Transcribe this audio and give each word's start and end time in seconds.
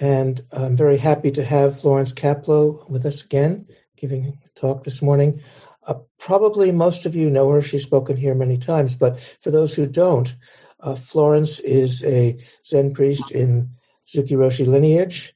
And 0.00 0.40
I'm 0.52 0.76
very 0.76 0.96
happy 0.96 1.30
to 1.32 1.44
have 1.44 1.80
Florence 1.80 2.12
Caplow 2.12 2.88
with 2.88 3.04
us 3.04 3.22
again, 3.22 3.66
giving 3.96 4.26
a 4.26 4.48
talk 4.58 4.84
this 4.84 5.02
morning. 5.02 5.40
Uh, 5.86 5.94
probably 6.18 6.72
most 6.72 7.06
of 7.06 7.14
you 7.14 7.28
know 7.28 7.50
her. 7.50 7.62
She's 7.62 7.82
spoken 7.82 8.16
here 8.16 8.34
many 8.34 8.56
times. 8.56 8.94
But 8.96 9.20
for 9.40 9.50
those 9.50 9.74
who 9.74 9.86
don't, 9.86 10.34
uh, 10.80 10.94
Florence 10.94 11.60
is 11.60 12.02
a 12.04 12.38
Zen 12.64 12.92
priest 12.94 13.30
in 13.30 13.70
Suzuki 14.04 14.34
Roshi 14.34 14.66
lineage. 14.66 15.34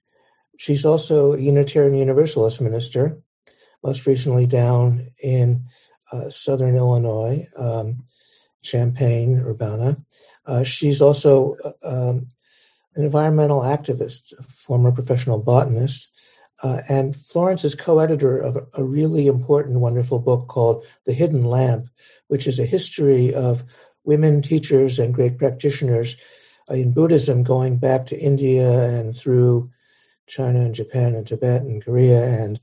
She's 0.59 0.85
also 0.85 1.35
a 1.35 1.41
Unitarian 1.41 1.95
Universalist 1.95 2.61
minister, 2.61 3.19
most 3.85 4.07
recently 4.07 4.47
down 4.47 5.09
in 5.23 5.67
uh, 6.11 6.31
southern 6.31 6.77
Illinois, 6.77 7.47
um, 7.57 8.05
Champaign, 8.63 9.39
Urbana. 9.41 9.99
Uh, 10.47 10.63
she's 10.63 11.03
also 11.03 11.57
uh, 11.65 12.09
um, 12.11 12.27
an 12.97 13.05
environmental 13.05 13.61
activist, 13.61 14.33
a 14.39 14.43
former 14.43 14.91
professional 14.91 15.39
botanist, 15.39 16.11
uh, 16.63 16.81
and 16.89 17.15
Florence 17.15 17.65
is 17.65 17.75
co 17.75 17.99
editor 17.99 18.39
of 18.39 18.57
a, 18.57 18.67
a 18.75 18.85
really 18.85 19.27
important, 19.27 19.81
wonderful 19.81 20.19
book 20.19 20.49
called 20.49 20.85
The 21.05 21.13
Hidden 21.13 21.45
Lamp, 21.45 21.89
which 22.29 22.47
is 22.47 22.59
a 22.59 22.65
history 22.65 23.35
of 23.35 23.65
women 24.05 24.41
teachers 24.41 24.99
and 24.99 25.13
great 25.13 25.37
practitioners 25.39 26.17
in 26.71 26.93
Buddhism 26.93 27.43
going 27.43 27.77
back 27.77 28.07
to 28.07 28.19
India 28.19 28.89
and 28.89 29.15
through 29.15 29.71
China 30.27 30.61
and 30.61 30.75
Japan 30.75 31.15
and 31.15 31.27
Tibet 31.27 31.63
and 31.63 31.85
Korea 31.85 32.25
and 32.25 32.59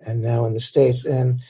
and 0.00 0.22
now 0.22 0.44
in 0.46 0.54
the 0.54 0.60
States. 0.60 1.04
And 1.04 1.40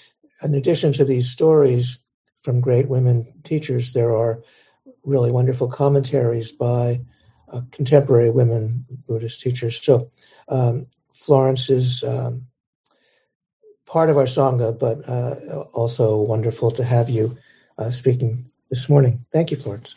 in 0.43 0.55
addition 0.55 0.93
to 0.95 1.05
these 1.05 1.31
stories 1.31 1.99
from 2.43 2.61
great 2.61 2.89
women 2.89 3.33
teachers, 3.45 3.93
there 3.93 4.15
are 4.15 4.43
really 5.05 5.31
wonderful 5.31 5.69
commentaries 5.69 6.51
by 6.53 7.01
uh, 7.53 7.63
contemporary 7.71 8.31
women 8.31 8.87
Buddhist 9.07 9.41
teachers. 9.41 9.81
So 9.83 10.11
um, 10.49 10.87
Florence 11.15 11.71
is 11.71 12.05
um, 12.05 12.47
part 13.87 14.09
of 14.09 14.17
our 14.17 14.25
Sangha, 14.25 14.79
but 14.79 15.09
uh, 15.09 15.65
also 15.73 16.17
wonderful 16.17 16.71
to 16.73 16.85
have 16.85 17.11
you 17.11 17.37
uh, 17.79 17.91
speaking 17.91 18.51
this 18.71 18.89
morning. 18.89 19.25
Thank 19.33 19.51
you, 19.51 19.57
Florence. 19.57 19.95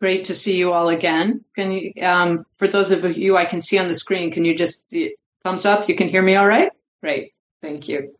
Great 0.00 0.24
to 0.24 0.34
see 0.34 0.56
you 0.56 0.72
all 0.72 0.90
again. 0.90 1.44
Can 1.56 1.72
you, 1.72 1.92
um, 2.02 2.44
for 2.56 2.68
those 2.68 2.92
of 2.92 3.16
you 3.16 3.36
I 3.36 3.46
can 3.46 3.60
see 3.60 3.78
on 3.78 3.88
the 3.88 3.96
screen, 3.96 4.30
can 4.30 4.44
you 4.44 4.54
just 4.54 4.94
thumbs 5.42 5.66
up? 5.66 5.88
You 5.88 5.96
can 5.96 6.08
hear 6.08 6.22
me 6.22 6.36
all 6.36 6.46
right? 6.46 6.70
Great. 7.00 7.32
Thank 7.60 7.88
you. 7.88 8.14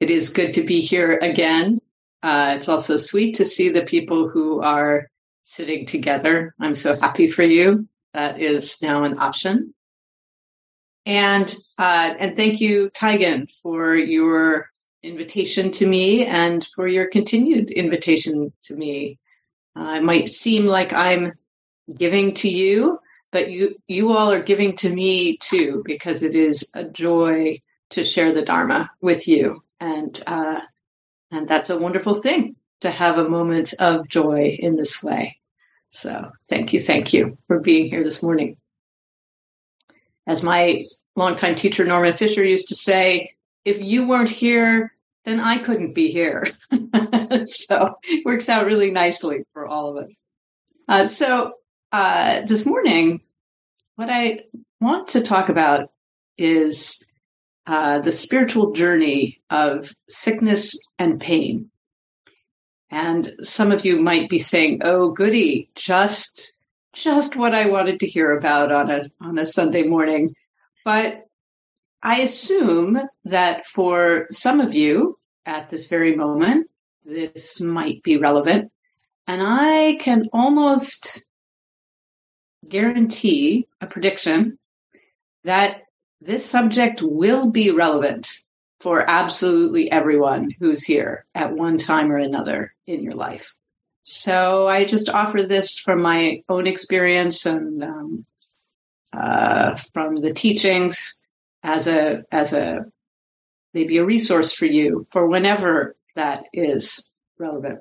It 0.00 0.10
is 0.10 0.28
good 0.30 0.54
to 0.54 0.62
be 0.62 0.80
here 0.80 1.18
again. 1.22 1.80
Uh, 2.22 2.54
it's 2.56 2.68
also 2.68 2.96
sweet 2.96 3.36
to 3.36 3.44
see 3.44 3.68
the 3.68 3.84
people 3.84 4.28
who 4.28 4.60
are 4.60 5.08
sitting 5.42 5.86
together. 5.86 6.54
I'm 6.60 6.74
so 6.74 6.98
happy 6.98 7.26
for 7.26 7.42
you. 7.42 7.88
That 8.14 8.40
is 8.40 8.82
now 8.82 9.04
an 9.04 9.18
option. 9.18 9.74
And 11.06 11.54
uh, 11.78 12.14
and 12.18 12.36
thank 12.36 12.60
you, 12.60 12.90
Taigen, 12.90 13.50
for 13.62 13.96
your 13.96 14.68
invitation 15.02 15.70
to 15.70 15.86
me 15.86 16.26
and 16.26 16.64
for 16.64 16.86
your 16.86 17.06
continued 17.06 17.70
invitation 17.70 18.52
to 18.64 18.76
me. 18.76 19.18
Uh, 19.76 19.94
it 19.96 20.02
might 20.02 20.28
seem 20.28 20.66
like 20.66 20.92
I'm 20.92 21.32
giving 21.96 22.34
to 22.34 22.48
you, 22.48 22.98
but 23.30 23.50
you 23.50 23.76
you 23.86 24.12
all 24.12 24.32
are 24.32 24.42
giving 24.42 24.76
to 24.76 24.90
me 24.90 25.38
too, 25.38 25.82
because 25.86 26.22
it 26.22 26.34
is 26.34 26.70
a 26.74 26.84
joy 26.84 27.60
to 27.90 28.02
share 28.02 28.32
the 28.32 28.42
Dharma 28.42 28.90
with 29.00 29.28
you 29.28 29.62
and 29.80 30.20
uh, 30.26 30.60
and 31.30 31.48
that's 31.48 31.70
a 31.70 31.78
wonderful 31.78 32.14
thing 32.14 32.56
to 32.80 32.90
have 32.90 33.18
a 33.18 33.28
moment 33.28 33.74
of 33.78 34.08
joy 34.08 34.56
in 34.58 34.76
this 34.76 35.02
way. 35.02 35.38
So 35.90 36.30
thank 36.48 36.72
you, 36.72 36.80
thank 36.80 37.12
you 37.12 37.36
for 37.46 37.60
being 37.60 37.88
here 37.88 38.04
this 38.04 38.22
morning. 38.22 38.56
As 40.26 40.42
my 40.42 40.84
longtime 41.16 41.54
teacher 41.54 41.84
Norman 41.84 42.16
Fischer 42.16 42.44
used 42.44 42.68
to 42.68 42.74
say, 42.74 43.34
if 43.64 43.82
you 43.82 44.06
weren't 44.06 44.30
here, 44.30 44.94
then 45.24 45.40
I 45.40 45.58
couldn't 45.58 45.94
be 45.94 46.10
here. 46.10 46.46
so 47.44 47.98
it 48.04 48.24
works 48.24 48.48
out 48.48 48.66
really 48.66 48.90
nicely 48.90 49.44
for 49.52 49.66
all 49.66 49.88
of 49.90 50.04
us. 50.04 50.20
Uh, 50.86 51.06
so 51.06 51.54
uh, 51.92 52.42
this 52.42 52.64
morning, 52.64 53.20
what 53.96 54.10
I 54.10 54.40
want 54.80 55.08
to 55.08 55.22
talk 55.22 55.48
about 55.48 55.90
is 56.36 57.04
uh, 57.68 57.98
the 57.98 58.10
spiritual 58.10 58.72
journey 58.72 59.38
of 59.50 59.92
sickness 60.08 60.80
and 60.98 61.20
pain. 61.20 61.70
And 62.90 63.30
some 63.42 63.70
of 63.70 63.84
you 63.84 64.00
might 64.00 64.30
be 64.30 64.38
saying, 64.38 64.80
"Oh, 64.82 65.10
goody, 65.10 65.68
just 65.74 66.54
just 66.94 67.36
what 67.36 67.54
I 67.54 67.66
wanted 67.66 68.00
to 68.00 68.06
hear 68.06 68.34
about 68.36 68.72
on 68.72 68.90
a 68.90 69.02
on 69.20 69.38
a 69.38 69.44
Sunday 69.44 69.82
morning." 69.82 70.34
But 70.82 71.26
I 72.02 72.22
assume 72.22 72.98
that 73.24 73.66
for 73.66 74.26
some 74.30 74.60
of 74.60 74.74
you 74.74 75.18
at 75.44 75.68
this 75.68 75.88
very 75.88 76.16
moment, 76.16 76.70
this 77.04 77.60
might 77.60 78.02
be 78.02 78.16
relevant. 78.16 78.72
And 79.26 79.42
I 79.42 79.96
can 80.00 80.24
almost 80.32 81.26
guarantee 82.66 83.66
a 83.82 83.86
prediction 83.86 84.58
that 85.44 85.82
this 86.20 86.44
subject 86.44 87.02
will 87.02 87.50
be 87.50 87.70
relevant 87.70 88.42
for 88.80 89.08
absolutely 89.08 89.90
everyone 89.90 90.50
who's 90.58 90.84
here 90.84 91.24
at 91.34 91.52
one 91.52 91.78
time 91.78 92.12
or 92.12 92.16
another 92.16 92.74
in 92.86 93.02
your 93.02 93.12
life. 93.12 93.54
So 94.04 94.66
I 94.68 94.84
just 94.84 95.10
offer 95.10 95.42
this 95.42 95.78
from 95.78 96.00
my 96.00 96.42
own 96.48 96.66
experience 96.66 97.44
and 97.44 97.82
um, 97.82 98.26
uh, 99.12 99.76
from 99.92 100.16
the 100.16 100.32
teachings 100.32 101.26
as 101.62 101.86
a 101.86 102.22
as 102.30 102.52
a 102.52 102.86
maybe 103.74 103.98
a 103.98 104.04
resource 104.04 104.52
for 104.52 104.66
you 104.66 105.04
for 105.10 105.26
whenever 105.26 105.94
that 106.14 106.44
is 106.52 107.12
relevant. 107.38 107.80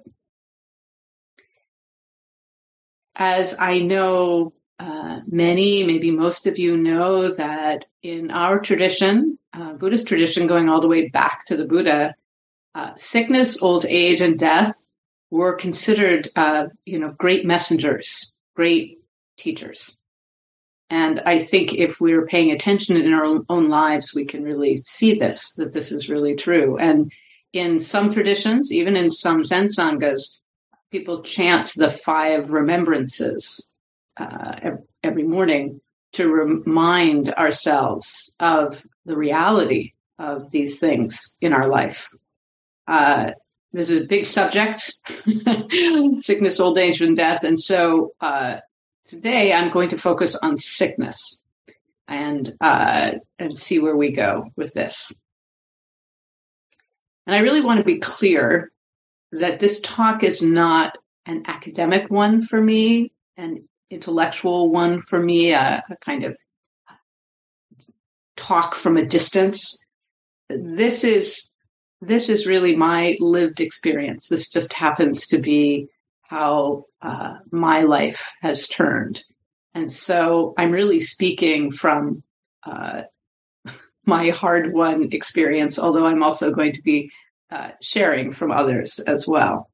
As 3.16 3.56
I 3.60 3.80
know 3.80 4.54
uh, 4.80 5.22
many, 5.28 5.84
maybe 5.84 6.12
most 6.12 6.46
of 6.46 6.60
you 6.60 6.78
know 6.78 7.32
that 7.32 7.86
in 8.04 8.30
our 8.30 8.60
tradition, 8.60 9.38
uh, 9.54 9.74
Buddhist 9.74 10.08
tradition, 10.08 10.48
going 10.48 10.70
all 10.70 10.82
the 10.82 10.88
way 10.88 11.10
back 11.10 11.46
to 11.46 11.58
the 11.58 11.66
Buddha, 11.66 12.16
uh, 12.76 12.94
sickness, 12.96 13.62
old 13.62 13.86
age, 13.86 14.22
and 14.22 14.38
death 14.38 14.96
were 15.32 15.54
considered, 15.54 16.30
uh, 16.36 16.68
you 16.86 17.00
know, 17.00 17.10
great 17.18 17.44
messengers, 17.46 18.36
great 18.56 19.00
teachers. 19.38 19.98
And 20.90 21.20
I 21.22 21.40
think 21.40 21.74
if 21.74 22.00
we're 22.00 22.28
paying 22.28 22.52
attention 22.52 22.98
in 22.98 23.14
our 23.14 23.42
own 23.50 23.68
lives, 23.68 24.14
we 24.16 24.26
can 24.26 24.44
really 24.44 24.78
see 24.78 25.18
this, 25.18 25.54
that 25.54 25.74
this 25.74 25.92
is 25.92 26.08
really 26.08 26.36
true. 26.36 26.78
And 26.78 27.12
in 27.52 27.80
some 27.80 28.14
traditions, 28.14 28.72
even 28.72 28.96
in 28.96 29.12
some 29.12 29.44
Zen 29.44 29.68
Sanghas, 29.68 30.40
people 30.92 31.24
chant 31.24 31.74
the 31.76 31.90
five 31.90 32.52
remembrances 32.52 33.77
uh, 34.20 34.72
every 35.04 35.24
morning 35.24 35.82
to 36.14 36.30
remind 36.32 37.34
ourselves 37.34 38.36
of 38.40 38.84
the 39.06 39.18
reality 39.18 39.94
of 40.20 40.50
these 40.52 40.80
things 40.80 41.36
in 41.42 41.54
our 41.54 41.68
life. 41.68 42.10
Uh, 42.88 43.32
this 43.74 43.90
is 43.90 44.04
a 44.04 44.08
big 44.08 44.26
subject 44.26 44.94
sickness, 46.20 46.60
old 46.60 46.78
age, 46.78 47.02
and 47.02 47.16
death. 47.16 47.44
And 47.44 47.60
so 47.60 48.14
uh, 48.22 48.58
today 49.08 49.54
I'm 49.54 49.70
going 49.70 49.90
to 49.90 49.98
focus 49.98 50.36
on 50.36 50.58
sickness 50.58 51.44
and, 52.08 52.56
uh, 52.62 53.12
and 53.38 53.58
see 53.58 53.80
where 53.80 53.96
we 53.96 54.12
go 54.12 54.50
with 54.56 54.74
this. 54.74 55.14
And 57.28 57.36
I 57.36 57.40
really 57.40 57.62
want 57.62 57.80
to 57.80 57.86
be 57.86 58.00
clear 58.00 58.72
that 59.34 59.60
this 59.60 59.82
talk 59.82 60.24
is 60.24 60.42
not 60.42 60.98
an 61.26 61.44
academic 61.48 62.10
one 62.10 62.42
for 62.42 62.62
me, 62.62 63.12
and 63.36 63.60
intellectual 63.90 64.72
one 64.72 65.00
for 65.00 65.20
me, 65.20 65.52
a, 65.52 65.84
a 65.90 65.98
kind 65.98 66.24
of 66.24 66.38
talk 68.36 68.76
from 68.76 68.98
a 68.98 69.06
distance. 69.06 69.78
This 70.50 71.04
is 71.04 71.52
this 72.02 72.30
is 72.30 72.46
really 72.46 72.76
my 72.76 73.18
lived 73.20 73.60
experience. 73.60 74.30
This 74.30 74.50
just 74.50 74.72
happens 74.72 75.26
to 75.28 75.40
be 75.40 75.88
how 76.22 76.86
uh, 77.02 77.38
my 77.52 77.82
life 77.82 78.34
has 78.42 78.68
turned. 78.68 79.24
And 79.74 79.92
so 79.92 80.54
I'm 80.58 80.72
really 80.72 81.00
speaking 81.00 81.72
from 81.72 82.22
uh, 82.64 83.04
my 84.06 84.30
hard 84.30 84.74
won 84.74 85.10
experience, 85.12 85.80
although 85.80 86.06
I'm 86.06 86.22
also 86.22 86.54
going 86.54 86.74
to 86.74 86.82
be 86.82 87.10
uh, 87.50 87.72
sharing 87.82 88.32
from 88.32 88.52
others 88.52 89.00
as 89.00 89.28
well. 89.28 89.70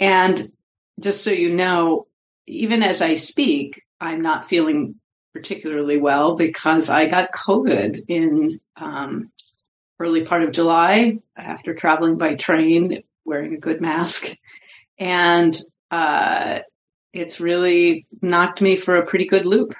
And 0.00 0.50
just 0.98 1.22
so 1.22 1.30
you 1.30 1.54
know, 1.54 2.06
even 2.46 2.82
as 2.82 3.02
I 3.02 3.16
speak, 3.16 3.82
I'm 4.00 4.20
not 4.20 4.44
feeling 4.44 4.96
particularly 5.34 5.98
well 5.98 6.36
because 6.36 6.88
I 6.88 7.06
got 7.08 7.32
COVID 7.32 8.04
in 8.08 8.60
um, 8.76 9.30
early 9.98 10.24
part 10.24 10.42
of 10.42 10.52
July 10.52 11.18
after 11.36 11.74
traveling 11.74 12.16
by 12.16 12.34
train 12.34 13.02
wearing 13.24 13.54
a 13.54 13.58
good 13.58 13.80
mask. 13.80 14.36
And 14.98 15.56
uh, 15.90 16.60
it's 17.12 17.40
really 17.40 18.06
knocked 18.22 18.62
me 18.62 18.76
for 18.76 18.96
a 18.96 19.06
pretty 19.06 19.26
good 19.26 19.46
loop. 19.46 19.74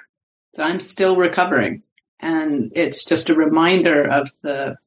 So 0.53 0.63
I'm 0.63 0.79
still 0.79 1.15
recovering. 1.15 1.83
And 2.19 2.71
it's 2.75 3.05
just 3.05 3.29
a 3.29 3.35
reminder 3.35 4.03
of 4.03 4.29
the 4.41 4.77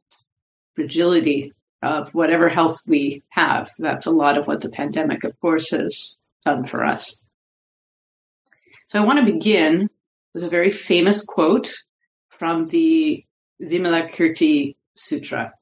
fragility 0.74 1.52
of 1.82 2.12
whatever 2.14 2.48
health 2.48 2.80
we 2.86 3.22
have. 3.30 3.70
That's 3.78 4.06
a 4.06 4.10
lot 4.10 4.36
of 4.36 4.46
what 4.46 4.60
the 4.60 4.68
pandemic, 4.68 5.24
of 5.24 5.38
course, 5.40 5.70
has 5.70 6.20
done 6.44 6.64
for 6.64 6.84
us. 6.84 7.26
So 8.90 9.00
I 9.00 9.06
want 9.06 9.24
to 9.24 9.32
begin 9.32 9.88
with 10.34 10.42
a 10.42 10.48
very 10.48 10.72
famous 10.72 11.24
quote 11.24 11.72
from 12.28 12.66
the 12.66 13.24
Vimalakirti 13.62 14.74
Sutra. 14.96 15.52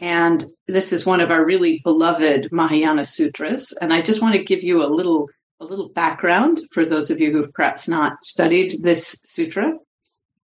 And 0.00 0.44
this 0.66 0.92
is 0.92 1.06
one 1.06 1.20
of 1.20 1.30
our 1.30 1.44
really 1.44 1.80
beloved 1.84 2.48
Mahayana 2.50 3.04
sutras. 3.04 3.72
And 3.80 3.92
I 3.92 4.02
just 4.02 4.20
want 4.20 4.34
to 4.34 4.42
give 4.42 4.64
you 4.64 4.84
a 4.84 4.90
little 4.90 5.28
a 5.60 5.64
little 5.64 5.90
background 5.90 6.62
for 6.72 6.84
those 6.84 7.12
of 7.12 7.20
you 7.20 7.30
who've 7.30 7.52
perhaps 7.52 7.86
not 7.86 8.24
studied 8.24 8.82
this 8.82 9.20
sutra. 9.22 9.74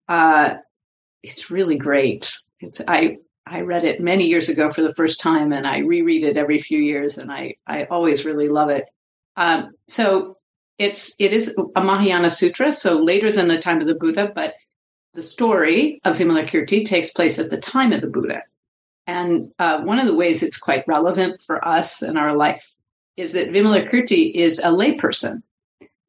Uh, 0.07 0.57
it's 1.23 1.51
really 1.51 1.79
great. 1.79 2.37
It's 2.61 2.83
I 2.87 3.17
I 3.47 3.63
read 3.63 3.85
it 3.85 4.03
many 4.03 4.27
years 4.27 4.51
ago 4.51 4.69
for 4.69 4.83
the 4.83 4.95
first 4.95 5.19
time, 5.19 5.51
and 5.51 5.67
I 5.67 5.79
reread 5.79 6.25
it 6.25 6.37
every 6.37 6.59
few 6.59 6.79
years, 6.79 7.17
and 7.17 7.33
I 7.33 7.55
I 7.67 7.85
always 7.85 8.27
really 8.27 8.51
love 8.51 8.69
it. 8.69 8.85
Um, 9.39 9.73
so 9.87 10.36
it's 10.79 11.15
it 11.19 11.33
is 11.33 11.57
a 11.75 11.83
Mahayana 11.83 12.31
sutra, 12.31 12.73
so 12.73 12.99
later 12.99 13.33
than 13.33 13.49
the 13.49 13.61
time 13.61 13.81
of 13.81 13.87
the 13.87 13.95
Buddha, 13.95 14.31
but 14.35 14.55
the 15.15 15.23
story 15.23 16.01
of 16.05 16.19
Vimalakirti 16.19 16.85
takes 16.85 17.11
place 17.11 17.39
at 17.39 17.51
the 17.51 17.57
time 17.57 17.93
of 17.93 18.03
the 18.03 18.11
Buddha. 18.11 18.43
And 19.07 19.53
uh, 19.59 19.83
one 19.83 19.99
of 19.99 20.07
the 20.07 20.15
ways 20.15 20.43
it's 20.43 20.59
quite 20.59 20.87
relevant 20.87 21.41
for 21.41 21.67
us 21.67 22.03
in 22.03 22.17
our 22.17 22.37
life 22.37 22.75
is 23.17 23.33
that 23.33 23.49
Vimalakirti 23.49 24.33
is 24.35 24.59
a 24.59 24.69
layperson, 24.69 25.43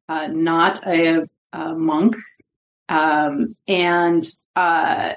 uh, 0.10 0.28
not 0.28 0.86
a, 0.86 1.30
a 1.54 1.74
monk. 1.76 2.16
Um, 2.90 3.56
and 3.68 4.28
uh, 4.56 5.14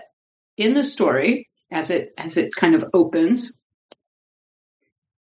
in 0.57 0.75
the 0.75 0.85
story, 0.85 1.49
as 1.73 1.91
it 1.91 2.13
as 2.19 2.37
it 2.37 2.55
kind 2.55 2.75
of 2.75 2.85
opens, 2.93 3.60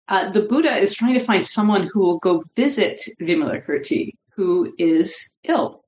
uh, 0.08 0.30
the 0.30 0.42
Buddha 0.42 0.74
is 0.74 0.94
trying 0.94 1.14
to 1.14 1.20
find 1.20 1.46
someone 1.46 1.88
who 1.92 2.00
will 2.00 2.18
go 2.18 2.42
visit 2.56 3.00
Vimalakirti, 3.20 4.12
who 4.34 4.74
is 4.78 5.36
ill. 5.44 5.84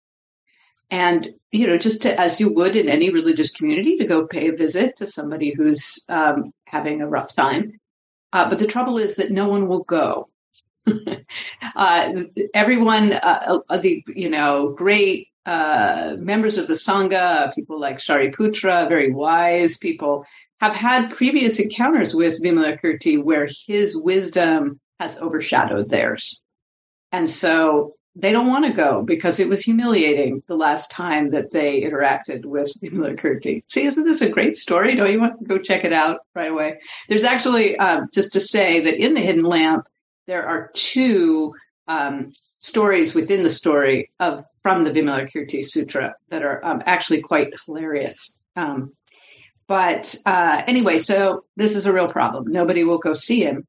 And 0.91 1.35
you 1.51 1.67
know 1.67 1.79
just 1.79 2.03
to, 2.03 2.19
as 2.21 2.39
you 2.41 2.49
would 2.53 2.77
in 2.77 2.89
any 2.89 3.11
religious 3.11 3.51
community 3.51 3.97
to 3.97 4.07
go 4.07 4.27
pay 4.27 4.49
a 4.49 4.57
visit 4.57 4.97
to 4.97 5.07
somebody 5.07 5.53
who's 5.53 6.05
um, 6.09 6.53
having 6.67 7.03
a 7.03 7.09
rough 7.09 7.35
time. 7.35 7.81
Uh, 8.33 8.49
but 8.49 8.59
the 8.59 8.67
trouble 8.67 8.99
is 8.99 9.17
that 9.17 9.31
no 9.31 9.49
one 9.49 9.69
will 9.69 9.85
go. 9.85 10.29
Uh, 11.75 12.23
everyone 12.55 13.13
uh, 13.13 13.59
uh, 13.69 13.77
the 13.77 14.03
you 14.07 14.31
know 14.31 14.71
great 14.71 15.29
uh, 15.45 16.17
members 16.19 16.57
of 16.57 16.69
the 16.69 16.75
sangha 16.75 17.53
people 17.55 17.79
like 17.79 17.99
shariputra 17.99 18.89
very 18.89 19.13
wise 19.13 19.77
people 19.77 20.25
have 20.61 20.75
had 20.75 21.15
previous 21.15 21.59
encounters 21.59 22.15
with 22.15 22.43
vimalakirti 22.43 23.23
where 23.23 23.49
his 23.67 23.97
wisdom 23.97 24.81
has 24.99 25.21
overshadowed 25.21 25.89
theirs 25.89 26.41
and 27.13 27.31
so 27.31 27.97
they 28.17 28.33
don't 28.33 28.49
want 28.49 28.65
to 28.65 28.73
go 28.73 29.03
because 29.03 29.39
it 29.39 29.49
was 29.49 29.63
humiliating 29.63 30.43
the 30.47 30.57
last 30.57 30.91
time 30.91 31.29
that 31.31 31.51
they 31.51 31.83
interacted 31.83 32.47
with 32.47 32.73
Vimalakirti. 32.83 33.63
See, 33.69 33.85
isn't 33.85 34.05
this 34.05 34.23
a 34.23 34.31
great 34.31 34.57
story? 34.57 34.97
Don't 34.97 35.13
you 35.13 35.21
want 35.21 35.39
to 35.39 35.45
go 35.45 35.59
check 35.59 35.85
it 35.85 35.93
out 35.93 36.21
right 36.35 36.51
away? 36.51 36.81
There's 37.09 37.25
actually, 37.25 37.77
um, 37.79 38.09
just 38.13 38.33
to 38.33 38.41
say 38.41 38.81
that 38.81 38.95
in 38.95 39.15
the 39.15 39.21
Hidden 39.21 39.45
Lamp, 39.45 39.87
there 40.27 40.47
are 40.47 40.71
two 40.73 41.55
um, 41.89 42.33
stories 42.59 43.15
within 43.15 43.43
the 43.43 43.51
story 43.51 44.11
of 44.19 44.45
from 44.63 44.83
the 44.83 44.91
Vimalakirti 44.91 45.65
Sutra 45.65 46.15
that 46.31 46.43
are 46.43 46.65
um, 46.65 46.83
actually 46.87 47.21
quite 47.21 47.53
hilarious. 47.65 48.41
Um, 48.57 48.93
but 49.69 50.15
uh, 50.25 50.63
anyway, 50.67 50.99
so 50.99 51.45
this 51.57 51.75
is 51.75 51.87
a 51.87 51.93
real 51.93 52.09
problem. 52.09 52.47
Nobody 52.47 52.85
will 52.85 52.99
go 52.99 53.15
see 53.15 53.43
him. 53.43 53.67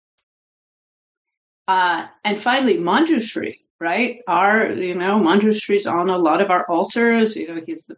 Uh, 1.67 2.07
and 2.23 2.39
finally, 2.39 2.77
Manjushri, 2.77 3.59
right? 3.79 4.19
Our, 4.27 4.71
you 4.71 4.95
know, 4.95 5.19
Manjushri's 5.19 5.87
on 5.87 6.09
a 6.09 6.17
lot 6.17 6.41
of 6.41 6.49
our 6.49 6.65
altars. 6.69 7.35
You 7.35 7.47
know, 7.47 7.61
he's 7.65 7.85
the 7.85 7.97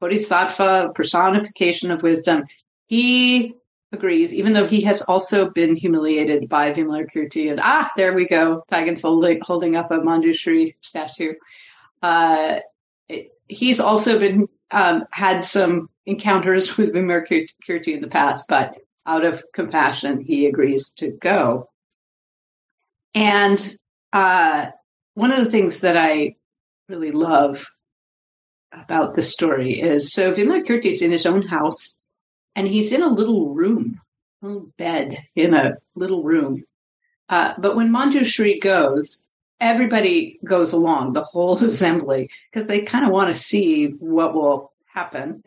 bodhisattva 0.00 0.92
personification 0.94 1.90
of 1.90 2.02
wisdom. 2.02 2.44
He 2.88 3.54
agrees, 3.92 4.34
even 4.34 4.52
though 4.52 4.66
he 4.66 4.82
has 4.82 5.02
also 5.02 5.50
been 5.50 5.76
humiliated 5.76 6.48
by 6.48 6.72
Vimalakirti. 6.72 7.50
And 7.50 7.60
ah, 7.62 7.90
there 7.96 8.12
we 8.12 8.26
go. 8.26 8.62
Taigen's 8.70 9.02
holding, 9.02 9.40
holding 9.40 9.76
up 9.76 9.90
a 9.90 9.98
Manjushri 9.98 10.74
statue. 10.80 11.34
Uh, 12.02 12.60
he's 13.48 13.80
also 13.80 14.18
been 14.18 14.48
um, 14.70 15.04
had 15.10 15.44
some 15.44 15.88
encounters 16.06 16.76
with 16.76 16.92
Vimalakirti 16.92 17.94
in 17.94 18.00
the 18.00 18.08
past, 18.08 18.46
but 18.48 18.76
out 19.06 19.24
of 19.24 19.42
compassion, 19.52 20.20
he 20.20 20.46
agrees 20.46 20.90
to 20.90 21.10
go. 21.10 21.68
And 23.14 23.74
uh, 24.12 24.66
one 25.14 25.32
of 25.32 25.38
the 25.38 25.50
things 25.50 25.80
that 25.80 25.96
I 25.96 26.36
really 26.88 27.10
love 27.10 27.66
about 28.72 29.14
the 29.14 29.22
story 29.22 29.80
is 29.80 30.12
so 30.12 30.32
Vimalakirti 30.32 30.86
is 30.86 31.02
in 31.02 31.10
his 31.10 31.26
own 31.26 31.42
house 31.42 32.00
and 32.54 32.68
he's 32.68 32.92
in 32.92 33.02
a 33.02 33.08
little 33.08 33.54
room, 33.54 34.00
a 34.42 34.46
little 34.46 34.68
bed 34.76 35.18
in 35.34 35.54
a 35.54 35.76
little 35.94 36.22
room. 36.22 36.64
Uh, 37.28 37.54
but 37.58 37.76
when 37.76 37.90
Manjushri 37.90 38.60
goes, 38.60 39.24
everybody 39.60 40.38
goes 40.44 40.72
along, 40.72 41.12
the 41.12 41.22
whole 41.22 41.52
assembly, 41.64 42.30
because 42.50 42.66
they 42.66 42.80
kind 42.80 43.04
of 43.04 43.12
want 43.12 43.32
to 43.32 43.40
see 43.40 43.88
what 43.98 44.34
will 44.34 44.72
happen. 44.86 45.42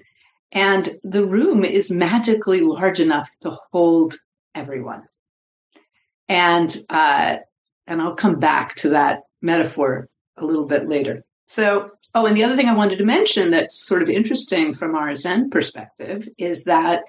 And 0.51 0.89
the 1.03 1.25
room 1.25 1.65
is 1.65 1.89
magically 1.89 2.62
large 2.62 3.00
enough 3.00 3.29
to 3.41 3.50
hold 3.50 4.15
everyone. 4.53 5.03
And 6.29 6.75
uh, 6.89 7.38
and 7.88 8.01
I'll 8.01 8.15
come 8.15 8.39
back 8.39 8.75
to 8.75 8.89
that 8.89 9.24
metaphor 9.41 10.08
a 10.38 10.46
little 10.46 10.65
bit 10.65 10.88
later. 10.88 11.24
So, 11.46 11.91
oh, 12.15 12.25
and 12.25 12.38
the 12.38 12.43
other 12.43 12.55
thing 12.55 12.70
I 12.70 12.75
wanted 12.75 12.98
to 13.00 13.05
mention 13.05 13.51
that's 13.51 13.86
sort 13.86 14.01
of 14.01 14.10
interesting 14.10 14.74
from 14.74 14.96
our 14.96 15.15
Zen 15.15 15.50
perspective 15.50 16.27
is 16.38 16.63
that 16.63 17.03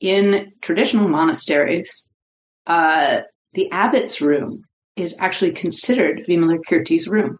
in 0.00 0.50
traditional 0.62 1.08
monasteries, 1.08 2.10
uh, 2.66 3.22
the 3.52 3.70
abbot's 3.70 4.20
room 4.20 4.65
is 4.96 5.16
actually 5.18 5.52
considered 5.52 6.24
Vimalakirti's 6.26 7.08
room. 7.08 7.38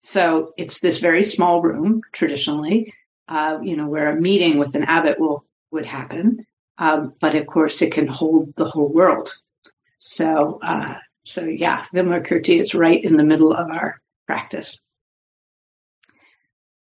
So 0.00 0.52
it's 0.56 0.80
this 0.80 0.98
very 0.98 1.22
small 1.22 1.60
room 1.60 2.00
traditionally, 2.12 2.92
uh, 3.28 3.58
you 3.62 3.76
know, 3.76 3.86
where 3.86 4.08
a 4.08 4.20
meeting 4.20 4.58
with 4.58 4.74
an 4.74 4.84
abbot 4.84 5.20
will 5.20 5.44
would 5.70 5.86
happen. 5.86 6.44
Um, 6.78 7.14
but 7.20 7.34
of 7.34 7.46
course, 7.46 7.82
it 7.82 7.92
can 7.92 8.06
hold 8.06 8.54
the 8.56 8.64
whole 8.64 8.88
world. 8.88 9.32
So 9.98 10.58
uh, 10.62 10.94
so 11.24 11.44
yeah, 11.44 11.84
Vimalakirti 11.94 12.60
is 12.60 12.74
right 12.74 13.02
in 13.04 13.16
the 13.16 13.24
middle 13.24 13.52
of 13.52 13.70
our 13.70 14.00
practice. 14.26 14.80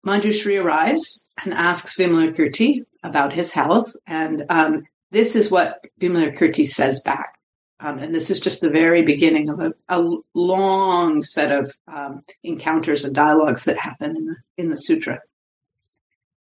Manjushri 0.05 0.63
arrives 0.63 1.25
and 1.43 1.53
asks 1.53 1.97
Vimalakirti 1.97 2.83
about 3.03 3.33
his 3.33 3.51
health, 3.51 3.95
and 4.07 4.45
um, 4.49 4.83
this 5.09 5.35
is 5.35 5.51
what 5.51 5.83
Vimalakirti 5.99 6.65
says 6.65 7.01
back. 7.01 7.35
Um, 7.83 7.97
and 7.97 8.13
this 8.13 8.29
is 8.29 8.39
just 8.39 8.61
the 8.61 8.69
very 8.69 9.01
beginning 9.01 9.49
of 9.49 9.59
a, 9.59 9.73
a 9.89 10.17
long 10.35 11.21
set 11.23 11.51
of 11.51 11.73
um, 11.87 12.21
encounters 12.43 13.03
and 13.03 13.15
dialogues 13.15 13.65
that 13.65 13.77
happen 13.77 14.15
in 14.15 14.25
the, 14.25 14.35
in 14.57 14.69
the 14.69 14.77
sutra. 14.77 15.19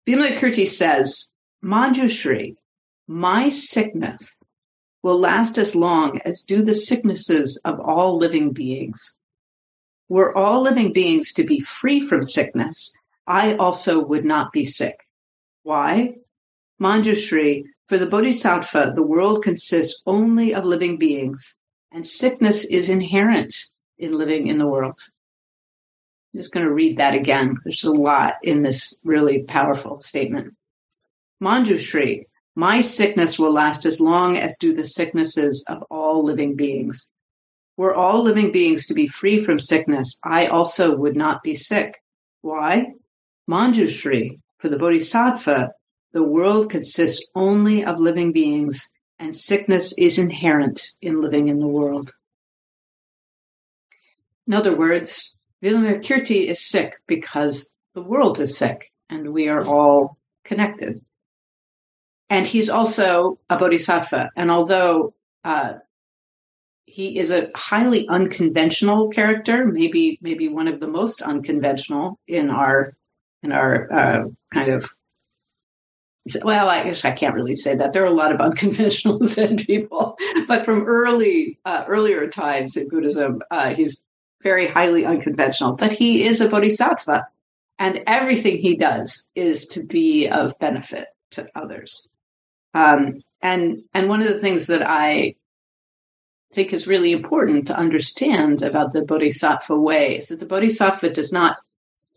Vimalakirti 0.07 0.65
says, 0.65 1.33
Manjushri, 1.63 2.55
my 3.07 3.49
sickness 3.49 4.31
will 5.03 5.19
last 5.19 5.57
as 5.57 5.75
long 5.75 6.21
as 6.23 6.41
do 6.41 6.63
the 6.63 6.73
sicknesses 6.73 7.61
of 7.65 7.79
all 7.79 8.17
living 8.17 8.51
beings. 8.53 9.19
Were 10.07 10.35
all 10.35 10.61
living 10.61 10.93
beings 10.93 11.33
to 11.33 11.43
be 11.43 11.59
free 11.59 11.99
from 11.99 12.23
sickness, 12.23 12.95
I 13.27 13.55
also 13.55 14.05
would 14.05 14.23
not 14.23 14.53
be 14.53 14.63
sick. 14.63 14.99
Why? 15.63 16.13
Manjushri, 16.81 17.65
for 17.87 17.97
the 17.99 18.07
Bodhisattva, 18.07 18.93
the 18.95 19.03
world 19.03 19.43
consists 19.43 20.01
only 20.07 20.53
of 20.53 20.65
living 20.65 20.97
beings, 20.97 21.61
and 21.91 22.05
sickness 22.05 22.65
is 22.65 22.89
inherent 22.89 23.53
in 23.97 24.17
living 24.17 24.47
in 24.47 24.57
the 24.57 24.67
world. 24.67 24.97
I'm 26.33 26.39
just 26.39 26.51
going 26.51 26.65
to 26.65 26.73
read 26.73 26.97
that 26.97 27.13
again. 27.13 27.57
There's 27.63 27.83
a 27.83 27.91
lot 27.91 28.35
in 28.41 28.63
this 28.63 28.99
really 29.03 29.43
powerful 29.43 29.97
statement. 29.99 30.55
Manjushri, 31.41 32.25
my 32.55 32.81
sickness 32.81 33.37
will 33.37 33.53
last 33.53 33.85
as 33.85 34.01
long 34.01 34.37
as 34.37 34.57
do 34.57 34.73
the 34.73 34.85
sicknesses 34.85 35.63
of 35.69 35.83
all 35.91 36.23
living 36.23 36.55
beings. 36.55 37.11
Were 37.77 37.93
all 37.93 38.23
living 38.23 38.51
beings 38.51 38.87
to 38.87 38.93
be 38.93 39.07
free 39.07 39.37
from 39.37 39.59
sickness, 39.59 40.19
I 40.23 40.47
also 40.47 40.95
would 40.95 41.15
not 41.15 41.43
be 41.43 41.53
sick. 41.53 42.01
Why? 42.41 42.93
Manjushri, 43.47 44.39
for 44.57 44.69
the 44.69 44.79
Bodhisattva, 44.79 45.71
the 46.15 46.23
world 46.23 46.69
consists 46.69 47.29
only 47.35 47.83
of 47.83 47.99
living 47.99 48.31
beings, 48.31 48.95
and 49.19 49.35
sickness 49.35 49.93
is 49.97 50.17
inherent 50.17 50.81
in 51.01 51.21
living 51.21 51.49
in 51.49 51.59
the 51.59 51.67
world. 51.67 52.09
In 54.47 54.53
other 54.53 54.77
words, 54.77 55.37
Vimalakirti 55.61 56.45
is 56.47 56.65
sick 56.65 56.93
because 57.05 57.77
the 57.95 58.01
world 58.01 58.39
is 58.39 58.57
sick, 58.57 58.85
and 59.09 59.33
we 59.33 59.49
are 59.49 59.65
all 59.65 60.17
connected. 60.45 61.03
And 62.29 62.47
he's 62.47 62.69
also 62.69 63.37
a 63.49 63.57
bodhisattva. 63.57 64.29
And 64.37 64.49
although 64.49 65.13
uh, 65.43 65.73
he 66.85 67.19
is 67.19 67.29
a 67.29 67.49
highly 67.57 68.07
unconventional 68.07 69.09
character, 69.09 69.65
maybe 69.65 70.17
maybe 70.21 70.47
one 70.47 70.69
of 70.69 70.79
the 70.79 70.87
most 70.87 71.21
unconventional 71.21 72.19
in 72.25 72.49
our 72.49 72.93
in 73.43 73.51
our 73.51 73.91
uh, 73.91 74.23
kind 74.53 74.69
of 74.71 74.89
well, 76.43 76.69
I 76.69 76.83
guess 76.83 77.05
I 77.05 77.11
can't 77.11 77.35
really 77.35 77.53
say 77.53 77.75
that. 77.75 77.93
There 77.93 78.03
are 78.03 78.07
a 78.07 78.11
lot 78.11 78.31
of 78.31 78.41
unconventional 78.41 79.25
Zen 79.25 79.57
people, 79.57 80.17
but 80.47 80.65
from 80.65 80.83
early 80.83 81.59
uh, 81.65 81.85
earlier 81.87 82.27
times 82.27 82.77
in 82.77 82.89
Buddhism, 82.89 83.41
uh, 83.51 83.73
he's 83.73 84.05
very 84.41 84.67
highly 84.67 85.05
unconventional. 85.05 85.75
But 85.75 85.93
he 85.93 86.25
is 86.25 86.41
a 86.41 86.49
bodhisattva, 86.49 87.27
and 87.79 88.03
everything 88.07 88.57
he 88.57 88.75
does 88.75 89.29
is 89.35 89.67
to 89.67 89.83
be 89.83 90.27
of 90.27 90.57
benefit 90.59 91.07
to 91.31 91.47
others. 91.55 92.09
Um, 92.73 93.21
and 93.41 93.83
and 93.93 94.09
one 94.09 94.21
of 94.21 94.27
the 94.27 94.39
things 94.39 94.67
that 94.67 94.83
I 94.85 95.35
think 96.53 96.73
is 96.73 96.87
really 96.87 97.11
important 97.11 97.67
to 97.67 97.77
understand 97.77 98.61
about 98.61 98.93
the 98.93 99.03
bodhisattva 99.03 99.77
way 99.77 100.17
is 100.17 100.29
that 100.29 100.39
the 100.39 100.45
bodhisattva 100.45 101.09
does 101.09 101.33
not 101.33 101.57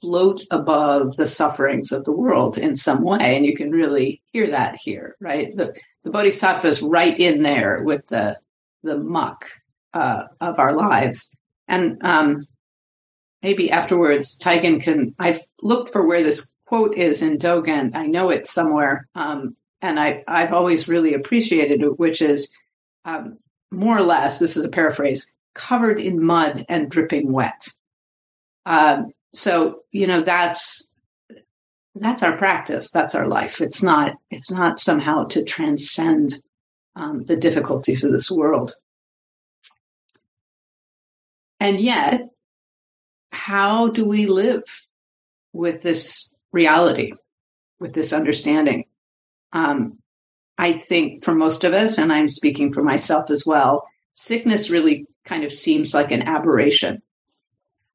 float 0.00 0.40
above 0.50 1.17
the 1.17 1.26
sufferings 1.26 1.93
of 1.93 2.05
the 2.05 2.12
world 2.12 2.59
in 2.59 2.76
some 2.76 3.02
way, 3.02 3.37
and 3.37 3.45
you 3.45 3.57
can 3.57 3.71
really 3.71 4.23
hear 4.33 4.50
that 4.50 4.76
here, 4.76 5.17
right? 5.21 5.55
The 5.55 5.76
the 6.05 6.11
bodhisattva 6.11 6.67
is 6.67 6.83
right 6.83 7.19
in 7.19 7.43
there 7.43 7.83
with 7.83 8.07
the 8.09 8.38
the 8.83 8.99
muck 8.99 9.47
uh, 9.95 10.25
of 10.40 10.59
our 10.59 10.75
lives, 10.75 11.40
and 11.67 11.99
um, 12.05 12.47
maybe 13.43 13.71
afterwards, 13.71 14.38
Taigen 14.38 14.83
can. 14.83 15.14
I've 15.19 15.40
looked 15.62 15.90
for 15.90 16.07
where 16.07 16.23
this 16.23 16.52
quote 16.64 16.97
is 16.97 17.23
in 17.23 17.38
Dogen. 17.38 17.95
I 17.95 18.07
know 18.07 18.31
it's 18.31 18.52
somewhere, 18.52 19.09
um, 19.14 19.57
and 19.81 19.99
I, 19.99 20.23
I've 20.28 20.52
always 20.52 20.88
really 20.88 21.14
appreciated 21.14 21.83
it, 21.83 21.99
which 21.99 22.21
is 22.21 22.55
um, 23.05 23.38
more 23.71 23.97
or 23.97 24.02
less, 24.02 24.38
this 24.38 24.57
is 24.57 24.64
a 24.64 24.69
paraphrase, 24.69 25.35
covered 25.55 25.99
in 25.99 26.23
mud 26.23 26.67
and 26.69 26.90
dripping 26.90 27.33
wet. 27.33 27.69
Um, 28.67 29.12
so, 29.32 29.80
you 29.90 30.06
know, 30.06 30.20
that's 30.20 30.94
that's 31.94 32.23
our 32.23 32.37
practice. 32.37 32.90
That's 32.90 33.14
our 33.14 33.28
life. 33.28 33.61
It's 33.61 33.82
not. 33.82 34.16
It's 34.30 34.50
not 34.50 34.80
somehow 34.80 35.25
to 35.25 35.44
transcend 35.44 36.40
um, 36.97 37.25
the 37.25 37.37
difficulties 37.37 38.04
of 38.04 38.12
this 38.12 38.30
world. 38.30 38.75
And 41.61 41.80
yet, 41.80 42.28
how 43.30 43.88
do 43.88 44.04
we 44.04 44.26
live 44.26 44.64
with 45.52 45.82
this 45.82 46.32
reality, 46.52 47.12
with 47.80 47.94
this 47.94 48.12
understanding? 48.12 48.85
Um, 49.52 49.99
I 50.56 50.73
think 50.73 51.25
for 51.25 51.35
most 51.35 51.64
of 51.64 51.73
us, 51.73 51.99
and 51.99 52.12
I'm 52.12 52.28
speaking 52.28 52.73
for 52.73 52.82
myself 52.82 53.30
as 53.30 53.44
well, 53.44 53.87
sickness 54.12 54.70
really 54.70 55.06
kind 55.25 55.44
of 55.44 55.52
seems 55.52 55.94
like 55.94 56.11
an 56.11 56.23
aberration. 56.23 57.02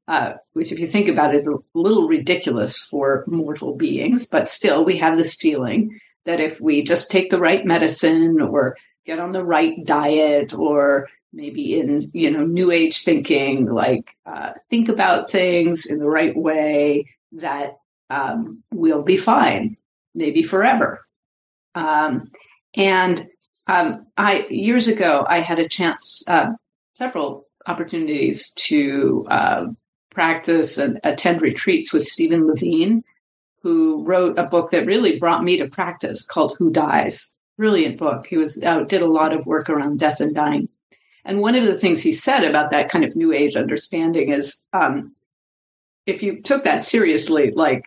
Uh, 0.07 0.33
which, 0.51 0.71
if 0.71 0.79
you 0.79 0.87
think 0.87 1.07
about 1.07 1.33
it, 1.33 1.47
a 1.47 1.57
little 1.73 2.09
ridiculous 2.09 2.77
for 2.77 3.23
mortal 3.25 3.75
beings, 3.75 4.25
but 4.25 4.49
still, 4.49 4.83
we 4.83 4.97
have 4.97 5.15
this 5.15 5.35
feeling 5.35 5.97
that 6.25 6.41
if 6.41 6.59
we 6.59 6.83
just 6.83 7.09
take 7.09 7.29
the 7.29 7.39
right 7.39 7.65
medicine 7.65 8.41
or 8.41 8.75
get 9.05 9.19
on 9.19 9.31
the 9.31 9.43
right 9.43 9.85
diet 9.85 10.53
or 10.53 11.07
maybe 11.31 11.79
in 11.79 12.11
you 12.13 12.29
know 12.29 12.45
new 12.45 12.69
age 12.69 13.03
thinking 13.03 13.65
like 13.65 14.15
uh, 14.25 14.51
think 14.69 14.89
about 14.89 15.31
things 15.31 15.85
in 15.85 15.97
the 15.99 16.09
right 16.09 16.35
way 16.35 17.05
that 17.31 17.77
um, 18.09 18.61
we'll 18.71 19.03
be 19.03 19.17
fine 19.17 19.77
maybe 20.15 20.43
forever. 20.43 21.05
Um, 21.75 22.31
and 22.75 23.27
um, 23.67 24.07
I 24.17 24.45
years 24.49 24.87
ago, 24.87 25.25
I 25.27 25.39
had 25.39 25.59
a 25.59 25.67
chance, 25.67 26.23
uh, 26.27 26.51
several 26.95 27.47
opportunities 27.65 28.51
to 28.53 29.25
uh, 29.29 29.65
practice 30.13 30.77
and 30.77 30.99
attend 31.03 31.41
retreats 31.41 31.93
with 31.93 32.03
Stephen 32.03 32.47
Levine, 32.47 33.03
who 33.61 34.03
wrote 34.03 34.37
a 34.37 34.45
book 34.45 34.71
that 34.71 34.85
really 34.85 35.19
brought 35.19 35.43
me 35.43 35.57
to 35.57 35.67
practice 35.67 36.25
called 36.25 36.55
"Who 36.57 36.71
Dies." 36.71 37.37
Brilliant 37.57 37.97
book. 37.97 38.27
He 38.27 38.37
was 38.37 38.61
uh, 38.63 38.83
did 38.83 39.01
a 39.01 39.07
lot 39.07 39.33
of 39.33 39.45
work 39.45 39.69
around 39.69 39.99
death 39.99 40.19
and 40.21 40.33
dying. 40.33 40.69
And 41.25 41.39
one 41.39 41.55
of 41.55 41.63
the 41.63 41.75
things 41.75 42.01
he 42.01 42.11
said 42.11 42.43
about 42.43 42.71
that 42.71 42.89
kind 42.89 43.05
of 43.05 43.15
new 43.15 43.31
age 43.31 43.55
understanding 43.55 44.29
is 44.29 44.61
um, 44.73 45.15
if 46.05 46.21
you 46.21 46.41
took 46.41 46.63
that 46.63 46.83
seriously, 46.83 47.51
like 47.51 47.85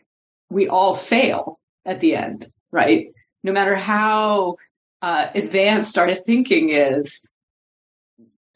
we 0.49 0.68
all 0.68 0.95
fail 0.95 1.59
at 1.85 2.00
the 2.00 2.14
end, 2.14 2.50
right? 2.71 3.09
no 3.47 3.52
matter 3.52 3.76
how 3.76 4.56
uh, 5.02 5.28
advanced 5.35 5.97
our 5.97 6.12
thinking 6.12 6.71
is, 6.71 7.21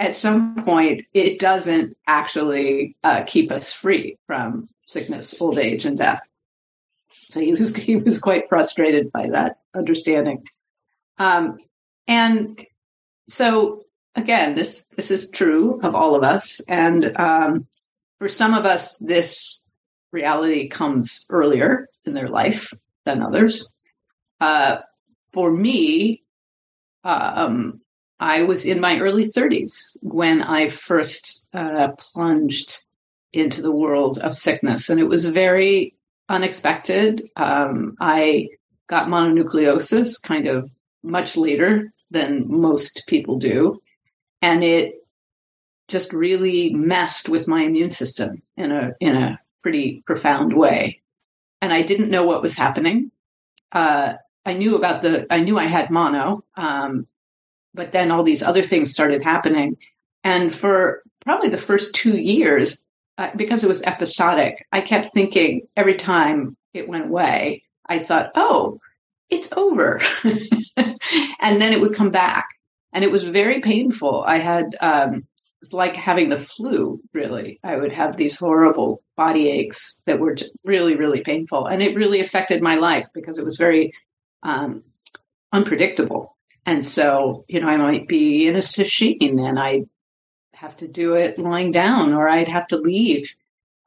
at 0.00 0.16
some 0.16 0.57
point 0.57 1.04
it 1.12 1.38
doesn't 1.38 1.95
actually 2.07 2.97
uh, 3.04 3.23
keep 3.26 3.52
us 3.52 3.73
free 3.73 4.16
from 4.26 4.69
sickness, 4.87 5.40
old 5.40 5.59
age, 5.59 5.85
and 5.85 5.99
death. 5.99 6.26
So 7.09 7.38
he 7.38 7.52
was 7.52 7.76
he 7.88 7.97
was 7.97 8.19
quite 8.19 8.49
frustrated 8.49 9.12
by 9.12 9.28
that 9.28 9.59
understanding, 9.75 10.42
um, 11.19 11.59
and 12.09 12.59
so 13.28 13.85
again, 14.16 14.54
this 14.54 14.87
this 14.97 15.11
is 15.11 15.30
true 15.30 15.80
of 15.83 15.95
all 15.95 16.16
of 16.16 16.25
us, 16.25 16.61
and 16.61 17.16
um, 17.16 17.66
for 18.19 18.28
some 18.28 18.54
of 18.54 18.64
us, 18.64 18.97
this 18.97 19.64
reality 20.12 20.69
comes 20.69 21.26
earlier 21.30 21.88
in 22.04 22.14
their 22.14 22.26
life 22.26 22.73
than 23.04 23.23
others. 23.23 23.71
Uh, 24.40 24.78
for 25.33 25.52
me, 25.52 26.23
um, 27.04 27.80
I 28.20 28.42
was 28.42 28.66
in 28.66 28.80
my 28.80 29.00
early 29.00 29.24
30s 29.24 29.96
when 30.02 30.42
I 30.42 30.68
first 30.68 31.48
uh, 31.54 31.92
plunged 31.98 32.84
into 33.32 33.62
the 33.62 33.72
world 33.72 34.18
of 34.18 34.34
sickness, 34.34 34.90
and 34.90 35.00
it 35.00 35.08
was 35.08 35.24
very 35.24 35.94
unexpected. 36.28 37.30
Um, 37.36 37.96
I 37.98 38.50
got 38.88 39.08
mononucleosis 39.08 40.22
kind 40.22 40.46
of 40.46 40.70
much 41.02 41.36
later 41.36 41.92
than 42.10 42.44
most 42.46 43.04
people 43.06 43.38
do, 43.38 43.80
and 44.42 44.62
it 44.62 44.96
just 45.88 46.12
really 46.12 46.74
messed 46.74 47.28
with 47.28 47.48
my 47.48 47.62
immune 47.62 47.90
system 47.90 48.42
in 48.56 48.70
a 48.70 48.92
in 49.00 49.16
a 49.16 49.40
pretty 49.62 50.02
profound 50.06 50.54
way. 50.54 51.00
And 51.62 51.72
I 51.72 51.82
didn't 51.82 52.10
know 52.10 52.24
what 52.24 52.42
was 52.42 52.56
happening. 52.56 53.10
Uh, 53.72 54.14
I 54.44 54.54
knew 54.54 54.76
about 54.76 55.02
the, 55.02 55.26
I 55.30 55.40
knew 55.40 55.58
I 55.58 55.66
had 55.66 55.90
mono, 55.90 56.42
um, 56.56 57.06
but 57.74 57.92
then 57.92 58.10
all 58.10 58.22
these 58.22 58.42
other 58.42 58.62
things 58.62 58.92
started 58.92 59.24
happening. 59.24 59.76
And 60.24 60.52
for 60.54 61.02
probably 61.24 61.48
the 61.48 61.56
first 61.56 61.94
two 61.94 62.16
years, 62.18 62.86
uh, 63.18 63.30
because 63.36 63.62
it 63.62 63.68
was 63.68 63.82
episodic, 63.82 64.66
I 64.72 64.80
kept 64.80 65.12
thinking 65.12 65.66
every 65.76 65.94
time 65.94 66.56
it 66.74 66.88
went 66.88 67.06
away, 67.06 67.64
I 67.86 67.98
thought, 67.98 68.30
oh, 68.34 68.78
it's 69.28 69.52
over. 69.52 70.00
and 70.76 71.60
then 71.60 71.72
it 71.72 71.80
would 71.80 71.94
come 71.94 72.10
back. 72.10 72.48
And 72.92 73.04
it 73.04 73.10
was 73.10 73.24
very 73.24 73.60
painful. 73.60 74.24
I 74.26 74.38
had, 74.38 74.76
um, 74.80 75.26
it's 75.62 75.72
like 75.72 75.94
having 75.94 76.30
the 76.30 76.36
flu, 76.36 77.00
really. 77.12 77.60
I 77.62 77.76
would 77.76 77.92
have 77.92 78.16
these 78.16 78.38
horrible 78.38 79.02
body 79.16 79.48
aches 79.50 80.00
that 80.06 80.18
were 80.18 80.36
really, 80.64 80.96
really 80.96 81.20
painful. 81.20 81.66
And 81.66 81.82
it 81.82 81.96
really 81.96 82.20
affected 82.20 82.62
my 82.62 82.76
life 82.76 83.06
because 83.14 83.38
it 83.38 83.44
was 83.44 83.58
very 83.58 83.92
um, 84.42 84.82
unpredictable. 85.52 86.36
And 86.67 86.85
so, 86.85 87.45
you 87.49 87.61
know, 87.61 87.69
I 87.69 87.76
might 87.76 88.07
be 88.07 88.47
in 88.47 88.57
a 88.57 88.61
sesshin 88.61 89.40
and 89.40 89.59
I 89.59 89.87
have 90.55 90.76
to 90.79 90.88
do 90.88 91.14
it 91.14 91.38
lying 91.38 91.73
down 91.73 92.12
or 92.12 92.29
I'd 92.29 92.49
have 92.49 92.67
to 92.69 92.76
leave. 92.76 93.35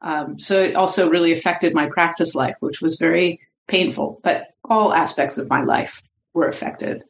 Um, 0.00 0.38
so 0.38 0.60
it 0.60 0.74
also 0.74 1.08
really 1.08 1.32
affected 1.32 1.74
my 1.74 1.86
practice 1.86 2.34
life, 2.34 2.56
which 2.60 2.82
was 2.82 2.96
very 2.96 3.40
painful, 3.68 4.20
but 4.22 4.44
all 4.64 4.92
aspects 4.92 5.38
of 5.38 5.48
my 5.48 5.62
life 5.62 6.02
were 6.34 6.48
affected. 6.48 7.04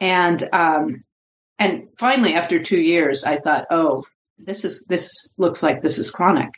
And, 0.00 0.48
um, 0.52 1.04
and 1.58 1.88
finally, 1.96 2.34
after 2.34 2.60
two 2.60 2.80
years, 2.80 3.24
I 3.24 3.36
thought, 3.36 3.66
oh, 3.70 4.02
this 4.38 4.64
is 4.64 4.84
this 4.86 5.32
looks 5.38 5.62
like 5.62 5.80
this 5.80 5.98
is 5.98 6.10
chronic, 6.10 6.50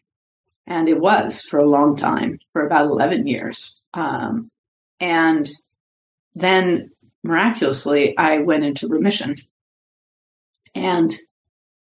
and 0.66 0.88
it 0.88 0.98
was 0.98 1.42
for 1.42 1.60
a 1.60 1.68
long 1.68 1.96
time, 1.96 2.38
for 2.52 2.66
about 2.66 2.88
eleven 2.88 3.26
years. 3.26 3.84
Um, 3.92 4.50
and 4.98 5.48
then 6.34 6.90
miraculously, 7.26 8.16
I 8.16 8.38
went 8.38 8.64
into 8.64 8.88
remission, 8.88 9.34
and 10.74 11.14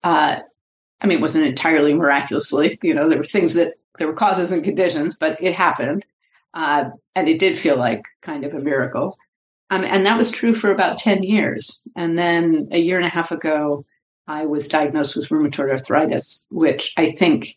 uh, 0.03 0.39
I 1.01 1.07
mean, 1.07 1.17
it 1.17 1.21
wasn't 1.21 1.47
entirely 1.47 1.93
miraculously. 1.93 2.77
You 2.81 2.93
know, 2.93 3.09
there 3.09 3.17
were 3.17 3.23
things 3.23 3.55
that 3.55 3.73
there 3.97 4.07
were 4.07 4.13
causes 4.13 4.51
and 4.51 4.63
conditions, 4.63 5.17
but 5.17 5.41
it 5.41 5.53
happened, 5.53 6.05
uh, 6.53 6.85
and 7.15 7.27
it 7.27 7.39
did 7.39 7.57
feel 7.57 7.77
like 7.77 8.05
kind 8.21 8.45
of 8.45 8.53
a 8.53 8.61
miracle. 8.61 9.17
Um, 9.71 9.85
and 9.85 10.05
that 10.05 10.17
was 10.17 10.31
true 10.31 10.53
for 10.53 10.69
about 10.69 10.97
10 10.97 11.23
years. 11.23 11.87
And 11.95 12.19
then 12.19 12.67
a 12.71 12.77
year 12.77 12.97
and 12.97 13.05
a 13.05 13.09
half 13.09 13.31
ago, 13.31 13.85
I 14.27 14.45
was 14.45 14.67
diagnosed 14.67 15.15
with 15.15 15.29
rheumatoid 15.29 15.71
arthritis, 15.71 16.45
which 16.51 16.93
I 16.97 17.11
think, 17.11 17.55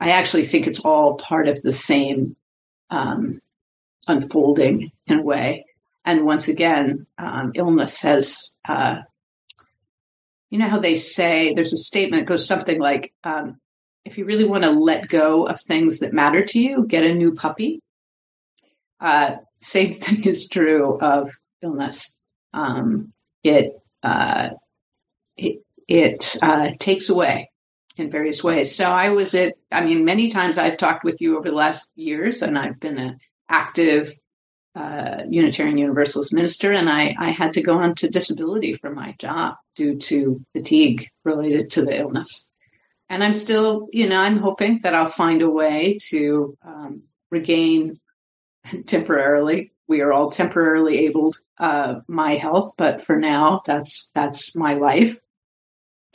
I 0.00 0.10
actually 0.10 0.44
think 0.44 0.66
it's 0.66 0.84
all 0.84 1.14
part 1.14 1.46
of 1.46 1.62
the 1.62 1.70
same 1.70 2.36
um, 2.90 3.40
unfolding 4.08 4.90
in 5.06 5.20
a 5.20 5.22
way. 5.22 5.64
And 6.04 6.24
once 6.24 6.48
again, 6.48 7.06
um, 7.18 7.52
illness 7.54 8.02
has, 8.02 8.56
uh, 8.66 9.02
you 10.50 10.58
know 10.58 10.68
how 10.68 10.78
they 10.78 10.94
say 10.94 11.52
there's 11.52 11.72
a 11.72 11.78
statement 11.78 12.22
that 12.22 12.28
goes 12.28 12.46
something 12.46 12.80
like, 12.80 13.12
um, 13.24 13.60
if 14.04 14.18
you 14.18 14.24
really 14.24 14.44
want 14.44 14.64
to 14.64 14.70
let 14.70 15.08
go 15.08 15.46
of 15.46 15.60
things 15.60 16.00
that 16.00 16.12
matter 16.12 16.44
to 16.44 16.58
you, 16.58 16.86
get 16.86 17.04
a 17.04 17.14
new 17.14 17.34
puppy. 17.34 17.80
Uh, 19.00 19.36
same 19.58 19.92
thing 19.92 20.28
is 20.28 20.48
true 20.48 20.98
of 21.00 21.30
illness. 21.62 22.20
Um, 22.52 23.12
it 23.44 23.72
uh, 24.02 24.50
it 25.36 25.62
it 25.88 26.36
uh, 26.42 26.72
takes 26.78 27.08
away 27.08 27.50
in 27.96 28.10
various 28.10 28.42
ways. 28.42 28.74
So 28.74 28.90
I 28.90 29.10
was 29.10 29.34
at. 29.34 29.54
I 29.70 29.84
mean, 29.84 30.04
many 30.04 30.30
times 30.30 30.58
I've 30.58 30.76
talked 30.76 31.04
with 31.04 31.20
you 31.20 31.38
over 31.38 31.48
the 31.48 31.54
last 31.54 31.96
years, 31.96 32.42
and 32.42 32.58
I've 32.58 32.80
been 32.80 32.98
an 32.98 33.18
active 33.48 34.12
uh, 34.74 35.22
Unitarian 35.28 35.78
Universalist 35.78 36.32
minister, 36.32 36.72
and 36.72 36.88
I, 36.88 37.14
I 37.18 37.30
had 37.30 37.52
to 37.54 37.62
go 37.62 37.78
on 37.78 37.94
to 37.96 38.10
disability 38.10 38.74
for 38.74 38.90
my 38.90 39.14
job 39.18 39.56
due 39.76 39.98
to 39.98 40.40
fatigue 40.54 41.08
related 41.24 41.70
to 41.72 41.84
the 41.84 41.98
illness. 41.98 42.52
And 43.10 43.22
I'm 43.22 43.34
still, 43.34 43.88
you 43.92 44.08
know, 44.08 44.18
I'm 44.18 44.38
hoping 44.38 44.80
that 44.82 44.94
I'll 44.94 45.06
find 45.06 45.42
a 45.42 45.50
way 45.50 45.98
to 46.08 46.56
um, 46.64 47.02
regain 47.30 48.00
temporarily 48.86 49.72
we 49.92 50.00
are 50.00 50.12
all 50.12 50.30
temporarily 50.30 50.98
abled. 51.00 51.36
uh, 51.58 52.00
my 52.08 52.34
health, 52.34 52.72
but 52.78 53.02
for 53.02 53.16
now, 53.16 53.60
that's 53.66 54.10
that's 54.14 54.56
my 54.56 54.72
life. 54.72 55.18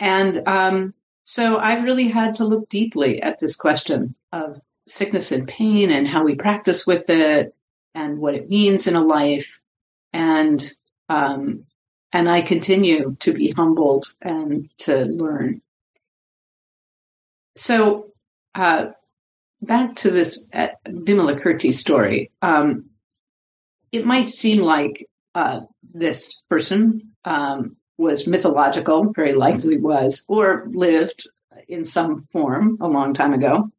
And 0.00 0.46
um, 0.48 0.94
so 1.24 1.58
I've 1.58 1.84
really 1.84 2.08
had 2.08 2.34
to 2.36 2.44
look 2.44 2.68
deeply 2.68 3.22
at 3.22 3.38
this 3.38 3.54
question 3.54 4.16
of 4.32 4.60
sickness 4.88 5.30
and 5.30 5.46
pain 5.46 5.90
and 5.90 6.08
how 6.08 6.24
we 6.24 6.34
practice 6.34 6.88
with 6.88 7.08
it 7.08 7.54
and 7.94 8.18
what 8.18 8.34
it 8.34 8.48
means 8.48 8.86
in 8.86 8.96
a 8.96 9.02
life. 9.02 9.60
And 10.12 10.64
um, 11.08 11.64
and 12.12 12.28
I 12.30 12.40
continue 12.40 13.16
to 13.20 13.32
be 13.32 13.50
humbled 13.50 14.14
and 14.22 14.68
to 14.78 15.04
learn. 15.04 15.60
So 17.56 18.12
uh, 18.54 18.86
back 19.60 19.96
to 19.96 20.10
this 20.10 20.46
uh, 20.52 20.68
Vimalakirti 20.86 21.72
story. 21.74 22.30
Um, 22.42 22.86
it 23.92 24.06
might 24.06 24.28
seem 24.28 24.62
like 24.62 25.06
uh, 25.34 25.60
this 25.82 26.44
person 26.48 27.12
um, 27.24 27.76
was 27.96 28.26
mythological, 28.26 29.12
very 29.12 29.32
likely 29.32 29.78
was, 29.78 30.24
or 30.28 30.68
lived 30.70 31.28
in 31.68 31.84
some 31.84 32.20
form 32.32 32.78
a 32.80 32.88
long 32.88 33.12
time 33.14 33.34
ago. 33.34 33.70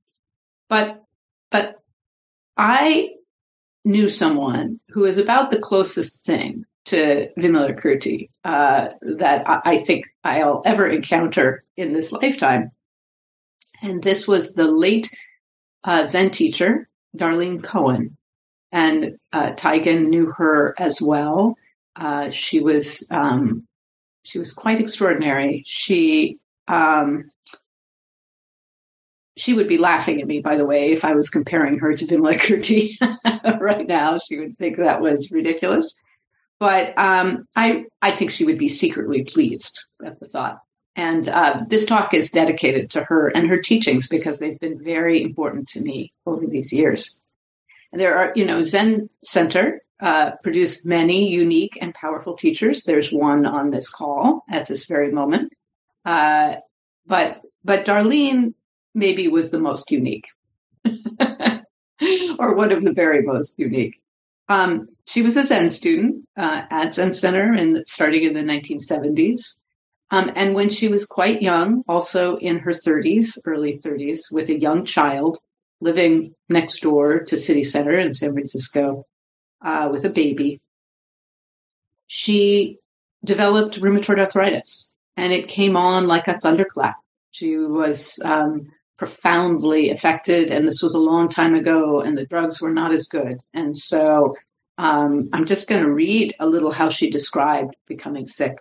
But 0.68 1.04
but 1.52 1.80
I 2.58 3.10
knew 3.90 4.08
someone 4.08 4.80
who 4.90 5.04
is 5.06 5.18
about 5.18 5.50
the 5.50 5.60
closest 5.60 6.26
thing 6.26 6.66
to 6.86 7.30
Vimalakirti 7.38 8.30
uh, 8.46 8.90
that 9.02 9.44
I, 9.48 9.78
think 9.78 10.06
I'll 10.24 10.62
ever 10.66 10.88
encounter 10.88 11.64
in 11.76 11.94
this 11.94 12.12
lifetime. 12.12 12.72
And 13.82 14.02
this 14.02 14.28
was 14.28 14.54
the 14.54 14.68
late 14.68 15.10
uh, 15.84 16.06
Zen 16.06 16.32
teacher, 16.32 16.88
Darlene 17.18 17.64
Cohen 17.64 18.18
and 18.72 19.18
uh, 19.34 19.54
knew 20.10 20.32
her 20.38 20.76
as 20.78 21.02
well. 21.02 21.56
Uh, 21.96 22.30
she 22.30 22.60
was 22.60 23.08
um, 23.12 23.68
she 24.24 24.40
was 24.40 24.54
quite 24.54 24.80
extraordinary. 24.80 25.64
She 25.66 26.38
um, 26.68 27.30
she 29.40 29.54
would 29.54 29.68
be 29.68 29.78
laughing 29.78 30.22
at 30.22 30.28
me, 30.28 30.42
by 30.42 30.56
the 30.56 30.66
way, 30.66 30.92
if 30.92 31.06
I 31.06 31.14
was 31.14 31.30
comparing 31.30 31.80
her 31.80 31.96
to 31.96 32.06
Vimalakirti 32.06 33.60
right 33.60 33.88
now. 33.88 34.18
She 34.18 34.38
would 34.38 34.54
think 34.54 34.78
that 34.78 35.02
was 35.02 35.32
ridiculous. 35.32 36.00
But 36.60 36.98
um, 36.98 37.48
I 37.56 37.86
I 38.02 38.12
think 38.12 38.32
she 38.32 38.44
would 38.44 38.58
be 38.58 38.68
secretly 38.68 39.24
pleased 39.24 39.86
at 40.06 40.20
the 40.20 40.26
thought. 40.26 40.60
And 40.96 41.30
uh, 41.30 41.62
this 41.70 41.86
talk 41.86 42.14
is 42.14 42.32
dedicated 42.32 42.90
to 42.92 43.04
her 43.06 43.30
and 43.30 43.48
her 43.48 43.62
teachings 43.62 44.10
because 44.10 44.40
they've 44.40 44.60
been 44.60 44.84
very 44.84 45.24
important 45.24 45.70
to 45.70 45.82
me 45.82 46.12
over 46.26 46.46
these 46.46 46.74
years. 46.74 47.22
And 47.94 48.02
there 48.02 48.18
are, 48.18 48.34
you 48.36 48.46
know, 48.46 48.62
Zen 48.62 49.10
Center 49.24 49.80
uh, 50.02 50.32
produced 50.44 50.86
many 50.86 51.30
unique 51.30 51.78
and 51.82 51.94
powerful 51.94 52.34
teachers. 52.34 52.84
There's 52.84 53.14
one 53.14 53.46
on 53.46 53.70
this 53.70 53.90
call 53.90 54.44
at 54.50 54.68
this 54.68 54.86
very 54.86 55.12
moment. 55.12 55.54
Uh, 56.04 56.56
but 57.06 57.42
but 57.64 57.86
Darlene 57.86 58.54
maybe 58.94 59.28
was 59.28 59.52
the 59.52 59.60
most 59.60 59.92
unique, 59.92 60.28
or 60.86 62.56
one 62.56 62.72
of 62.72 62.84
the 62.84 62.94
very 62.94 63.22
most 63.22 63.58
unique. 63.60 64.02
Um, 64.48 64.90
she 65.08 65.22
was 65.22 65.38
a 65.38 65.44
Zen 65.46 65.70
student 65.70 66.28
uh, 66.36 66.64
at 66.70 66.94
Zen 66.94 67.14
Center 67.14 67.54
and 67.54 67.84
starting 67.88 68.24
in 68.24 68.34
the 68.34 68.42
1970s. 68.42 69.60
Um, 70.12 70.32
and 70.36 70.56
when 70.56 70.70
she 70.70 70.88
was 70.88 71.06
quite 71.06 71.42
young, 71.42 71.84
also 71.88 72.38
in 72.38 72.60
her 72.60 72.72
30s, 72.72 73.38
early 73.46 73.74
30s, 73.74 74.34
with 74.34 74.50
a 74.50 74.60
young 74.60 74.86
child, 74.86 75.38
living 75.82 76.34
next 76.50 76.82
door 76.82 77.20
to 77.24 77.38
City 77.38 77.64
Center 77.64 77.98
in 77.98 78.14
San 78.14 78.34
Francisco 78.34 79.06
uh, 79.62 79.88
with 79.92 80.04
a 80.04 80.10
baby, 80.10 80.62
she 82.08 82.80
developed 83.24 83.80
rheumatoid 83.80 84.20
arthritis 84.20 84.96
and 85.16 85.32
it 85.32 85.48
came 85.48 85.78
on 85.78 86.08
like 86.08 86.28
a 86.28 86.34
thunderclap. 86.34 86.96
She 87.32 87.58
was 87.58 88.20
um, 88.26 88.72
profoundly 89.00 89.90
affected, 89.90 90.52
and 90.52 90.68
this 90.68 90.84
was 90.84 90.94
a 90.94 91.00
long 91.00 91.30
time 91.30 91.56
ago, 91.56 92.02
and 92.02 92.18
the 92.18 92.26
drugs 92.26 92.62
were 92.62 92.74
not 92.74 92.92
as 92.92 93.08
good. 93.08 93.40
And 93.54 93.76
so 93.76 94.36
um, 94.78 95.30
I'm 95.32 95.46
just 95.46 95.70
going 95.70 95.82
to 95.82 95.92
read 95.92 96.36
a 96.38 96.46
little 96.46 96.72
how 96.72 96.90
she 96.90 97.10
described 97.10 97.78
becoming 97.88 98.28
sick. 98.28 98.58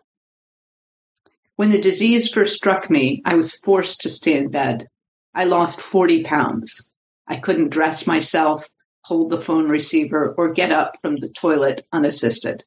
When 1.56 1.70
the 1.70 1.80
disease 1.80 2.30
first 2.30 2.54
struck 2.54 2.88
me, 2.88 3.20
I 3.24 3.34
was 3.34 3.56
forced 3.56 4.00
to 4.02 4.10
stay 4.10 4.38
in 4.38 4.48
bed. 4.48 4.86
I 5.34 5.42
lost 5.42 5.80
40 5.80 6.22
pounds. 6.22 6.92
I 7.26 7.34
couldn't 7.34 7.70
dress 7.70 8.06
myself, 8.06 8.64
hold 9.02 9.30
the 9.30 9.40
phone 9.40 9.68
receiver, 9.68 10.36
or 10.38 10.52
get 10.52 10.70
up 10.70 10.92
from 11.02 11.16
the 11.16 11.30
toilet 11.30 11.84
unassisted. 11.92 12.62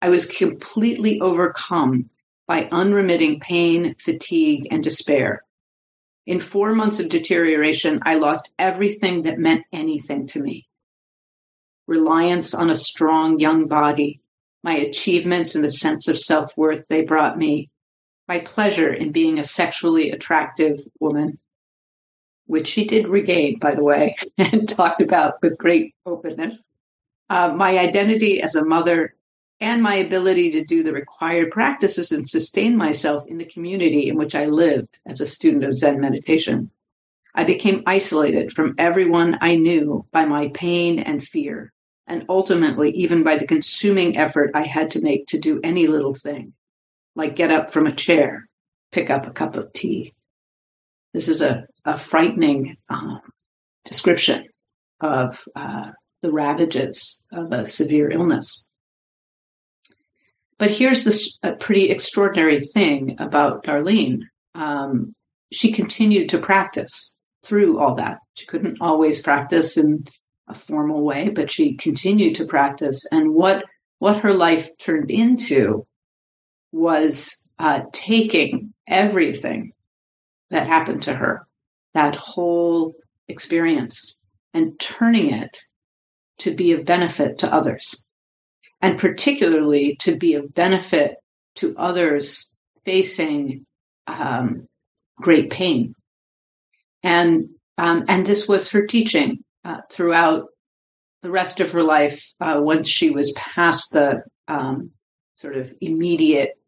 I 0.00 0.10
was 0.10 0.26
completely 0.26 1.20
overcome 1.20 2.08
by 2.46 2.68
unremitting 2.70 3.40
pain, 3.40 3.96
fatigue, 3.98 4.68
and 4.70 4.82
despair. 4.82 5.42
In 6.26 6.40
four 6.40 6.74
months 6.74 7.00
of 7.00 7.08
deterioration, 7.08 7.98
I 8.02 8.16
lost 8.16 8.52
everything 8.58 9.22
that 9.22 9.38
meant 9.38 9.64
anything 9.72 10.26
to 10.28 10.40
me 10.40 10.68
reliance 11.90 12.54
on 12.54 12.70
a 12.70 12.76
strong 12.76 13.40
young 13.40 13.66
body, 13.66 14.20
my 14.62 14.76
achievements 14.76 15.56
and 15.56 15.64
the 15.64 15.70
sense 15.70 16.06
of 16.06 16.16
self 16.16 16.56
worth 16.56 16.86
they 16.86 17.02
brought 17.02 17.36
me, 17.36 17.68
my 18.28 18.38
pleasure 18.38 18.94
in 18.94 19.10
being 19.10 19.38
a 19.38 19.42
sexually 19.42 20.10
attractive 20.10 20.78
woman, 21.00 21.36
which 22.46 22.68
she 22.68 22.84
did 22.84 23.08
regain, 23.08 23.58
by 23.58 23.74
the 23.74 23.82
way, 23.82 24.14
and 24.38 24.68
talked 24.68 25.02
about 25.02 25.34
with 25.42 25.58
great 25.58 25.94
openness. 26.06 26.62
Uh, 27.28 27.52
my 27.54 27.76
identity 27.76 28.40
as 28.40 28.54
a 28.54 28.64
mother 28.64 29.14
and 29.60 29.82
my 29.82 29.96
ability 29.96 30.50
to 30.52 30.64
do 30.64 30.82
the 30.82 30.92
required 30.92 31.50
practices 31.50 32.12
and 32.12 32.28
sustain 32.28 32.76
myself 32.76 33.26
in 33.26 33.38
the 33.38 33.44
community 33.44 34.08
in 34.08 34.16
which 34.16 34.34
I 34.34 34.46
lived 34.46 34.98
as 35.06 35.20
a 35.20 35.26
student 35.26 35.64
of 35.64 35.76
Zen 35.76 36.00
meditation. 36.00 36.70
I 37.34 37.44
became 37.44 37.82
isolated 37.86 38.52
from 38.52 38.74
everyone 38.78 39.38
I 39.40 39.56
knew 39.56 40.06
by 40.10 40.24
my 40.24 40.48
pain 40.48 40.98
and 40.98 41.22
fear, 41.22 41.72
and 42.06 42.24
ultimately 42.28 42.90
even 42.92 43.22
by 43.22 43.36
the 43.36 43.46
consuming 43.46 44.16
effort 44.16 44.50
I 44.54 44.64
had 44.64 44.90
to 44.92 45.02
make 45.02 45.26
to 45.26 45.38
do 45.38 45.60
any 45.62 45.86
little 45.86 46.14
thing, 46.14 46.54
like 47.14 47.36
get 47.36 47.52
up 47.52 47.70
from 47.70 47.86
a 47.86 47.94
chair, 47.94 48.48
pick 48.92 49.10
up 49.10 49.26
a 49.26 49.30
cup 49.30 49.56
of 49.56 49.72
tea. 49.72 50.14
This 51.12 51.28
is 51.28 51.42
a, 51.42 51.66
a 51.84 51.96
frightening 51.96 52.76
um, 52.88 53.20
description 53.84 54.46
of 55.00 55.44
uh, 55.54 55.90
the 56.22 56.32
ravages 56.32 57.26
of 57.32 57.52
a 57.52 57.66
severe 57.66 58.10
illness. 58.10 58.69
But 60.60 60.70
here's 60.70 61.04
this 61.04 61.38
a 61.42 61.52
pretty 61.52 61.88
extraordinary 61.88 62.60
thing 62.60 63.16
about 63.18 63.64
Darlene. 63.64 64.24
Um, 64.54 65.14
she 65.50 65.72
continued 65.72 66.28
to 66.28 66.38
practice 66.38 67.18
through 67.42 67.78
all 67.80 67.94
that. 67.94 68.18
She 68.34 68.44
couldn't 68.44 68.76
always 68.78 69.22
practice 69.22 69.78
in 69.78 70.04
a 70.48 70.54
formal 70.54 71.02
way, 71.02 71.30
but 71.30 71.50
she 71.50 71.78
continued 71.78 72.34
to 72.34 72.44
practice. 72.44 73.06
And 73.10 73.32
what 73.32 73.64
what 74.00 74.18
her 74.18 74.34
life 74.34 74.68
turned 74.76 75.10
into 75.10 75.86
was 76.72 77.42
uh, 77.58 77.80
taking 77.92 78.74
everything 78.86 79.72
that 80.50 80.66
happened 80.66 81.04
to 81.04 81.14
her, 81.14 81.40
that 81.94 82.16
whole 82.16 82.94
experience, 83.28 84.22
and 84.52 84.78
turning 84.78 85.32
it 85.32 85.64
to 86.40 86.50
be 86.50 86.72
of 86.72 86.84
benefit 86.84 87.38
to 87.38 87.54
others, 87.54 88.09
and 88.80 88.98
particularly 88.98 89.96
to 90.00 90.16
be 90.16 90.34
of 90.34 90.54
benefit 90.54 91.16
to 91.56 91.76
others 91.76 92.56
facing 92.84 93.66
um, 94.06 94.66
great 95.20 95.50
pain. 95.50 95.94
And 97.02 97.48
um, 97.78 98.04
and 98.08 98.26
this 98.26 98.46
was 98.46 98.70
her 98.72 98.86
teaching 98.86 99.42
uh, 99.64 99.80
throughout 99.90 100.48
the 101.22 101.30
rest 101.30 101.60
of 101.60 101.72
her 101.72 101.82
life. 101.82 102.34
Uh, 102.40 102.60
once 102.62 102.88
she 102.88 103.10
was 103.10 103.32
past 103.32 103.92
the 103.92 104.22
um, 104.48 104.90
sort 105.36 105.56
of 105.56 105.72
immediate 105.80 106.58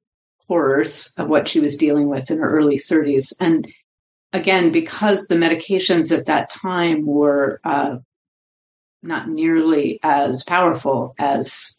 horrors 0.48 1.12
of 1.18 1.28
what 1.28 1.48
she 1.48 1.60
was 1.60 1.76
dealing 1.76 2.08
with 2.08 2.30
in 2.30 2.38
her 2.38 2.50
early 2.50 2.78
30s, 2.78 3.34
and 3.40 3.68
again 4.32 4.72
because 4.72 5.26
the 5.26 5.34
medications 5.34 6.16
at 6.16 6.26
that 6.26 6.48
time 6.48 7.04
were 7.04 7.60
uh, 7.64 7.96
not 9.02 9.28
nearly 9.28 9.98
as 10.02 10.42
powerful 10.44 11.14
as, 11.18 11.78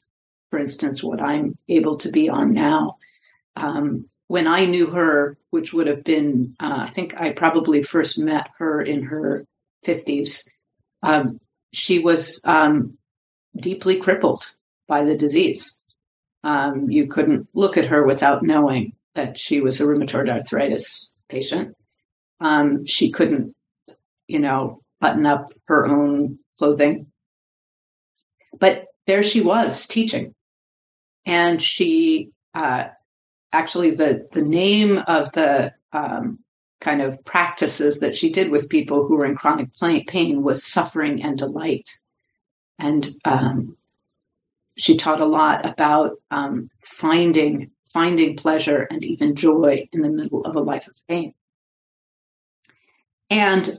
for 0.53 0.59
instance, 0.59 1.03
what 1.03 1.19
I'm 1.19 1.57
able 1.67 1.97
to 1.97 2.11
be 2.11 2.29
on 2.29 2.53
now. 2.53 2.97
Um, 3.55 4.05
when 4.27 4.45
I 4.45 4.65
knew 4.65 4.85
her, 4.85 5.35
which 5.49 5.73
would 5.73 5.87
have 5.87 6.03
been, 6.03 6.55
uh, 6.59 6.85
I 6.87 6.91
think 6.91 7.19
I 7.19 7.31
probably 7.31 7.81
first 7.81 8.19
met 8.19 8.51
her 8.59 8.79
in 8.79 9.01
her 9.01 9.47
50s, 9.83 10.47
um, 11.01 11.39
she 11.73 11.97
was 11.97 12.39
um, 12.45 12.99
deeply 13.55 13.97
crippled 13.97 14.53
by 14.87 15.03
the 15.03 15.17
disease. 15.17 15.83
Um, 16.43 16.91
you 16.91 17.07
couldn't 17.07 17.47
look 17.55 17.75
at 17.75 17.87
her 17.87 18.05
without 18.05 18.43
knowing 18.43 18.93
that 19.15 19.39
she 19.39 19.59
was 19.59 19.81
a 19.81 19.85
rheumatoid 19.85 20.29
arthritis 20.29 21.15
patient. 21.29 21.75
Um, 22.39 22.85
she 22.85 23.09
couldn't, 23.09 23.55
you 24.27 24.37
know, 24.37 24.81
button 25.01 25.25
up 25.25 25.51
her 25.65 25.87
own 25.87 26.37
clothing. 26.59 27.07
But 28.59 28.85
there 29.07 29.23
she 29.23 29.41
was 29.41 29.87
teaching. 29.87 30.35
And 31.25 31.61
she 31.61 32.31
uh, 32.53 32.89
actually 33.51 33.91
the 33.91 34.27
the 34.31 34.43
name 34.43 34.97
of 35.07 35.31
the 35.33 35.73
um, 35.91 36.39
kind 36.81 37.01
of 37.01 37.23
practices 37.23 37.99
that 38.01 38.15
she 38.15 38.29
did 38.29 38.51
with 38.51 38.69
people 38.69 39.07
who 39.07 39.15
were 39.15 39.25
in 39.25 39.35
chronic 39.35 40.07
pain 40.07 40.43
was 40.43 40.65
suffering 40.65 41.23
and 41.23 41.37
delight, 41.37 41.89
and 42.77 43.09
um, 43.23 43.77
she 44.77 44.97
taught 44.97 45.21
a 45.21 45.25
lot 45.25 45.65
about 45.65 46.17
um, 46.31 46.69
finding 46.83 47.71
finding 47.85 48.35
pleasure 48.35 48.87
and 48.89 49.05
even 49.05 49.35
joy 49.35 49.87
in 49.93 50.01
the 50.01 50.09
middle 50.09 50.43
of 50.45 50.55
a 50.55 50.59
life 50.59 50.87
of 50.87 50.95
pain. 51.07 51.33
And 53.29 53.69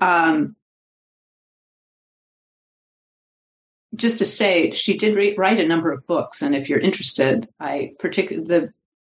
just 3.94 4.18
to 4.18 4.24
say, 4.24 4.70
she 4.70 4.96
did 4.96 5.36
write 5.36 5.60
a 5.60 5.66
number 5.66 5.92
of 5.92 6.06
books, 6.06 6.42
and 6.42 6.54
if 6.54 6.68
you're 6.68 6.78
interested, 6.78 7.48
I 7.60 7.92
particularly 7.98 8.46
the 8.46 8.72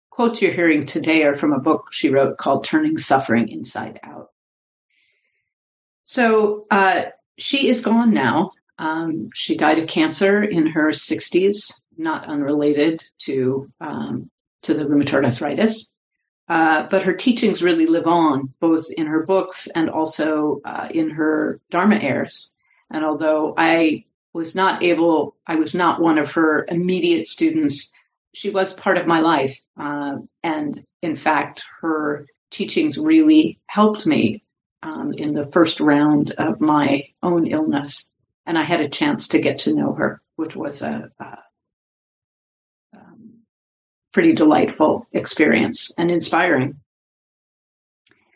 quotes 0.09 0.41
you're 0.41 0.51
hearing 0.51 0.85
today 0.85 1.23
are 1.23 1.33
from 1.33 1.51
a 1.51 1.59
book 1.59 1.91
she 1.91 2.09
wrote 2.09 2.37
called 2.37 2.63
Turning 2.63 2.97
Suffering 2.97 3.49
Inside 3.49 3.99
Out. 4.03 4.29
So 6.05 6.65
uh, 6.71 7.05
she 7.37 7.67
is 7.67 7.81
gone 7.81 8.13
now. 8.13 8.51
Um, 8.77 9.29
she 9.33 9.57
died 9.57 9.77
of 9.77 9.87
cancer 9.87 10.43
in 10.43 10.67
her 10.67 10.89
60s, 10.89 11.81
not 11.97 12.25
unrelated 12.25 13.03
to 13.19 13.71
um, 13.81 14.29
to 14.63 14.73
the 14.73 14.85
rheumatoid 14.85 15.25
arthritis. 15.25 15.93
Uh, 16.47 16.87
but 16.89 17.01
her 17.01 17.13
teachings 17.13 17.63
really 17.63 17.87
live 17.87 18.05
on, 18.05 18.53
both 18.59 18.85
in 18.95 19.07
her 19.07 19.25
books 19.25 19.67
and 19.75 19.89
also 19.89 20.61
uh, 20.63 20.87
in 20.91 21.09
her 21.09 21.59
Dharma 21.71 21.95
heirs. 21.95 22.53
And 22.91 23.03
although 23.03 23.55
I 23.57 24.05
was 24.35 24.53
not 24.53 24.83
able, 24.83 25.35
I 25.47 25.55
was 25.55 25.73
not 25.73 26.01
one 26.01 26.19
of 26.19 26.33
her 26.33 26.65
immediate 26.69 27.27
students 27.27 27.91
she 28.35 28.49
was 28.49 28.73
part 28.73 28.97
of 28.97 29.07
my 29.07 29.21
life. 29.21 29.61
Uh, 29.79 30.17
and 30.43 30.85
in 31.01 31.15
fact, 31.15 31.63
her 31.79 32.27
teachings 32.51 32.99
really 32.99 33.59
helped 33.67 34.05
me 34.05 34.43
um, 34.83 35.13
in 35.13 35.33
the 35.33 35.49
first 35.51 35.79
round 35.79 36.31
of 36.31 36.59
my 36.59 37.03
own 37.23 37.47
illness. 37.47 38.17
And 38.45 38.57
I 38.57 38.63
had 38.63 38.81
a 38.81 38.89
chance 38.89 39.29
to 39.29 39.39
get 39.39 39.59
to 39.59 39.73
know 39.73 39.93
her, 39.93 40.21
which 40.35 40.55
was 40.55 40.81
a, 40.81 41.09
a 41.19 41.37
um, 42.95 43.39
pretty 44.11 44.33
delightful 44.33 45.07
experience 45.13 45.93
and 45.97 46.11
inspiring. 46.11 46.81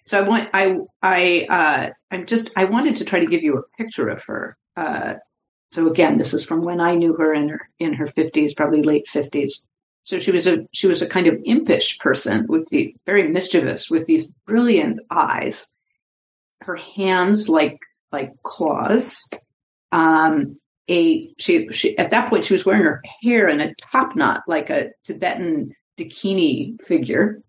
So 0.06 0.18
I 0.18 0.28
want 0.28 0.50
I 0.54 0.78
I 1.04 1.46
uh, 1.50 1.90
I'm 2.10 2.26
just 2.26 2.52
I 2.56 2.66
wanted 2.66 2.96
to 2.96 3.06
try 3.06 3.20
to 3.20 3.28
give 3.28 3.44
you 3.44 3.58
a 3.58 3.78
picture 3.78 4.08
of 4.08 4.24
her. 4.24 4.58
Uh, 4.76 5.16
so 5.72 5.88
again, 5.88 6.18
this 6.18 6.34
is 6.34 6.46
from 6.46 6.64
when 6.64 6.82
I 6.82 6.96
knew 6.96 7.14
her 7.16 7.34
in 7.34 7.50
her 7.50 7.70
in 7.80 7.94
her 7.94 8.08
50s, 8.08 8.56
probably 8.56 8.82
late 8.82 9.06
50s. 9.08 9.68
So 10.04 10.20
she 10.20 10.32
was 10.32 10.48
a 10.48 10.68
she 10.72 10.88
was 10.88 11.02
a 11.02 11.10
kind 11.10 11.28
of 11.28 11.38
impish 11.46 12.00
person 12.00 12.48
with 12.48 12.68
the 12.70 12.96
very 13.06 13.28
mischievous 13.28 13.90
with 13.90 14.06
these 14.08 14.32
brilliant 14.48 15.00
eyes. 15.12 15.68
Her 16.62 16.76
hands 16.76 17.50
like 17.50 17.80
like 18.12 18.34
claws. 18.44 19.30
Um, 19.92 20.60
a 20.90 21.32
she 21.38 21.70
she 21.70 21.98
at 22.00 22.12
that 22.12 22.30
point 22.30 22.46
she 22.46 22.54
was 22.54 22.66
wearing 22.66 22.84
her 22.84 23.04
hair 23.22 23.48
in 23.48 23.62
a 23.62 23.76
top 23.76 24.16
knot 24.16 24.44
like 24.48 24.72
a 24.72 24.90
Tibetan 25.04 25.76
dakini 25.98 26.82
figure. 26.84 27.40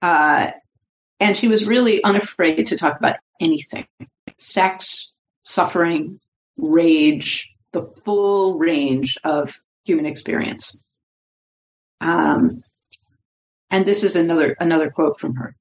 Uh, 0.00 0.52
and 1.20 1.36
she 1.36 1.48
was 1.48 1.66
really 1.66 2.02
unafraid 2.04 2.66
to 2.66 2.76
talk 2.76 2.98
about 2.98 3.16
anything 3.40 3.86
sex, 4.38 5.14
suffering, 5.42 6.20
rage, 6.56 7.52
the 7.72 7.82
full 7.82 8.58
range 8.58 9.16
of 9.24 9.54
human 9.84 10.06
experience. 10.06 10.82
Um, 12.00 12.62
and 13.70 13.84
this 13.84 14.04
is 14.04 14.16
another 14.16 14.56
another 14.60 14.90
quote 14.90 15.18
from 15.18 15.36
her. 15.36 15.56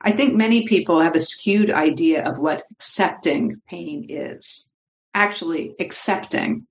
I 0.00 0.12
think 0.12 0.34
many 0.34 0.66
people 0.66 1.00
have 1.00 1.14
a 1.14 1.20
skewed 1.20 1.70
idea 1.70 2.24
of 2.24 2.38
what 2.38 2.64
accepting 2.70 3.60
pain 3.68 4.06
is. 4.08 4.70
Actually, 5.12 5.74
accepting 5.78 6.66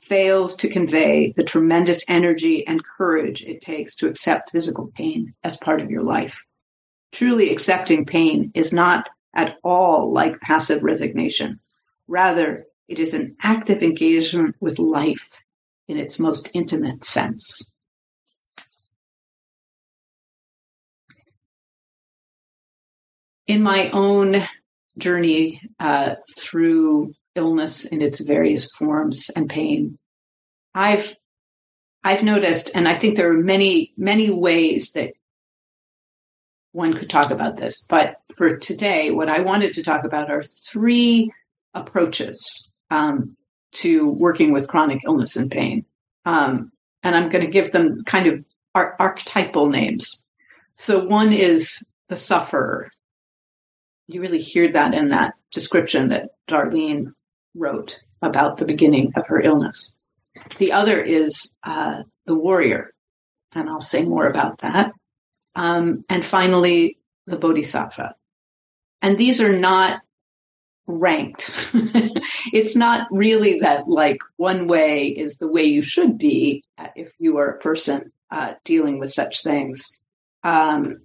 fails 0.00 0.56
to 0.56 0.68
convey 0.68 1.32
the 1.36 1.44
tremendous 1.44 2.04
energy 2.08 2.66
and 2.66 2.84
courage 2.84 3.42
it 3.42 3.60
takes 3.60 3.96
to 3.96 4.08
accept 4.08 4.50
physical 4.50 4.90
pain 4.94 5.34
as 5.44 5.56
part 5.56 5.80
of 5.80 5.90
your 5.90 6.02
life. 6.02 6.44
Truly 7.12 7.50
accepting 7.50 8.04
pain 8.04 8.50
is 8.54 8.72
not 8.72 9.08
at 9.34 9.56
all 9.62 10.12
like 10.12 10.40
passive 10.40 10.82
resignation. 10.82 11.58
Rather, 12.06 12.66
it 12.88 12.98
is 12.98 13.14
an 13.14 13.36
active 13.42 13.82
engagement 13.82 14.56
with 14.60 14.78
life 14.78 15.42
in 15.88 15.98
its 15.98 16.18
most 16.18 16.50
intimate 16.54 17.04
sense. 17.04 17.72
in 23.46 23.62
my 23.62 23.90
own 23.90 24.42
journey 24.98 25.60
uh, 25.78 26.16
through 26.38 27.12
illness 27.34 27.84
in 27.84 28.00
its 28.00 28.20
various 28.20 28.70
forms 28.70 29.30
and 29.34 29.48
pain, 29.50 29.98
I've 30.74 31.14
I've 32.06 32.22
noticed, 32.22 32.70
and 32.74 32.86
I 32.86 32.94
think 32.94 33.16
there 33.16 33.30
are 33.32 33.42
many 33.42 33.92
many 33.96 34.30
ways 34.30 34.92
that 34.92 35.14
one 36.72 36.92
could 36.92 37.08
talk 37.08 37.30
about 37.30 37.56
this. 37.56 37.82
But 37.82 38.16
for 38.36 38.56
today, 38.56 39.10
what 39.10 39.28
I 39.28 39.40
wanted 39.40 39.74
to 39.74 39.82
talk 39.82 40.04
about 40.04 40.30
are 40.30 40.42
three 40.42 41.32
approaches 41.72 42.70
um, 42.90 43.36
to 43.72 44.08
working 44.08 44.52
with 44.52 44.68
chronic 44.68 45.02
illness 45.04 45.36
and 45.36 45.50
pain, 45.50 45.84
um, 46.24 46.72
and 47.02 47.16
I'm 47.16 47.28
going 47.28 47.44
to 47.44 47.50
give 47.50 47.72
them 47.72 48.02
kind 48.04 48.26
of 48.26 48.44
ar- 48.74 48.96
archetypal 48.98 49.68
names. 49.68 50.24
So 50.74 51.04
one 51.04 51.32
is 51.32 51.90
the 52.08 52.16
sufferer, 52.16 52.90
you 54.06 54.20
really 54.20 54.40
hear 54.40 54.70
that 54.72 54.94
in 54.94 55.08
that 55.08 55.34
description 55.50 56.08
that 56.08 56.30
Darlene 56.48 57.12
wrote 57.54 58.00
about 58.22 58.58
the 58.58 58.66
beginning 58.66 59.12
of 59.16 59.26
her 59.28 59.40
illness. 59.40 59.96
The 60.58 60.72
other 60.72 61.00
is 61.00 61.56
uh, 61.64 62.02
the 62.26 62.34
warrior, 62.34 62.92
and 63.52 63.68
I'll 63.68 63.80
say 63.80 64.02
more 64.04 64.26
about 64.26 64.58
that. 64.58 64.92
Um, 65.54 66.04
and 66.08 66.24
finally, 66.24 66.98
the 67.26 67.38
bodhisattva. 67.38 68.16
And 69.00 69.16
these 69.16 69.40
are 69.40 69.56
not 69.56 70.00
ranked. 70.86 71.72
it's 72.52 72.76
not 72.76 73.06
really 73.10 73.60
that 73.60 73.88
like 73.88 74.18
one 74.36 74.66
way 74.66 75.08
is 75.08 75.38
the 75.38 75.50
way 75.50 75.64
you 75.64 75.82
should 75.82 76.18
be 76.18 76.62
uh, 76.78 76.88
if 76.96 77.12
you 77.18 77.38
are 77.38 77.48
a 77.48 77.58
person 77.58 78.12
uh, 78.30 78.54
dealing 78.64 78.98
with 78.98 79.10
such 79.10 79.42
things. 79.42 80.00
Um, 80.42 80.96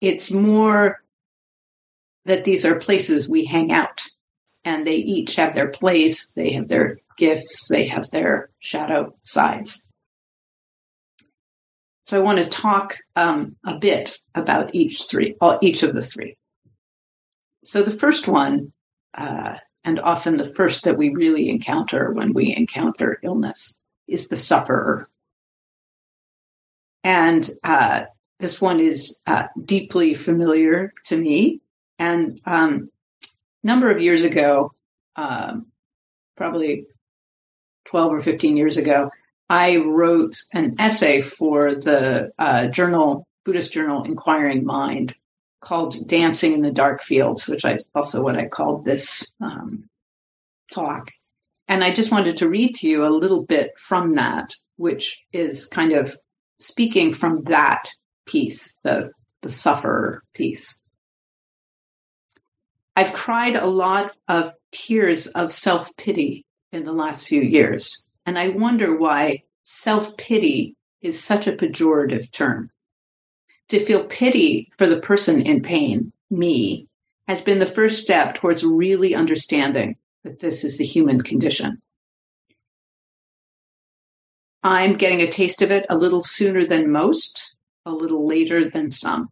it's 0.00 0.32
more 0.32 1.02
that 2.24 2.44
these 2.44 2.64
are 2.64 2.78
places 2.78 3.28
we 3.28 3.44
hang 3.44 3.72
out 3.72 4.02
and 4.64 4.86
they 4.86 4.96
each 4.96 5.36
have 5.36 5.54
their 5.54 5.68
place, 5.68 6.34
they 6.34 6.52
have 6.52 6.68
their 6.68 6.98
gifts, 7.16 7.68
they 7.68 7.86
have 7.86 8.08
their 8.10 8.50
shadow 8.58 9.14
sides. 9.22 9.86
So 12.06 12.18
I 12.18 12.24
want 12.24 12.38
to 12.38 12.48
talk 12.48 12.98
um, 13.14 13.56
a 13.64 13.78
bit 13.78 14.18
about 14.34 14.74
each 14.74 15.04
three, 15.08 15.36
each 15.60 15.82
of 15.82 15.94
the 15.94 16.02
three. 16.02 16.36
So 17.64 17.82
the 17.82 17.90
first 17.90 18.26
one, 18.26 18.72
uh, 19.16 19.58
and 19.84 19.98
often 20.00 20.36
the 20.36 20.44
first 20.44 20.84
that 20.84 20.98
we 20.98 21.10
really 21.10 21.48
encounter 21.48 22.12
when 22.12 22.32
we 22.32 22.54
encounter 22.54 23.18
illness, 23.22 23.78
is 24.06 24.28
the 24.28 24.36
sufferer. 24.36 25.08
And 27.02 27.48
uh, 27.64 28.06
this 28.40 28.60
one 28.60 28.80
is 28.80 29.22
uh, 29.26 29.46
deeply 29.64 30.14
familiar 30.14 30.92
to 31.06 31.16
me. 31.16 31.60
And 31.98 32.40
um, 32.44 32.90
number 33.62 33.90
of 33.90 34.02
years 34.02 34.24
ago, 34.24 34.72
um, 35.16 35.66
probably 36.36 36.86
12 37.86 38.12
or 38.12 38.20
15 38.20 38.56
years 38.56 38.76
ago, 38.76 39.10
I 39.48 39.78
wrote 39.78 40.42
an 40.52 40.74
essay 40.78 41.20
for 41.20 41.74
the 41.74 42.32
uh, 42.38 42.68
journal, 42.68 43.26
Buddhist 43.44 43.72
journal, 43.72 44.04
Inquiring 44.04 44.64
Mind, 44.64 45.14
called 45.60 46.08
Dancing 46.08 46.52
in 46.52 46.62
the 46.62 46.72
Dark 46.72 47.02
Fields, 47.02 47.46
which 47.46 47.64
is 47.64 47.88
also 47.94 48.22
what 48.22 48.36
I 48.36 48.48
called 48.48 48.84
this 48.84 49.32
um, 49.40 49.88
talk. 50.72 51.10
And 51.68 51.84
I 51.84 51.92
just 51.92 52.10
wanted 52.10 52.36
to 52.38 52.48
read 52.48 52.74
to 52.76 52.88
you 52.88 53.04
a 53.04 53.10
little 53.10 53.44
bit 53.44 53.78
from 53.78 54.14
that, 54.14 54.52
which 54.76 55.22
is 55.32 55.66
kind 55.66 55.92
of 55.92 56.16
speaking 56.58 57.12
from 57.12 57.42
that 57.42 57.84
piece, 58.26 58.76
the, 58.82 59.10
the 59.42 59.48
sufferer 59.48 60.22
piece. 60.34 60.80
I've 62.96 63.12
cried 63.12 63.56
a 63.56 63.66
lot 63.66 64.16
of 64.28 64.52
tears 64.72 65.28
of 65.28 65.52
self 65.52 65.96
pity 65.96 66.44
in 66.72 66.84
the 66.84 66.92
last 66.92 67.26
few 67.26 67.40
years, 67.40 68.10
and 68.26 68.38
I 68.38 68.48
wonder 68.48 68.96
why 68.96 69.42
self 69.62 70.16
pity 70.16 70.74
is 71.00 71.22
such 71.22 71.46
a 71.46 71.52
pejorative 71.52 72.30
term. 72.32 72.70
To 73.70 73.78
feel 73.78 74.04
pity 74.04 74.68
for 74.76 74.88
the 74.88 75.00
person 75.00 75.42
in 75.42 75.62
pain, 75.62 76.12
me, 76.28 76.88
has 77.28 77.40
been 77.40 77.60
the 77.60 77.66
first 77.66 78.02
step 78.02 78.34
towards 78.34 78.64
really 78.64 79.14
understanding 79.14 79.96
that 80.24 80.40
this 80.40 80.64
is 80.64 80.76
the 80.76 80.84
human 80.84 81.22
condition. 81.22 81.80
I'm 84.64 84.94
getting 84.94 85.22
a 85.22 85.30
taste 85.30 85.62
of 85.62 85.70
it 85.70 85.86
a 85.88 85.96
little 85.96 86.20
sooner 86.20 86.64
than 86.64 86.90
most, 86.90 87.54
a 87.86 87.92
little 87.92 88.26
later 88.26 88.68
than 88.68 88.90
some. 88.90 89.30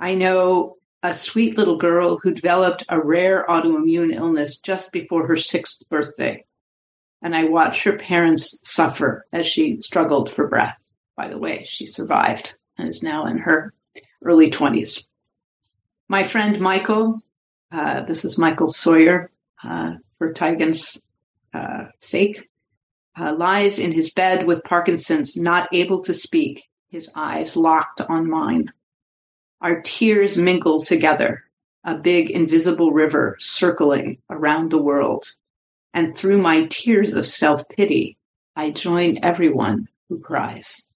I 0.00 0.16
know 0.16 0.74
a 1.04 1.14
sweet 1.14 1.56
little 1.56 1.76
girl 1.76 2.18
who 2.18 2.34
developed 2.34 2.82
a 2.88 3.00
rare 3.00 3.46
autoimmune 3.48 4.12
illness 4.12 4.58
just 4.58 4.92
before 4.92 5.28
her 5.28 5.36
sixth 5.36 5.88
birthday. 5.88 6.44
And 7.22 7.36
I 7.36 7.44
watched 7.44 7.84
her 7.84 7.96
parents 7.96 8.58
suffer 8.64 9.26
as 9.32 9.46
she 9.46 9.80
struggled 9.80 10.28
for 10.28 10.48
breath. 10.48 10.92
By 11.16 11.28
the 11.28 11.38
way, 11.38 11.62
she 11.62 11.86
survived 11.86 12.54
and 12.78 12.88
is 12.88 13.02
now 13.02 13.26
in 13.26 13.38
her 13.38 13.72
early 14.22 14.50
20s. 14.50 15.06
My 16.08 16.24
friend 16.24 16.60
Michael, 16.60 17.20
uh, 17.70 18.02
this 18.02 18.24
is 18.24 18.38
Michael 18.38 18.70
Sawyer 18.70 19.30
uh, 19.64 19.94
for 20.16 20.32
Taigen's 20.32 21.02
uh, 21.54 21.86
sake, 21.98 22.48
uh, 23.18 23.34
lies 23.34 23.78
in 23.78 23.92
his 23.92 24.10
bed 24.10 24.46
with 24.46 24.64
Parkinson's, 24.64 25.36
not 25.36 25.68
able 25.72 26.02
to 26.02 26.14
speak, 26.14 26.68
his 26.90 27.10
eyes 27.14 27.56
locked 27.56 28.00
on 28.02 28.28
mine. 28.28 28.70
Our 29.60 29.80
tears 29.80 30.36
mingle 30.36 30.80
together, 30.80 31.44
a 31.84 31.94
big 31.94 32.30
invisible 32.30 32.92
river 32.92 33.36
circling 33.38 34.18
around 34.30 34.70
the 34.70 34.82
world. 34.82 35.24
And 35.94 36.14
through 36.14 36.38
my 36.38 36.66
tears 36.66 37.14
of 37.14 37.26
self 37.26 37.68
pity, 37.68 38.16
I 38.56 38.70
join 38.70 39.18
everyone 39.22 39.88
who 40.08 40.18
cries. 40.18 40.91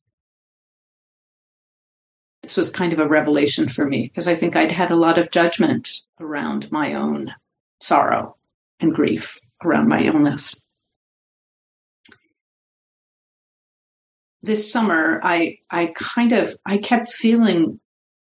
This 2.47 2.57
was 2.57 2.71
kind 2.71 2.93
of 2.93 3.01
a 3.01 3.09
revelation 3.09 3.67
for 3.67 3.85
me 3.85 4.03
because 4.03 4.29
I 4.29 4.37
think 4.37 4.55
I'd 4.55 4.71
had 4.71 4.93
a 4.93 4.97
lot 4.97 5.19
of 5.19 5.33
judgment 5.33 5.91
around 6.21 6.71
my 6.71 6.95
own 6.95 7.35
sorrow 7.81 8.37
and 8.79 8.95
grief 8.95 9.41
around 9.65 9.89
my 9.89 10.03
illness. 10.03 10.65
This 14.45 14.71
summer, 14.71 15.21
I 15.25 15.59
I 15.73 15.93
kind 15.97 16.31
of 16.31 16.57
I 16.65 16.79
kept 16.79 17.13
feeling 17.13 17.81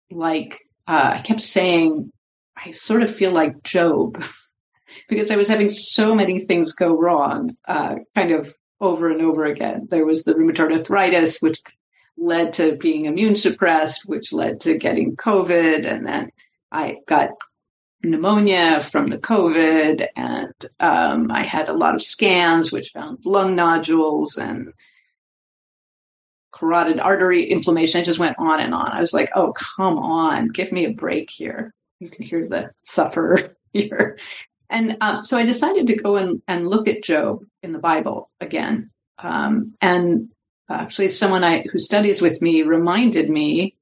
like 0.09 0.57
uh, 0.87 1.15
I 1.15 1.21
kept 1.21 1.41
saying, 1.41 2.09
I 2.55 2.71
sort 2.71 3.01
of 3.01 3.13
feel 3.13 3.33
like 3.33 3.61
Job 3.63 4.23
because 5.09 5.31
I 5.31 5.35
was 5.35 5.49
having 5.49 5.69
so 5.69 6.15
many 6.15 6.39
things 6.39 6.71
go 6.71 6.97
wrong, 6.97 7.57
uh, 7.67 7.95
kind 8.15 8.31
of 8.31 8.55
over 8.79 9.09
and 9.09 9.21
over 9.21 9.43
again. 9.43 9.89
There 9.91 10.05
was 10.05 10.23
the 10.23 10.33
rheumatoid 10.33 10.71
arthritis, 10.71 11.41
which 11.41 11.61
led 12.17 12.53
to 12.53 12.75
being 12.75 13.05
immune 13.05 13.35
suppressed, 13.35 14.07
which 14.07 14.33
led 14.33 14.61
to 14.61 14.77
getting 14.77 15.15
COVID, 15.15 15.85
and 15.85 16.07
then 16.07 16.31
I 16.71 16.97
got 17.07 17.31
pneumonia 18.03 18.79
from 18.81 19.07
the 19.07 19.17
COVID, 19.17 20.07
and 20.15 20.53
um, 20.79 21.31
I 21.31 21.43
had 21.43 21.69
a 21.69 21.73
lot 21.73 21.95
of 21.95 22.03
scans 22.03 22.71
which 22.71 22.89
found 22.89 23.25
lung 23.25 23.55
nodules 23.55 24.37
and 24.37 24.73
carotid 26.51 26.99
artery 26.99 27.43
inflammation. 27.43 28.01
I 28.01 28.03
just 28.03 28.19
went 28.19 28.37
on 28.39 28.59
and 28.59 28.73
on. 28.73 28.91
I 28.91 28.99
was 28.99 29.13
like, 29.13 29.29
oh, 29.35 29.53
come 29.53 29.97
on, 29.97 30.49
give 30.49 30.71
me 30.71 30.85
a 30.85 30.91
break 30.91 31.29
here. 31.29 31.73
You 31.99 32.09
can 32.09 32.25
hear 32.25 32.47
the 32.47 32.71
sufferer 32.83 33.55
here. 33.73 34.17
And 34.69 34.97
um, 35.01 35.21
so 35.21 35.37
I 35.37 35.45
decided 35.45 35.87
to 35.87 35.95
go 35.95 36.17
and, 36.17 36.41
and 36.47 36.67
look 36.67 36.87
at 36.87 37.03
Job 37.03 37.43
in 37.63 37.71
the 37.71 37.79
Bible 37.79 38.29
again. 38.41 38.91
Um, 39.19 39.75
and 39.81 40.29
actually, 40.69 41.09
someone 41.09 41.43
I, 41.43 41.63
who 41.71 41.79
studies 41.79 42.21
with 42.21 42.41
me 42.41 42.63
reminded 42.63 43.29
me, 43.29 43.75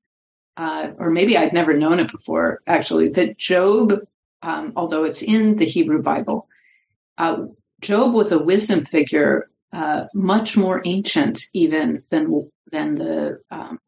uh, 0.57 0.91
or 0.97 1.09
maybe 1.09 1.37
I'd 1.37 1.53
never 1.53 1.73
known 1.73 1.99
it 1.99 2.11
before, 2.11 2.61
actually, 2.67 3.09
that 3.09 3.37
Job, 3.37 3.99
um, 4.41 4.73
although 4.75 5.03
it's 5.03 5.21
in 5.21 5.55
the 5.55 5.65
Hebrew 5.65 6.01
Bible, 6.01 6.47
uh, 7.17 7.45
Job 7.81 8.13
was 8.13 8.31
a 8.31 8.43
wisdom 8.43 8.83
figure 8.83 9.49
uh, 9.73 10.05
much 10.13 10.55
more 10.55 10.81
ancient 10.85 11.47
even 11.53 12.03
than 12.09 12.49
than 12.71 12.95
the 12.95 13.41
um, 13.51 13.79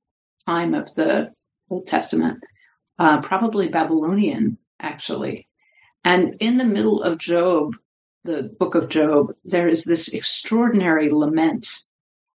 time 0.46 0.74
of 0.74 0.94
the 0.96 1.32
Old 1.70 1.88
Testament, 1.88 2.44
uh, 3.00 3.22
probably 3.22 3.70
Babylonian 3.70 4.58
actually. 4.80 5.48
And 6.04 6.36
in 6.40 6.58
the 6.58 6.66
middle 6.66 7.02
of 7.02 7.18
Job, 7.18 7.76
the 8.24 8.44
book 8.60 8.76
of 8.76 8.90
Job, 8.90 9.34
there 9.46 9.68
is 9.68 9.84
this 9.84 10.14
extraordinary 10.14 11.10
lament. 11.10 11.68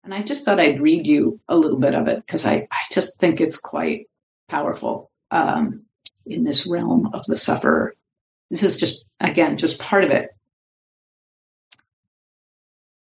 And 0.03 0.13
I 0.13 0.23
just 0.23 0.45
thought 0.45 0.59
I'd 0.59 0.79
read 0.79 1.05
you 1.05 1.39
a 1.47 1.57
little 1.57 1.79
bit 1.79 1.93
of 1.93 2.07
it 2.07 2.25
because 2.25 2.45
I, 2.45 2.67
I 2.71 2.81
just 2.91 3.19
think 3.19 3.39
it's 3.39 3.59
quite 3.59 4.07
powerful 4.49 5.11
um, 5.29 5.83
in 6.25 6.43
this 6.43 6.65
realm 6.67 7.11
of 7.13 7.23
the 7.25 7.35
sufferer. 7.35 7.95
This 8.49 8.63
is 8.63 8.77
just, 8.77 9.07
again, 9.19 9.57
just 9.57 9.79
part 9.79 10.03
of 10.03 10.11
it. 10.11 10.29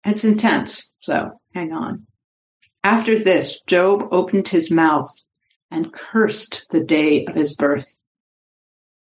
It's 0.05 0.25
intense, 0.25 0.94
so 1.01 1.40
hang 1.53 1.72
on. 1.72 2.07
After 2.85 3.18
this, 3.18 3.61
Job 3.62 4.07
opened 4.12 4.46
his 4.46 4.70
mouth 4.70 5.11
and 5.72 5.92
cursed 5.92 6.70
the 6.70 6.85
day 6.85 7.25
of 7.27 7.35
his 7.35 7.57
birth. 7.57 8.07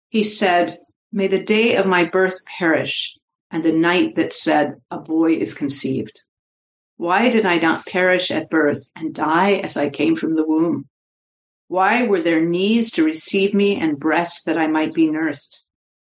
He 0.10 0.22
said, 0.22 0.78
May 1.12 1.28
the 1.28 1.44
day 1.44 1.76
of 1.76 1.88
my 1.88 2.06
birth 2.06 2.46
perish, 2.46 3.18
and 3.50 3.64
the 3.64 3.72
night 3.72 4.16
that 4.16 4.34
said, 4.34 4.76
A 4.92 5.00
boy 5.00 5.34
is 5.34 5.56
conceived. 5.56 6.22
Why 6.98 7.30
did 7.30 7.46
I 7.46 7.58
not 7.58 7.86
perish 7.86 8.32
at 8.32 8.50
birth 8.50 8.92
and 8.96 9.14
die 9.14 9.56
as 9.56 9.78
I 9.78 9.90
came 9.90 10.16
from 10.16 10.36
the 10.36 10.46
womb? 10.46 10.88
Why 11.68 12.04
were 12.04 12.22
there 12.22 12.46
knees 12.46 12.92
to 12.92 13.04
receive 13.04 13.54
me 13.54 13.76
and 13.76 14.00
breasts 14.00 14.44
that 14.44 14.58
I 14.58 14.68
might 14.68 14.94
be 14.94 15.10
nursed? 15.10 15.66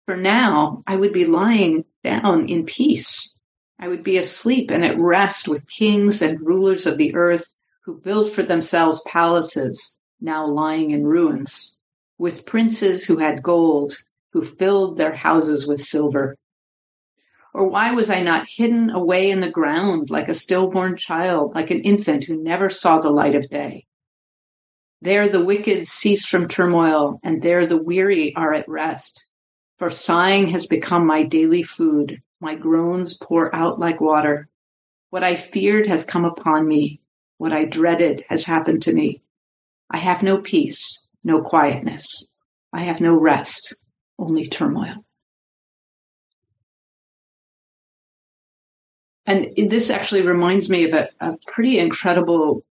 For 0.06 0.16
now 0.16 0.84
I 0.88 0.96
would 0.96 1.14
be 1.14 1.26
lying 1.26 1.86
down 2.04 2.48
in 2.48 2.66
peace 2.66 3.40
I 3.82 3.88
would 3.88 4.04
be 4.04 4.18
asleep 4.18 4.72
and 4.72 4.84
at 4.84 5.00
rest 5.00 5.48
with 5.48 5.70
kings 5.70 6.22
and 6.22 6.42
rulers 6.42 6.86
of 6.86 6.98
the 6.98 7.16
earth 7.16 7.56
who 7.86 8.02
built 8.02 8.30
for 8.30 8.44
themselves 8.44 9.02
palaces 9.08 10.02
now 10.20 10.46
lying 10.46 10.92
in 10.92 11.08
ruins, 11.08 11.80
with 12.18 12.46
princes 12.46 13.06
who 13.06 13.20
had 13.20 13.42
gold, 13.42 13.94
who 14.34 14.42
filled 14.42 14.98
their 14.98 15.14
houses 15.14 15.66
with 15.66 15.80
silver. 15.80 16.36
Or 17.54 17.68
why 17.68 17.92
was 17.92 18.10
I 18.10 18.22
not 18.22 18.48
hidden 18.48 18.90
away 18.90 19.32
in 19.32 19.40
the 19.40 19.50
ground 19.50 20.10
like 20.10 20.30
a 20.30 20.34
stillborn 20.34 20.98
child, 20.98 21.54
like 21.56 21.72
an 21.72 21.82
infant 21.82 22.26
who 22.26 22.42
never 22.42 22.70
saw 22.70 23.00
the 23.00 23.10
light 23.10 23.36
of 23.36 23.50
day? 23.50 23.86
There 25.02 25.30
the 25.30 25.44
wicked 25.44 25.88
cease 25.88 26.26
from 26.28 26.48
turmoil, 26.48 27.20
and 27.24 27.42
there 27.42 27.66
the 27.66 27.82
weary 27.82 28.36
are 28.36 28.54
at 28.54 28.68
rest. 28.68 29.26
For 29.78 29.90
sighing 29.90 30.50
has 30.50 30.68
become 30.68 31.08
my 31.08 31.24
daily 31.24 31.64
food, 31.64 32.22
my 32.42 32.56
groans 32.56 33.18
pour 33.18 33.54
out 33.56 33.80
like 33.80 34.02
water. 34.02 34.50
What 35.10 35.24
I 35.24 35.36
feared 35.36 35.88
has 35.88 36.06
come 36.06 36.26
upon 36.26 36.68
me. 36.68 37.00
What 37.38 37.54
I 37.54 37.64
dreaded 37.64 38.26
has 38.30 38.46
happened 38.46 38.84
to 38.84 38.94
me. 38.94 39.24
I 39.90 39.98
have 39.98 40.22
no 40.22 40.38
peace, 40.38 41.08
no 41.24 41.42
quietness. 41.42 42.30
I 42.74 42.82
have 42.82 43.02
no 43.02 43.16
rest, 43.16 43.76
only 44.20 44.46
turmoil. 44.46 45.06
And 49.30 49.54
this 49.70 49.92
actually 49.92 50.24
reminds 50.24 50.72
me 50.72 50.86
of 50.86 50.94
a, 50.94 51.08
a 51.20 51.38
pretty 51.46 51.78
incredible 51.78 52.66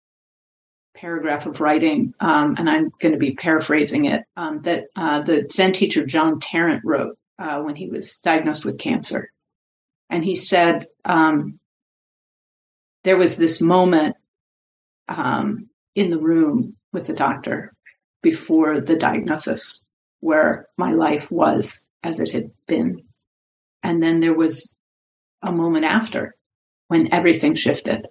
paragraph 0.93 1.47
of 1.47 1.61
writing, 1.61 2.13
um, 2.19 2.57
and 2.59 2.69
I'm 2.69 2.91
going 2.99 3.13
to 3.13 3.19
be 3.19 3.37
paraphrasing 3.37 4.07
it, 4.07 4.25
um, 4.37 4.63
that 4.63 4.87
uh, 4.97 5.23
the 5.23 5.47
Zen 5.53 5.71
teacher 5.71 6.05
John 6.05 6.41
Tarrant 6.41 6.85
wrote 6.85 7.17
uh, 7.39 7.61
when 7.61 7.77
he 7.77 7.89
was 7.89 8.19
diagnosed 8.19 8.65
with 8.65 8.81
cancer. 8.81 9.31
And 10.11 10.25
he 10.25 10.35
said, 10.35 10.89
um, 11.05 11.61
there 13.05 13.17
was 13.17 13.37
this 13.37 13.61
moment 13.61 14.17
um, 15.09 15.69
in 15.95 16.11
the 16.11 16.19
room 16.19 16.75
with 16.93 17.07
the 17.07 17.13
doctor 17.13 17.73
before 18.21 18.81
the 18.81 18.97
diagnosis 18.97 19.87
where 20.19 20.67
my 20.77 20.91
life 20.91 21.31
was 21.31 21.89
as 22.03 22.19
it 22.19 22.33
had 22.33 22.51
been. 22.67 23.05
And 23.85 24.03
then 24.03 24.19
there 24.19 24.35
was 24.35 24.77
a 25.41 25.53
moment 25.53 25.85
after 25.85 26.35
when 26.89 27.13
everything 27.13 27.55
shifted, 27.55 28.07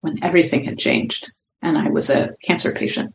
when 0.00 0.22
everything 0.22 0.64
had 0.64 0.78
changed, 0.78 1.30
and 1.62 1.76
I 1.76 1.88
was 1.90 2.10
a 2.10 2.34
cancer 2.42 2.72
patient. 2.72 3.14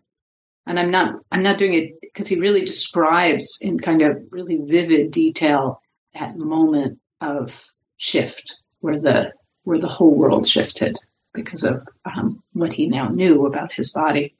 And 0.68 0.80
I'm 0.80 0.92
not 0.92 1.16
I'm 1.32 1.42
not 1.42 1.58
doing 1.58 1.74
it 1.74 2.00
because 2.02 2.28
he 2.28 2.40
really 2.40 2.62
describes 2.62 3.58
in 3.62 3.80
kind 3.80 4.02
of 4.02 4.22
really 4.30 4.60
vivid 4.64 5.12
detail 5.12 5.80
that 6.14 6.38
moment 6.38 7.00
of 7.20 7.66
shift 7.98 8.62
where 8.82 9.00
the 9.00 9.34
where 9.64 9.80
the 9.80 9.88
whole 9.88 10.16
world 10.16 10.48
shifted 10.48 10.98
because 11.34 11.64
of 11.64 11.80
um, 12.06 12.42
what 12.54 12.74
he 12.74 12.88
now 12.88 13.08
knew 13.08 13.46
about 13.46 13.72
his 13.74 13.92
body. 13.92 14.36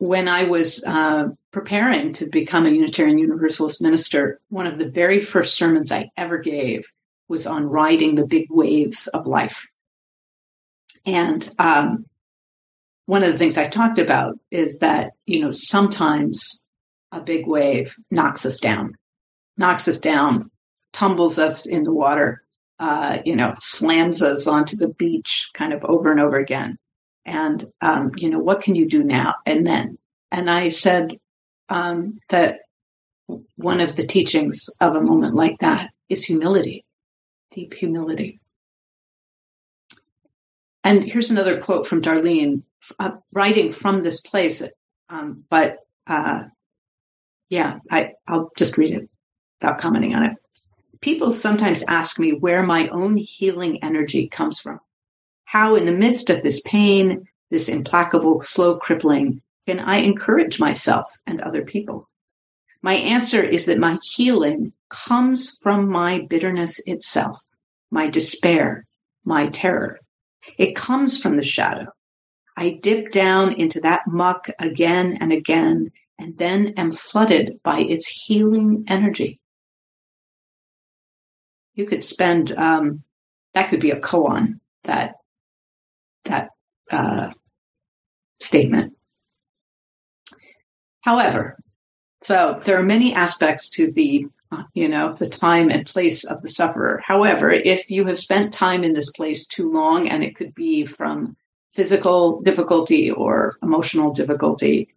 When 0.00 0.28
I 0.28 0.44
was 0.44 0.82
uh, 0.86 1.28
preparing 1.52 2.14
to 2.14 2.26
become 2.26 2.64
a 2.64 2.70
Unitarian 2.70 3.18
Universalist 3.18 3.82
minister, 3.82 4.40
one 4.48 4.66
of 4.66 4.78
the 4.78 4.88
very 4.88 5.20
first 5.20 5.58
sermons 5.58 5.92
I 5.92 6.08
ever 6.16 6.38
gave 6.38 6.90
was 7.28 7.46
on 7.46 7.66
riding 7.66 8.14
the 8.14 8.26
big 8.26 8.46
waves 8.48 9.08
of 9.08 9.26
life. 9.26 9.66
And 11.04 11.46
um, 11.58 12.06
one 13.04 13.22
of 13.22 13.30
the 13.30 13.36
things 13.36 13.58
I 13.58 13.68
talked 13.68 13.98
about 13.98 14.38
is 14.50 14.78
that, 14.78 15.12
you 15.26 15.40
know, 15.40 15.52
sometimes 15.52 16.66
a 17.12 17.20
big 17.20 17.46
wave 17.46 17.94
knocks 18.10 18.46
us 18.46 18.58
down, 18.58 18.94
knocks 19.58 19.86
us 19.86 19.98
down, 19.98 20.50
tumbles 20.94 21.38
us 21.38 21.66
in 21.66 21.84
the 21.84 21.92
water, 21.92 22.42
uh, 22.78 23.18
you 23.26 23.36
know, 23.36 23.54
slams 23.58 24.22
us 24.22 24.46
onto 24.46 24.76
the 24.76 24.94
beach 24.94 25.50
kind 25.52 25.74
of 25.74 25.84
over 25.84 26.10
and 26.10 26.20
over 26.20 26.38
again. 26.38 26.78
And, 27.24 27.64
um, 27.80 28.12
you 28.16 28.30
know, 28.30 28.38
what 28.38 28.62
can 28.62 28.74
you 28.74 28.88
do 28.88 29.04
now? 29.04 29.34
And 29.46 29.66
then, 29.66 29.98
and 30.32 30.50
I 30.50 30.70
said 30.70 31.18
um, 31.68 32.18
that 32.28 32.60
one 33.56 33.80
of 33.80 33.96
the 33.96 34.02
teachings 34.02 34.68
of 34.80 34.96
a 34.96 35.02
moment 35.02 35.34
like 35.34 35.58
that 35.58 35.90
is 36.08 36.24
humility, 36.24 36.84
deep 37.50 37.74
humility. 37.74 38.40
And 40.82 41.04
here's 41.04 41.30
another 41.30 41.60
quote 41.60 41.86
from 41.86 42.02
Darlene, 42.02 42.62
uh, 42.98 43.12
writing 43.32 43.70
from 43.70 44.02
this 44.02 44.20
place. 44.20 44.62
Um, 45.08 45.44
but 45.50 45.78
uh, 46.06 46.44
yeah, 47.48 47.80
I, 47.90 48.12
I'll 48.26 48.50
just 48.56 48.78
read 48.78 48.92
it 48.92 49.08
without 49.60 49.78
commenting 49.78 50.14
on 50.14 50.24
it. 50.24 50.36
People 51.00 51.32
sometimes 51.32 51.82
ask 51.86 52.18
me 52.18 52.32
where 52.32 52.62
my 52.62 52.88
own 52.88 53.16
healing 53.16 53.82
energy 53.82 54.28
comes 54.28 54.60
from. 54.60 54.80
How, 55.50 55.74
in 55.74 55.84
the 55.84 55.90
midst 55.90 56.30
of 56.30 56.44
this 56.44 56.60
pain, 56.60 57.26
this 57.50 57.68
implacable, 57.68 58.40
slow 58.40 58.78
crippling, 58.78 59.42
can 59.66 59.80
I 59.80 59.96
encourage 59.96 60.60
myself 60.60 61.10
and 61.26 61.40
other 61.40 61.64
people? 61.64 62.08
My 62.82 62.94
answer 62.94 63.42
is 63.42 63.64
that 63.64 63.80
my 63.80 63.98
healing 64.00 64.72
comes 64.90 65.58
from 65.60 65.90
my 65.90 66.20
bitterness 66.20 66.80
itself, 66.86 67.42
my 67.90 68.08
despair, 68.08 68.86
my 69.24 69.48
terror. 69.48 69.98
It 70.56 70.76
comes 70.76 71.20
from 71.20 71.34
the 71.34 71.42
shadow. 71.42 71.88
I 72.56 72.78
dip 72.80 73.10
down 73.10 73.54
into 73.54 73.80
that 73.80 74.06
muck 74.06 74.50
again 74.60 75.18
and 75.20 75.32
again, 75.32 75.90
and 76.16 76.38
then 76.38 76.74
am 76.76 76.92
flooded 76.92 77.58
by 77.64 77.80
its 77.80 78.06
healing 78.06 78.84
energy. 78.86 79.40
You 81.74 81.86
could 81.86 82.04
spend 82.04 82.52
um, 82.52 83.02
that 83.54 83.68
could 83.68 83.80
be 83.80 83.90
a 83.90 83.98
koan 83.98 84.60
that 84.84 85.16
that 86.30 86.50
uh, 86.90 87.30
statement. 88.40 88.94
However, 91.02 91.56
so 92.22 92.60
there 92.64 92.78
are 92.78 92.82
many 92.82 93.14
aspects 93.14 93.68
to 93.70 93.90
the 93.92 94.26
you 94.74 94.88
know, 94.88 95.12
the 95.12 95.28
time 95.28 95.70
and 95.70 95.86
place 95.86 96.24
of 96.24 96.42
the 96.42 96.48
sufferer. 96.48 97.00
However, 97.04 97.50
if 97.50 97.88
you 97.90 98.04
have 98.06 98.18
spent 98.18 98.52
time 98.52 98.82
in 98.82 98.94
this 98.94 99.10
place 99.12 99.46
too 99.46 99.70
long, 99.70 100.08
and 100.08 100.24
it 100.24 100.34
could 100.34 100.54
be 100.54 100.84
from 100.84 101.36
physical 101.70 102.40
difficulty 102.40 103.10
or 103.10 103.56
emotional 103.62 104.12
difficulty, 104.12 104.88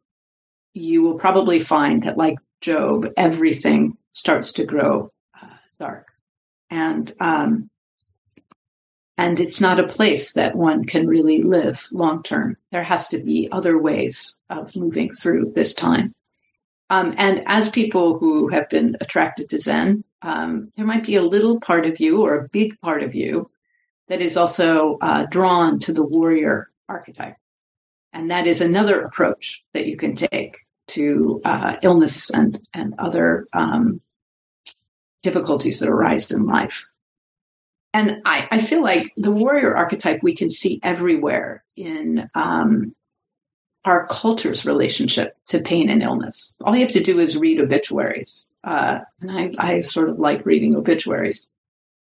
you 0.73 1.03
will 1.03 1.19
probably 1.19 1.59
find 1.59 2.01
that, 2.03 2.17
like 2.17 2.37
Job, 2.61 3.07
everything 3.15 3.95
starts 4.13 4.53
to 4.53 4.65
grow 4.65 5.11
uh, 5.39 5.47
dark, 5.79 6.07
and 6.71 7.11
um, 7.19 7.69
and 9.17 9.39
it's 9.39 9.61
not 9.61 9.79
a 9.79 9.87
place 9.87 10.33
that 10.33 10.55
one 10.55 10.85
can 10.85 11.07
really 11.07 11.43
live 11.43 11.87
long 11.91 12.23
term. 12.23 12.57
There 12.71 12.83
has 12.83 13.09
to 13.09 13.19
be 13.19 13.49
other 13.51 13.77
ways 13.77 14.39
of 14.49 14.75
moving 14.75 15.11
through 15.11 15.51
this 15.51 15.73
time. 15.73 16.13
Um, 16.89 17.13
and 17.17 17.43
as 17.45 17.69
people 17.69 18.17
who 18.17 18.49
have 18.49 18.69
been 18.69 18.97
attracted 19.01 19.49
to 19.49 19.59
Zen, 19.59 20.03
um, 20.21 20.71
there 20.75 20.85
might 20.85 21.05
be 21.05 21.15
a 21.15 21.21
little 21.21 21.59
part 21.59 21.85
of 21.85 21.99
you 21.99 22.21
or 22.21 22.37
a 22.37 22.49
big 22.49 22.79
part 22.81 23.03
of 23.03 23.15
you 23.15 23.49
that 24.07 24.21
is 24.21 24.37
also 24.37 24.97
uh, 25.01 25.25
drawn 25.27 25.79
to 25.79 25.93
the 25.93 26.05
warrior 26.05 26.69
archetype. 26.89 27.35
And 28.11 28.29
that 28.31 28.47
is 28.47 28.61
another 28.61 29.01
approach 29.01 29.63
that 29.73 29.87
you 29.87 29.97
can 29.97 30.15
take 30.15 30.57
to 30.89 31.41
uh, 31.45 31.77
illness 31.81 32.29
and, 32.31 32.59
and 32.73 32.95
other 32.99 33.47
um, 33.53 34.01
difficulties 35.23 35.79
that 35.79 35.89
arise 35.89 36.29
in 36.31 36.45
life. 36.45 36.85
And 37.93 38.21
I, 38.25 38.47
I, 38.49 38.59
feel 38.59 38.81
like 38.81 39.13
the 39.15 39.31
warrior 39.31 39.75
archetype 39.75 40.23
we 40.23 40.33
can 40.33 40.49
see 40.49 40.79
everywhere 40.81 41.63
in 41.75 42.27
um, 42.33 42.95
our 43.85 44.07
culture's 44.07 44.65
relationship 44.65 45.37
to 45.45 45.61
pain 45.61 45.89
and 45.89 46.01
illness. 46.01 46.55
All 46.61 46.75
you 46.75 46.81
have 46.81 46.93
to 46.93 47.03
do 47.03 47.19
is 47.19 47.37
read 47.37 47.61
obituaries. 47.61 48.47
Uh, 48.63 49.01
and 49.21 49.31
I, 49.31 49.51
I 49.59 49.81
sort 49.81 50.09
of 50.09 50.17
like 50.19 50.45
reading 50.45 50.75
obituaries 50.75 51.53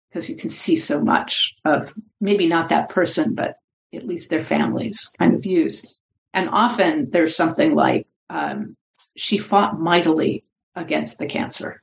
because 0.08 0.30
you 0.30 0.36
can 0.36 0.50
see 0.50 0.76
so 0.76 1.02
much 1.02 1.54
of 1.64 1.92
maybe 2.20 2.46
not 2.46 2.68
that 2.68 2.88
person, 2.88 3.34
but 3.34 3.58
at 3.92 4.06
least 4.06 4.30
their 4.30 4.44
families 4.44 5.12
kind 5.18 5.34
of 5.34 5.42
views. 5.42 5.98
And 6.32 6.48
often 6.48 7.10
there's 7.10 7.36
something 7.36 7.74
like, 7.74 8.06
um, 8.30 8.76
she 9.16 9.38
fought 9.38 9.78
mightily 9.78 10.44
against 10.74 11.18
the 11.18 11.26
cancer, 11.26 11.82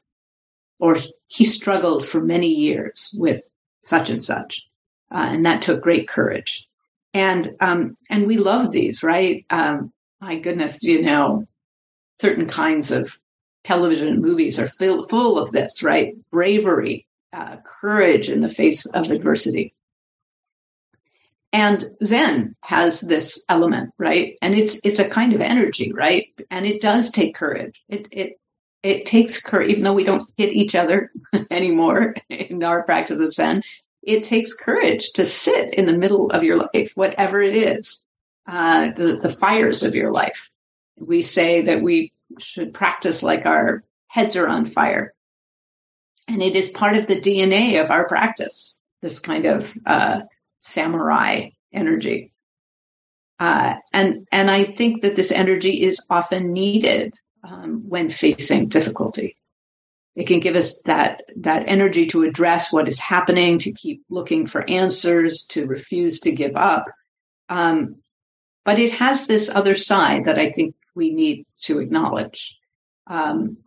or 0.79 0.97
he 1.27 1.45
struggled 1.45 2.05
for 2.05 2.21
many 2.21 2.47
years 2.47 3.13
with 3.17 3.45
such 3.81 4.09
and 4.09 4.23
such. 4.23 4.67
Uh, 5.13 5.27
and 5.29 5.45
that 5.45 5.61
took 5.61 5.81
great 5.81 6.07
courage 6.07 6.67
and 7.13 7.55
um, 7.59 7.97
and 8.09 8.25
we 8.25 8.37
love 8.37 8.71
these, 8.71 9.03
right? 9.03 9.45
Um, 9.49 9.91
my 10.19 10.37
goodness, 10.37 10.83
you 10.83 11.01
know, 11.01 11.47
certain 12.19 12.47
kinds 12.47 12.91
of 12.91 13.19
television 13.63 14.07
and 14.07 14.21
movies 14.21 14.59
are 14.59 14.67
full 14.67 15.03
full 15.03 15.37
of 15.37 15.51
this, 15.51 15.83
right? 15.83 16.15
Bravery, 16.31 17.05
uh, 17.33 17.57
courage 17.65 18.29
in 18.29 18.39
the 18.39 18.49
face 18.49 18.85
of 18.85 19.11
adversity. 19.11 19.73
And 21.53 21.83
Zen 22.03 22.55
has 22.61 23.01
this 23.01 23.43
element, 23.49 23.93
right? 23.97 24.37
And 24.41 24.55
it's 24.55 24.79
it's 24.85 24.99
a 24.99 25.09
kind 25.09 25.33
of 25.33 25.41
energy, 25.41 25.91
right? 25.91 26.27
And 26.49 26.65
it 26.65 26.81
does 26.81 27.09
take 27.09 27.35
courage. 27.35 27.83
It 27.89 28.07
it 28.11 28.39
it 28.83 29.05
takes 29.05 29.41
courage, 29.41 29.69
even 29.69 29.83
though 29.83 29.93
we 29.93 30.03
don't 30.03 30.29
hit 30.37 30.53
each 30.53 30.75
other 30.75 31.11
anymore 31.51 32.15
in 32.29 32.63
our 32.63 32.83
practice 32.83 33.19
of 33.19 33.33
Zen 33.33 33.63
it 34.03 34.23
takes 34.23 34.53
courage 34.53 35.11
to 35.13 35.25
sit 35.25 35.73
in 35.75 35.85
the 35.85 35.97
middle 35.97 36.29
of 36.31 36.43
your 36.43 36.57
life, 36.57 36.93
whatever 36.95 37.41
it 37.41 37.55
is, 37.55 38.03
uh, 38.47 38.91
the, 38.95 39.17
the 39.17 39.29
fires 39.29 39.83
of 39.83 39.95
your 39.95 40.11
life. 40.11 40.49
We 40.97 41.21
say 41.21 41.61
that 41.61 41.81
we 41.81 42.11
should 42.39 42.73
practice 42.73 43.21
like 43.21 43.45
our 43.45 43.83
heads 44.07 44.35
are 44.35 44.47
on 44.47 44.65
fire. 44.65 45.13
And 46.27 46.41
it 46.41 46.55
is 46.55 46.69
part 46.69 46.95
of 46.95 47.07
the 47.07 47.19
DNA 47.19 47.81
of 47.81 47.91
our 47.91 48.07
practice, 48.07 48.77
this 49.01 49.19
kind 49.19 49.45
of 49.45 49.73
uh, 49.85 50.21
samurai 50.61 51.49
energy. 51.73 52.31
Uh, 53.39 53.75
and 53.91 54.27
and 54.31 54.51
I 54.51 54.63
think 54.63 55.01
that 55.01 55.15
this 55.15 55.31
energy 55.31 55.81
is 55.81 56.05
often 56.11 56.53
needed 56.53 57.15
um, 57.43 57.83
when 57.87 58.09
facing 58.09 58.67
difficulty. 58.67 59.37
It 60.15 60.27
can 60.27 60.41
give 60.41 60.55
us 60.55 60.81
that 60.81 61.23
that 61.37 61.63
energy 61.67 62.05
to 62.07 62.23
address 62.23 62.73
what 62.73 62.87
is 62.87 62.99
happening, 62.99 63.59
to 63.59 63.71
keep 63.71 64.03
looking 64.09 64.45
for 64.45 64.69
answers, 64.69 65.45
to 65.51 65.65
refuse 65.65 66.19
to 66.21 66.31
give 66.31 66.55
up. 66.55 66.85
Um, 67.47 67.95
but 68.65 68.77
it 68.77 68.91
has 68.93 69.25
this 69.25 69.49
other 69.53 69.75
side 69.75 70.25
that 70.25 70.37
I 70.37 70.49
think 70.49 70.75
we 70.95 71.13
need 71.13 71.45
to 71.61 71.79
acknowledge. 71.79 72.59
Um, 73.07 73.57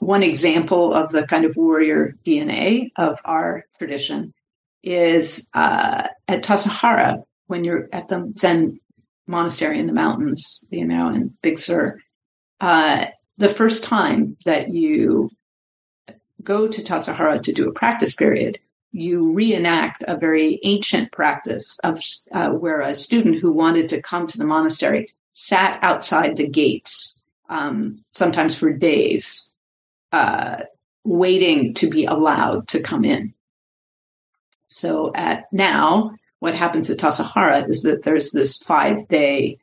one 0.00 0.22
example 0.24 0.92
of 0.92 1.10
the 1.12 1.26
kind 1.26 1.44
of 1.44 1.56
warrior 1.56 2.16
DNA 2.26 2.90
of 2.96 3.20
our 3.24 3.64
tradition 3.78 4.34
is 4.82 5.48
uh, 5.54 6.08
at 6.26 6.42
Tassajara, 6.42 7.22
when 7.46 7.64
you're 7.64 7.88
at 7.92 8.08
the 8.08 8.32
Zen 8.36 8.80
monastery 9.26 9.78
in 9.78 9.86
the 9.86 9.92
mountains, 9.92 10.64
you 10.70 10.84
know, 10.84 11.08
in 11.08 11.30
Big 11.42 11.58
Sur. 11.58 11.98
Uh, 12.60 13.06
the 13.38 13.48
first 13.48 13.84
time 13.84 14.36
that 14.44 14.70
you 14.70 15.30
go 16.42 16.68
to 16.68 16.82
Tassajara 16.82 17.42
to 17.42 17.52
do 17.52 17.68
a 17.68 17.72
practice 17.72 18.14
period, 18.14 18.58
you 18.92 19.32
reenact 19.32 20.04
a 20.06 20.16
very 20.16 20.60
ancient 20.64 21.12
practice 21.12 21.78
of 21.80 21.98
uh, 22.32 22.50
where 22.50 22.80
a 22.80 22.94
student 22.94 23.40
who 23.40 23.52
wanted 23.52 23.88
to 23.88 24.02
come 24.02 24.26
to 24.26 24.38
the 24.38 24.44
monastery 24.44 25.10
sat 25.32 25.78
outside 25.82 26.36
the 26.36 26.48
gates, 26.48 27.22
um, 27.48 27.98
sometimes 28.12 28.58
for 28.58 28.70
days, 28.72 29.50
uh, 30.12 30.64
waiting 31.04 31.72
to 31.74 31.88
be 31.88 32.04
allowed 32.04 32.68
to 32.68 32.80
come 32.80 33.04
in. 33.04 33.32
So 34.66 35.12
at 35.14 35.50
now, 35.52 36.14
what 36.40 36.54
happens 36.54 36.90
at 36.90 36.98
Tassajara 36.98 37.68
is 37.68 37.82
that 37.82 38.02
there's 38.02 38.30
this 38.30 38.58
five 38.58 39.08
day 39.08 39.58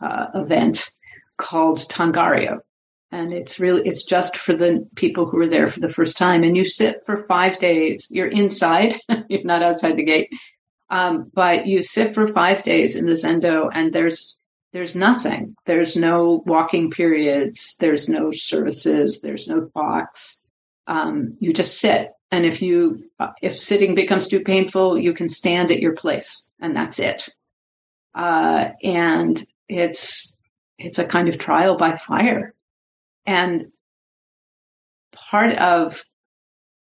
uh, 0.00 0.26
event 0.34 0.90
called 1.36 1.78
Tangaryo. 1.78 2.60
And 3.14 3.30
it's 3.30 3.60
really, 3.60 3.82
it's 3.86 4.02
just 4.02 4.36
for 4.36 4.56
the 4.56 4.84
people 4.96 5.24
who 5.24 5.38
are 5.38 5.48
there 5.48 5.68
for 5.68 5.78
the 5.78 5.88
first 5.88 6.18
time. 6.18 6.42
And 6.42 6.56
you 6.56 6.64
sit 6.64 7.04
for 7.06 7.24
five 7.28 7.60
days. 7.60 8.08
You're 8.10 8.26
inside, 8.26 8.96
you're 9.28 9.44
not 9.44 9.62
outside 9.62 9.94
the 9.94 10.02
gate. 10.02 10.30
Um, 10.90 11.30
but 11.32 11.68
you 11.68 11.80
sit 11.80 12.12
for 12.12 12.26
five 12.26 12.64
days 12.64 12.96
in 12.96 13.06
the 13.06 13.12
Zendo 13.12 13.70
and 13.72 13.92
there's, 13.92 14.42
there's 14.72 14.96
nothing. 14.96 15.54
There's 15.64 15.96
no 15.96 16.42
walking 16.46 16.90
periods. 16.90 17.76
There's 17.78 18.08
no 18.08 18.32
services. 18.32 19.20
There's 19.20 19.46
no 19.46 19.70
talks. 19.76 20.50
Um, 20.88 21.36
you 21.38 21.52
just 21.52 21.78
sit. 21.78 22.10
And 22.32 22.44
if 22.44 22.60
you, 22.62 23.04
if 23.40 23.56
sitting 23.56 23.94
becomes 23.94 24.26
too 24.26 24.40
painful, 24.40 24.98
you 24.98 25.14
can 25.14 25.28
stand 25.28 25.70
at 25.70 25.78
your 25.78 25.94
place 25.94 26.50
and 26.60 26.74
that's 26.74 26.98
it. 26.98 27.28
Uh, 28.12 28.70
and 28.82 29.40
it's, 29.68 30.36
it's 30.80 30.98
a 30.98 31.06
kind 31.06 31.28
of 31.28 31.38
trial 31.38 31.76
by 31.76 31.94
fire. 31.94 32.54
And 33.26 33.66
part 35.12 35.56
of 35.56 36.02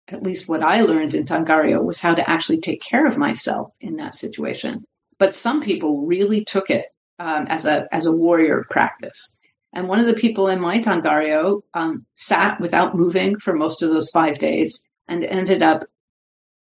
at 0.09 0.23
least 0.23 0.49
what 0.49 0.63
I 0.63 0.83
learned 0.83 1.15
in 1.15 1.25
Tangaryo 1.25 1.83
was 1.83 2.01
how 2.01 2.15
to 2.15 2.29
actually 2.29 2.61
take 2.61 2.83
care 2.83 3.07
of 3.07 3.17
myself 3.17 3.73
in 3.81 3.97
that 3.97 4.17
situation. 4.17 4.85
But 5.19 5.33
some 5.33 5.63
people 5.63 6.07
really 6.07 6.45
took 6.45 6.71
it 6.71 6.87
um, 7.19 7.47
as 7.49 7.65
a 7.65 7.87
as 7.93 8.07
a 8.07 8.13
warrior 8.13 8.65
practice. 8.69 9.39
And 9.73 9.89
one 9.89 9.99
of 9.99 10.07
the 10.07 10.15
people 10.15 10.49
in 10.49 10.61
my 10.61 10.81
Tangaryo 10.81 11.63
um, 11.73 12.07
sat 12.13 12.61
without 12.61 12.95
moving 12.95 13.39
for 13.39 13.55
most 13.55 13.83
of 13.83 13.89
those 13.89 14.11
five 14.11 14.39
days 14.39 14.87
and 15.09 15.25
ended 15.25 15.63
up 15.63 15.85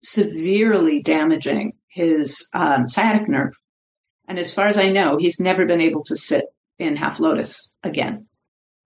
severely 0.02 1.02
damaging 1.02 1.72
his 1.88 2.48
um, 2.54 2.86
sciatic 2.86 3.28
nerve. 3.28 3.54
And 4.28 4.38
as 4.38 4.54
far 4.54 4.66
as 4.66 4.78
I 4.78 4.90
know, 4.90 5.18
he's 5.18 5.40
never 5.40 5.66
been 5.66 5.80
able 5.80 6.04
to 6.04 6.16
sit 6.16 6.46
in 6.78 6.96
half 6.96 7.20
lotus 7.20 7.74
again 7.82 8.26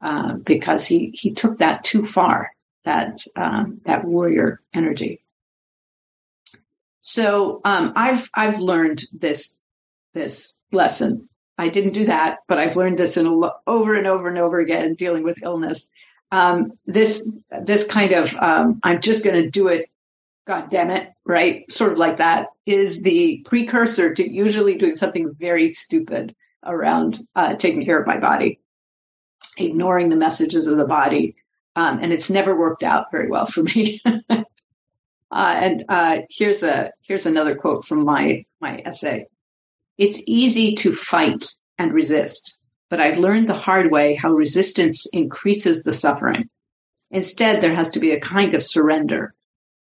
uh, 0.01 0.37
because 0.45 0.87
he 0.87 1.11
he 1.15 1.33
took 1.33 1.59
that 1.59 1.85
too 1.85 2.05
far 2.05 2.53
that 2.85 3.19
um, 3.37 3.81
that 3.85 4.05
warrior 4.05 4.61
energy. 4.75 5.21
So 7.01 7.61
um, 7.65 7.93
I've 7.97 8.31
I've 8.35 8.59
learned 8.59 9.03
this 9.13 9.59
this 10.15 10.55
lesson. 10.73 11.29
I 11.59 11.69
didn't 11.69 11.93
do 11.93 12.07
that, 12.07 12.39
but 12.49 12.59
I've 12.59 12.77
learned 12.77 12.99
this 12.99 13.17
in 13.17 13.27
a, 13.27 13.51
over 13.67 13.95
and 13.95 14.07
over 14.07 14.29
and 14.29 14.39
over 14.39 14.61
again 14.61 14.95
dealing 14.95 15.23
with 15.23 15.43
illness. 15.43 15.91
Um, 16.33 16.73
this 16.87 17.29
this 17.63 17.87
kind 17.87 18.13
of 18.13 18.35
um, 18.37 18.81
I'm 18.83 19.01
just 19.01 19.25
going 19.25 19.43
to 19.43 19.51
do 19.51 19.69
it. 19.69 19.91
God 20.47 20.71
damn 20.71 20.91
it! 20.91 21.13
Right, 21.25 21.71
sort 21.71 21.93
of 21.93 21.99
like 21.99 22.17
that 22.17 22.49
is 22.67 23.03
the 23.03 23.45
precursor 23.45 24.15
to 24.15 24.31
usually 24.31 24.77
doing 24.77 24.97
something 24.97 25.35
very 25.35 25.69
stupid 25.69 26.35
around 26.65 27.27
uh, 27.35 27.55
taking 27.57 27.85
care 27.85 28.01
of 28.01 28.07
my 28.07 28.19
body, 28.19 28.60
ignoring 29.57 30.09
the 30.09 30.17
messages 30.17 30.67
of 30.67 30.79
the 30.79 30.87
body, 30.87 31.37
um, 31.77 31.99
and 32.01 32.13
it's 32.13 32.31
never 32.31 32.57
worked 32.57 32.83
out 32.83 33.11
very 33.11 33.29
well 33.29 33.47
for 33.47 33.63
me. 33.63 34.01
uh, 34.31 34.43
and 35.31 35.85
uh, 35.89 36.21
here's 36.31 36.63
a 36.63 36.91
here's 37.03 37.27
another 37.27 37.55
quote 37.55 37.85
from 37.85 38.05
my 38.05 38.43
my 38.61 38.83
essay. 38.85 39.27
It's 39.99 40.23
easy 40.27 40.75
to 40.77 40.93
fight 40.93 41.47
and 41.79 41.93
resist, 41.93 42.59
but 42.89 43.01
I've 43.01 43.19
learned 43.19 43.49
the 43.49 43.55
hard 43.55 43.91
way 43.91 44.15
how 44.15 44.33
resistance 44.33 45.07
increases 45.13 45.83
the 45.83 45.93
suffering. 45.93 46.49
Instead, 47.11 47.61
there 47.61 47.75
has 47.75 47.91
to 47.91 48.01
be 48.01 48.13
a 48.13 48.21
kind 48.21 48.55
of 48.55 48.63
surrender. 48.63 49.35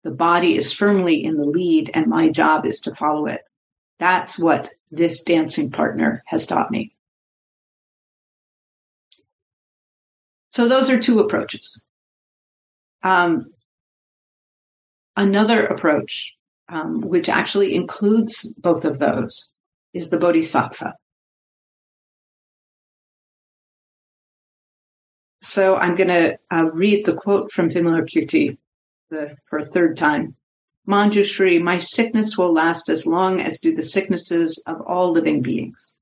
The 0.05 0.11
body 0.13 0.57
is 0.57 0.73
firmly 0.73 1.25
in 1.25 1.37
the 1.37 1.45
lead, 1.45 1.91
and 1.93 2.07
my 2.07 2.29
job 2.29 2.65
is 2.65 2.81
to 2.81 2.95
follow 2.95 3.27
it. 3.27 3.43
That's 3.99 4.39
what 4.39 4.71
this 4.91 5.23
dancing 5.23 5.71
partner 5.71 6.23
has 6.27 6.47
taught 6.47 6.71
me. 6.71 6.96
So 10.57 10.67
those 10.67 10.89
are 10.89 10.99
two 10.99 11.21
approaches. 11.21 11.85
Um, 13.03 13.53
another 15.15 15.67
approach, 15.67 16.35
um, 16.71 17.03
which 17.03 17.29
actually 17.29 17.75
includes 17.75 18.55
both 18.55 18.87
of 18.87 18.99
those, 18.99 19.55
is 19.93 20.09
the 20.09 20.19
bodhisattva. 20.19 20.95
So 25.43 25.77
I'm 25.77 25.95
going 25.95 26.09
to 26.09 26.39
uh, 26.51 26.71
read 26.73 27.05
the 27.05 27.15
quote 27.15 27.53
from 27.53 27.69
Vimalakirti 27.69 28.57
the, 29.11 29.37
for 29.45 29.59
a 29.59 29.63
third 29.63 29.99
time. 29.99 30.37
Manjushri, 30.89 31.61
my 31.61 31.77
sickness 31.77 32.39
will 32.39 32.55
last 32.55 32.89
as 32.89 33.05
long 33.05 33.43
as 33.43 33.61
do 33.61 33.75
the 33.75 33.83
sicknesses 33.83 34.63
of 34.67 34.81
all 34.81 35.13
living 35.13 35.43
beings. 35.43 36.01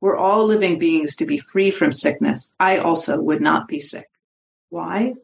Were 0.00 0.16
all 0.16 0.46
living 0.46 0.78
beings 0.78 1.16
to 1.16 1.26
be 1.26 1.38
free 1.38 1.70
from 1.70 1.92
sickness, 1.92 2.54
I 2.58 2.78
also 2.78 3.20
would 3.20 3.40
not 3.40 3.68
be 3.68 3.80
sick. 3.80 4.08
Why? 4.70 5.14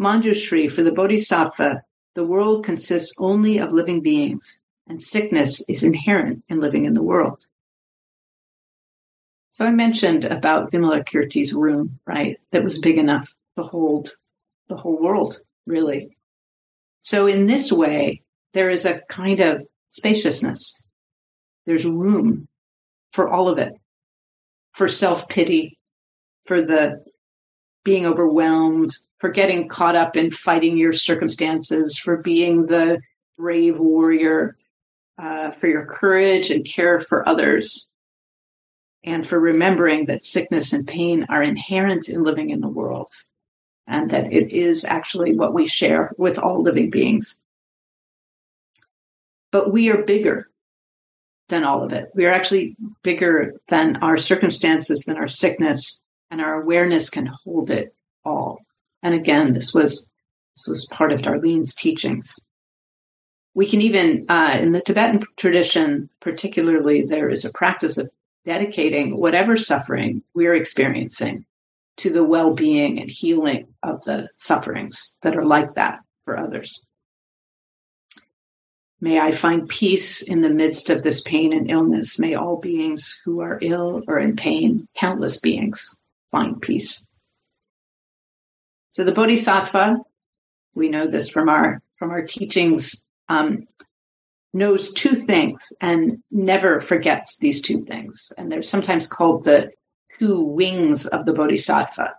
Manjushri, 0.00 0.70
for 0.70 0.82
the 0.82 0.92
Bodhisattva, 0.92 1.82
the 2.14 2.24
world 2.24 2.64
consists 2.64 3.14
only 3.18 3.58
of 3.58 3.72
living 3.72 4.00
beings, 4.00 4.60
and 4.86 5.02
sickness 5.02 5.68
is 5.68 5.82
inherent 5.82 6.44
in 6.48 6.60
living 6.60 6.84
in 6.84 6.94
the 6.94 7.02
world. 7.02 7.46
So 9.50 9.64
I 9.64 9.72
mentioned 9.72 10.24
about 10.24 10.70
Vimalakirti's 10.70 11.52
room, 11.52 11.98
right? 12.06 12.38
That 12.52 12.62
was 12.62 12.78
big 12.78 12.96
enough 12.96 13.34
to 13.56 13.64
hold 13.64 14.10
the 14.68 14.76
whole 14.76 15.00
world, 15.02 15.40
really. 15.66 16.16
So 17.00 17.26
in 17.26 17.46
this 17.46 17.72
way, 17.72 18.22
there 18.52 18.70
is 18.70 18.84
a 18.84 19.00
kind 19.08 19.40
of 19.40 19.66
spaciousness. 19.88 20.86
There's 21.66 21.84
room 21.84 22.46
for 23.12 23.28
all 23.28 23.48
of 23.48 23.58
it, 23.58 23.74
for 24.78 24.86
self 24.86 25.28
pity, 25.28 25.76
for 26.46 26.62
the 26.62 27.04
being 27.84 28.06
overwhelmed, 28.06 28.96
for 29.18 29.28
getting 29.28 29.66
caught 29.66 29.96
up 29.96 30.16
in 30.16 30.30
fighting 30.30 30.78
your 30.78 30.92
circumstances, 30.92 31.98
for 31.98 32.18
being 32.18 32.66
the 32.66 33.00
brave 33.36 33.80
warrior, 33.80 34.56
uh, 35.18 35.50
for 35.50 35.66
your 35.66 35.84
courage 35.84 36.50
and 36.50 36.64
care 36.64 37.00
for 37.00 37.28
others, 37.28 37.90
and 39.02 39.26
for 39.26 39.40
remembering 39.40 40.06
that 40.06 40.22
sickness 40.22 40.72
and 40.72 40.86
pain 40.86 41.26
are 41.28 41.42
inherent 41.42 42.08
in 42.08 42.22
living 42.22 42.50
in 42.50 42.60
the 42.60 42.68
world 42.68 43.10
and 43.88 44.10
that 44.10 44.32
it 44.32 44.52
is 44.52 44.84
actually 44.84 45.34
what 45.34 45.54
we 45.54 45.66
share 45.66 46.12
with 46.18 46.38
all 46.38 46.62
living 46.62 46.90
beings. 46.90 47.42
But 49.50 49.72
we 49.72 49.90
are 49.90 50.04
bigger 50.04 50.50
than 51.48 51.64
all 51.64 51.82
of 51.82 51.92
it. 51.92 52.10
We 52.14 52.26
are 52.26 52.32
actually 52.32 52.76
bigger 53.02 53.54
than 53.68 53.96
our 53.96 54.16
circumstances, 54.16 55.04
than 55.06 55.16
our 55.16 55.28
sickness, 55.28 56.06
and 56.30 56.40
our 56.40 56.60
awareness 56.60 57.10
can 57.10 57.30
hold 57.44 57.70
it 57.70 57.94
all. 58.24 58.60
And 59.02 59.14
again, 59.14 59.54
this 59.54 59.72
was 59.74 60.10
this 60.56 60.66
was 60.66 60.86
part 60.86 61.12
of 61.12 61.22
Darlene's 61.22 61.74
teachings. 61.74 62.48
We 63.54 63.66
can 63.66 63.80
even, 63.80 64.26
uh, 64.28 64.58
in 64.60 64.72
the 64.72 64.80
Tibetan 64.80 65.24
tradition, 65.36 66.10
particularly, 66.20 67.02
there 67.02 67.30
is 67.30 67.44
a 67.44 67.52
practice 67.52 67.96
of 67.96 68.10
dedicating 68.44 69.16
whatever 69.16 69.56
suffering 69.56 70.22
we're 70.34 70.54
experiencing 70.54 71.44
to 71.98 72.10
the 72.10 72.24
well 72.24 72.54
being 72.54 73.00
and 73.00 73.10
healing 73.10 73.68
of 73.82 74.02
the 74.04 74.28
sufferings 74.36 75.18
that 75.22 75.36
are 75.36 75.44
like 75.44 75.72
that 75.74 76.00
for 76.22 76.36
others. 76.36 76.87
May 79.00 79.20
I 79.20 79.30
find 79.30 79.68
peace 79.68 80.22
in 80.22 80.40
the 80.40 80.50
midst 80.50 80.90
of 80.90 81.02
this 81.02 81.20
pain 81.20 81.52
and 81.52 81.70
illness. 81.70 82.18
May 82.18 82.34
all 82.34 82.56
beings 82.56 83.20
who 83.24 83.40
are 83.40 83.58
ill 83.62 84.02
or 84.08 84.18
in 84.18 84.34
pain, 84.34 84.88
countless 84.96 85.38
beings, 85.38 85.96
find 86.30 86.60
peace. 86.60 87.06
So 88.92 89.04
the 89.04 89.12
Bodhisattva, 89.12 89.98
we 90.74 90.88
know 90.88 91.06
this 91.06 91.30
from 91.30 91.48
our 91.48 91.80
from 91.98 92.10
our 92.10 92.22
teachings, 92.22 93.08
um, 93.28 93.66
knows 94.52 94.92
two 94.92 95.16
things 95.16 95.60
and 95.80 96.22
never 96.30 96.80
forgets 96.80 97.38
these 97.38 97.60
two 97.60 97.80
things. 97.80 98.32
And 98.38 98.50
they're 98.50 98.62
sometimes 98.62 99.06
called 99.06 99.44
the 99.44 99.72
two 100.18 100.42
wings 100.42 101.06
of 101.06 101.26
the 101.26 101.32
bodhisattva. 101.32 102.14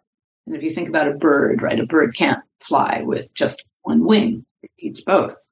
And 0.45 0.55
if 0.55 0.63
you 0.63 0.69
think 0.69 0.89
about 0.89 1.07
a 1.07 1.15
bird, 1.15 1.61
right, 1.61 1.79
a 1.79 1.85
bird 1.85 2.15
can't 2.15 2.43
fly 2.59 3.01
with 3.03 3.33
just 3.33 3.63
one 3.83 4.05
wing; 4.05 4.45
it 4.63 4.71
needs 4.81 5.01
both. 5.01 5.48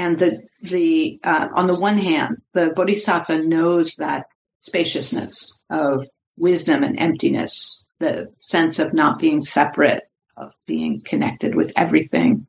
And 0.00 0.18
the 0.18 0.40
the 0.62 1.20
uh, 1.22 1.48
on 1.54 1.66
the 1.66 1.78
one 1.78 1.98
hand, 1.98 2.38
the 2.54 2.72
bodhisattva 2.74 3.42
knows 3.42 3.96
that 3.96 4.28
spaciousness 4.60 5.62
of 5.68 6.06
wisdom 6.38 6.82
and 6.82 6.98
emptiness, 6.98 7.84
the 7.98 8.32
sense 8.38 8.78
of 8.78 8.94
not 8.94 9.18
being 9.18 9.42
separate, 9.42 10.04
of 10.38 10.56
being 10.66 11.02
connected 11.02 11.54
with 11.54 11.74
everything, 11.76 12.46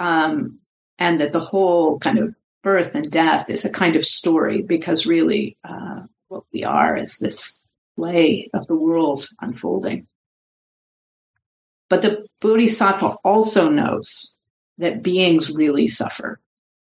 um, 0.00 0.58
and 0.98 1.20
that 1.20 1.32
the 1.32 1.38
whole 1.38 2.00
kind 2.00 2.18
of 2.18 2.34
birth 2.64 2.96
and 2.96 3.08
death 3.12 3.48
is 3.48 3.64
a 3.64 3.70
kind 3.70 3.94
of 3.94 4.04
story 4.04 4.60
because 4.60 5.06
really 5.06 5.56
uh, 5.62 6.02
what 6.26 6.42
we 6.52 6.64
are 6.64 6.96
is 6.96 7.18
this 7.18 7.64
play 7.94 8.50
of 8.54 8.66
the 8.66 8.74
world 8.74 9.24
unfolding. 9.40 10.04
But 11.88 12.02
the 12.02 12.26
Bodhisattva 12.40 13.18
also 13.22 13.68
knows 13.68 14.36
that 14.80 15.02
beings 15.02 15.50
really 15.54 15.86
suffer, 15.86 16.40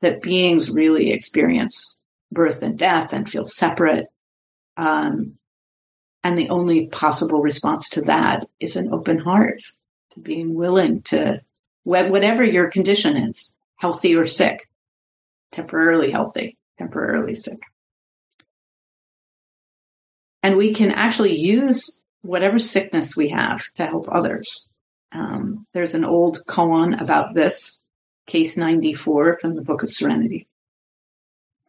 that 0.01 0.21
beings 0.21 0.69
really 0.69 1.11
experience 1.11 1.99
birth 2.31 2.61
and 2.61 2.77
death 2.77 3.13
and 3.13 3.29
feel 3.29 3.43
separate. 3.43 4.07
Um, 4.77 5.37
and 6.23 6.37
the 6.37 6.49
only 6.49 6.87
possible 6.87 7.41
response 7.41 7.89
to 7.89 8.01
that 8.01 8.47
is 8.59 8.75
an 8.75 8.93
open 8.93 9.17
heart, 9.17 9.63
to 10.11 10.19
being 10.19 10.53
willing 10.53 11.01
to, 11.03 11.41
whatever 11.83 12.43
your 12.43 12.69
condition 12.69 13.17
is, 13.17 13.57
healthy 13.77 14.15
or 14.15 14.27
sick, 14.27 14.69
temporarily 15.51 16.11
healthy, 16.11 16.57
temporarily 16.77 17.33
sick. 17.33 17.59
And 20.43 20.55
we 20.57 20.73
can 20.73 20.91
actually 20.91 21.37
use 21.37 22.03
whatever 22.21 22.59
sickness 22.59 23.17
we 23.17 23.29
have 23.29 23.63
to 23.75 23.87
help 23.87 24.07
others. 24.11 24.68
Um, 25.11 25.65
there's 25.73 25.95
an 25.95 26.05
old 26.05 26.39
koan 26.47 26.99
about 27.01 27.33
this, 27.33 27.87
case 28.27 28.57
94 28.57 29.39
from 29.39 29.55
the 29.55 29.63
Book 29.63 29.83
of 29.83 29.89
Serenity. 29.89 30.47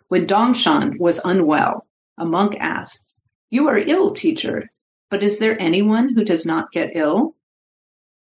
When 0.08 0.26
Dongshan 0.26 0.98
was 0.98 1.20
unwell, 1.24 1.86
a 2.18 2.24
monk 2.24 2.56
asked, 2.58 3.20
You 3.50 3.68
are 3.68 3.78
ill, 3.78 4.12
teacher, 4.12 4.68
but 5.08 5.22
is 5.22 5.38
there 5.38 5.60
anyone 5.60 6.14
who 6.14 6.24
does 6.24 6.44
not 6.44 6.72
get 6.72 6.96
ill? 6.96 7.34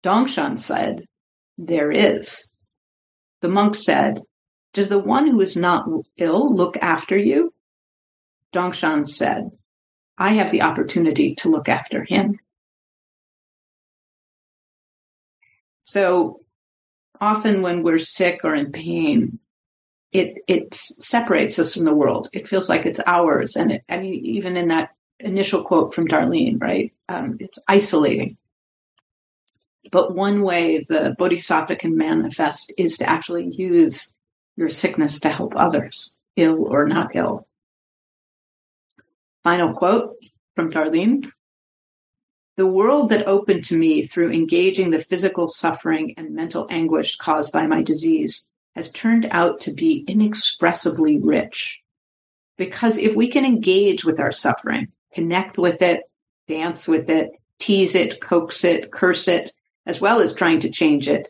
Dongshan 0.03 0.59
said, 0.59 1.07
There 1.59 1.93
is. 1.93 2.51
The 3.41 3.49
monk 3.49 3.75
said, 3.75 4.21
Does 4.73 4.89
the 4.89 4.99
one 4.99 5.27
who 5.27 5.41
is 5.41 5.57
not 5.57 5.89
ill 6.17 6.55
look 6.55 6.77
after 6.79 7.17
you? 7.17 7.53
Dongshan 8.53 9.07
said, 9.07 9.51
I 10.19 10.33
have 10.33 10.51
the 10.51 10.63
opportunity 10.63 11.35
to 11.37 11.51
look 11.51 11.69
after 11.69 12.05
him. 12.05 12.39
So 15.87 16.41
often 17.21 17.63
when 17.63 17.85
we're 17.85 17.99
sick 17.99 18.41
or 18.43 18.55
in 18.57 18.73
pain, 18.73 19.39
it 20.11 20.39
it 20.49 20.75
separates 20.75 21.61
us 21.61 21.75
from 21.75 21.85
the 21.85 21.95
world. 21.95 22.29
It 22.33 22.49
feels 22.49 22.69
like 22.69 22.87
it's 22.87 23.01
ours, 23.07 23.55
and 23.55 23.71
it, 23.71 23.83
I 23.89 23.99
mean, 24.01 24.15
even 24.15 24.57
in 24.57 24.69
that 24.69 24.91
initial 25.21 25.63
quote 25.63 25.95
from 25.95 26.09
Darlene, 26.09 26.61
right? 26.61 26.93
Um, 27.09 27.37
it's 27.39 27.61
isolating. 27.69 28.37
But 29.93 30.17
one 30.17 30.43
way 30.43 30.79
the 30.79 31.15
bodhisattva 31.17 31.77
can 31.77 31.97
manifest 31.97 32.73
is 32.77 32.99
to 32.99 33.09
actually 33.09 33.55
use 33.55 34.13
your 34.57 34.69
sickness 34.69 35.21
to 35.21 35.29
help 35.29 35.55
others, 35.55 36.19
ill 36.35 36.67
or 36.67 36.89
not 36.89 37.15
ill. 37.15 37.47
Final 39.45 39.73
quote 39.73 40.17
from 40.57 40.73
Darlene. 40.73 41.31
The 42.57 42.67
world 42.67 43.11
that 43.11 43.27
opened 43.27 43.65
to 43.65 43.77
me 43.77 44.07
through 44.07 44.33
engaging 44.33 44.91
the 44.91 45.01
physical 45.01 45.47
suffering 45.47 46.15
and 46.17 46.35
mental 46.35 46.67
anguish 46.71 47.17
caused 47.17 47.53
by 47.53 47.67
my 47.67 47.83
disease 47.83 48.51
has 48.75 48.91
turned 48.91 49.29
out 49.31 49.61
to 49.61 49.75
be 49.75 50.05
inexpressibly 50.09 51.19
rich. 51.19 51.83
Because 52.57 52.97
if 52.97 53.15
we 53.15 53.29
can 53.29 53.45
engage 53.45 54.07
with 54.07 54.19
our 54.19 54.33
suffering, 54.33 54.89
connect 55.13 55.59
with 55.59 55.83
it, 55.83 56.05
dance 56.49 56.89
with 56.89 57.11
it, 57.11 57.33
tease 57.59 57.95
it, 57.95 58.23
coax 58.23 58.65
it, 58.65 58.91
curse 58.91 59.29
it, 59.29 59.53
as 59.85 60.01
well 60.01 60.21
as 60.21 60.33
trying 60.33 60.61
to 60.61 60.71
change 60.71 61.09
it, 61.09 61.29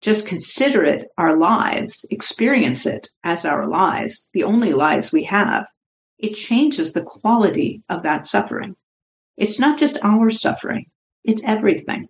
just 0.00 0.26
consider 0.26 0.82
it 0.82 1.10
our 1.18 1.36
lives, 1.36 2.06
experience 2.10 2.86
it 2.86 3.10
as 3.22 3.44
our 3.44 3.66
lives, 3.66 4.30
the 4.32 4.44
only 4.44 4.72
lives 4.72 5.12
we 5.12 5.24
have, 5.24 5.68
it 6.18 6.32
changes 6.32 6.92
the 6.94 7.02
quality 7.02 7.82
of 7.90 8.02
that 8.02 8.26
suffering. 8.26 8.76
It's 9.38 9.60
not 9.60 9.78
just 9.78 9.98
our 10.02 10.30
suffering, 10.30 10.86
it's 11.24 11.44
everything. 11.44 12.08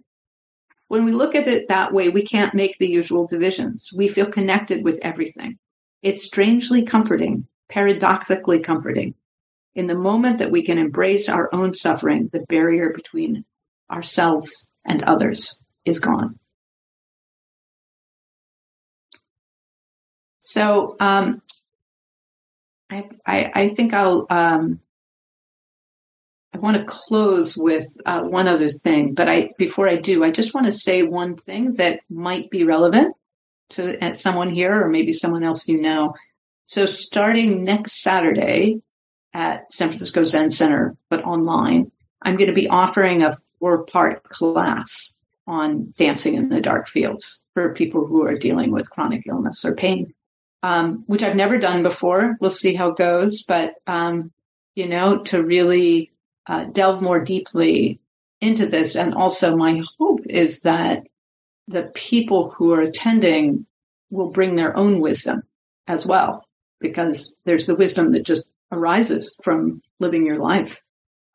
When 0.88 1.04
we 1.04 1.12
look 1.12 1.34
at 1.34 1.46
it 1.46 1.68
that 1.68 1.92
way, 1.92 2.08
we 2.08 2.22
can't 2.22 2.54
make 2.54 2.78
the 2.78 2.88
usual 2.88 3.26
divisions. 3.26 3.90
We 3.94 4.08
feel 4.08 4.26
connected 4.26 4.82
with 4.82 4.98
everything. 5.02 5.58
It's 6.02 6.24
strangely 6.24 6.82
comforting, 6.82 7.46
paradoxically 7.68 8.60
comforting. 8.60 9.14
In 9.74 9.86
the 9.86 9.94
moment 9.94 10.38
that 10.38 10.50
we 10.50 10.62
can 10.62 10.78
embrace 10.78 11.28
our 11.28 11.54
own 11.54 11.74
suffering, 11.74 12.30
the 12.32 12.46
barrier 12.48 12.94
between 12.94 13.44
ourselves 13.90 14.72
and 14.86 15.02
others 15.02 15.62
is 15.84 16.00
gone. 16.00 16.38
So 20.40 20.96
um, 20.98 21.42
I, 22.88 23.04
I, 23.54 23.68
think 23.68 23.92
I'll. 23.92 24.26
Um, 24.30 24.80
I 26.54 26.58
want 26.58 26.76
to 26.76 26.84
close 26.84 27.56
with 27.56 27.86
uh, 28.06 28.22
one 28.22 28.48
other 28.48 28.68
thing, 28.68 29.14
but 29.14 29.28
I 29.28 29.50
before 29.58 29.88
I 29.88 29.96
do, 29.96 30.24
I 30.24 30.30
just 30.30 30.54
want 30.54 30.66
to 30.66 30.72
say 30.72 31.02
one 31.02 31.36
thing 31.36 31.74
that 31.74 32.00
might 32.08 32.50
be 32.50 32.64
relevant 32.64 33.14
to 33.70 34.02
uh, 34.04 34.14
someone 34.14 34.50
here 34.50 34.82
or 34.82 34.88
maybe 34.88 35.12
someone 35.12 35.44
else 35.44 35.68
you 35.68 35.80
know. 35.80 36.14
So, 36.64 36.86
starting 36.86 37.64
next 37.64 38.02
Saturday 38.02 38.80
at 39.34 39.72
San 39.72 39.88
Francisco 39.88 40.22
Zen 40.22 40.50
Center, 40.50 40.96
but 41.10 41.24
online, 41.24 41.90
I'm 42.22 42.36
going 42.36 42.48
to 42.48 42.54
be 42.54 42.68
offering 42.68 43.22
a 43.22 43.32
four 43.58 43.84
part 43.84 44.22
class 44.24 45.24
on 45.46 45.94
dancing 45.96 46.34
in 46.34 46.48
the 46.48 46.60
dark 46.60 46.88
fields 46.88 47.46
for 47.54 47.74
people 47.74 48.06
who 48.06 48.26
are 48.26 48.36
dealing 48.36 48.70
with 48.70 48.90
chronic 48.90 49.26
illness 49.26 49.64
or 49.64 49.74
pain 49.74 50.14
um, 50.62 51.04
which 51.06 51.22
I've 51.22 51.36
never 51.36 51.58
done 51.58 51.82
before. 51.82 52.36
We'll 52.40 52.50
see 52.50 52.74
how 52.74 52.88
it 52.88 52.96
goes, 52.96 53.42
but 53.42 53.74
um, 53.86 54.32
you 54.74 54.88
know, 54.88 55.18
to 55.24 55.42
really 55.42 56.10
uh, 56.48 56.64
delve 56.64 57.02
more 57.02 57.20
deeply 57.20 58.00
into 58.40 58.66
this, 58.66 58.96
and 58.96 59.14
also 59.14 59.56
my 59.56 59.82
hope 59.98 60.20
is 60.26 60.60
that 60.60 61.06
the 61.66 61.84
people 61.94 62.50
who 62.50 62.72
are 62.72 62.80
attending 62.80 63.66
will 64.10 64.30
bring 64.30 64.56
their 64.56 64.76
own 64.76 65.00
wisdom 65.00 65.42
as 65.86 66.06
well, 66.06 66.46
because 66.80 67.36
there's 67.44 67.66
the 67.66 67.74
wisdom 67.74 68.12
that 68.12 68.24
just 68.24 68.54
arises 68.72 69.38
from 69.42 69.82
living 70.00 70.24
your 70.24 70.38
life. 70.38 70.80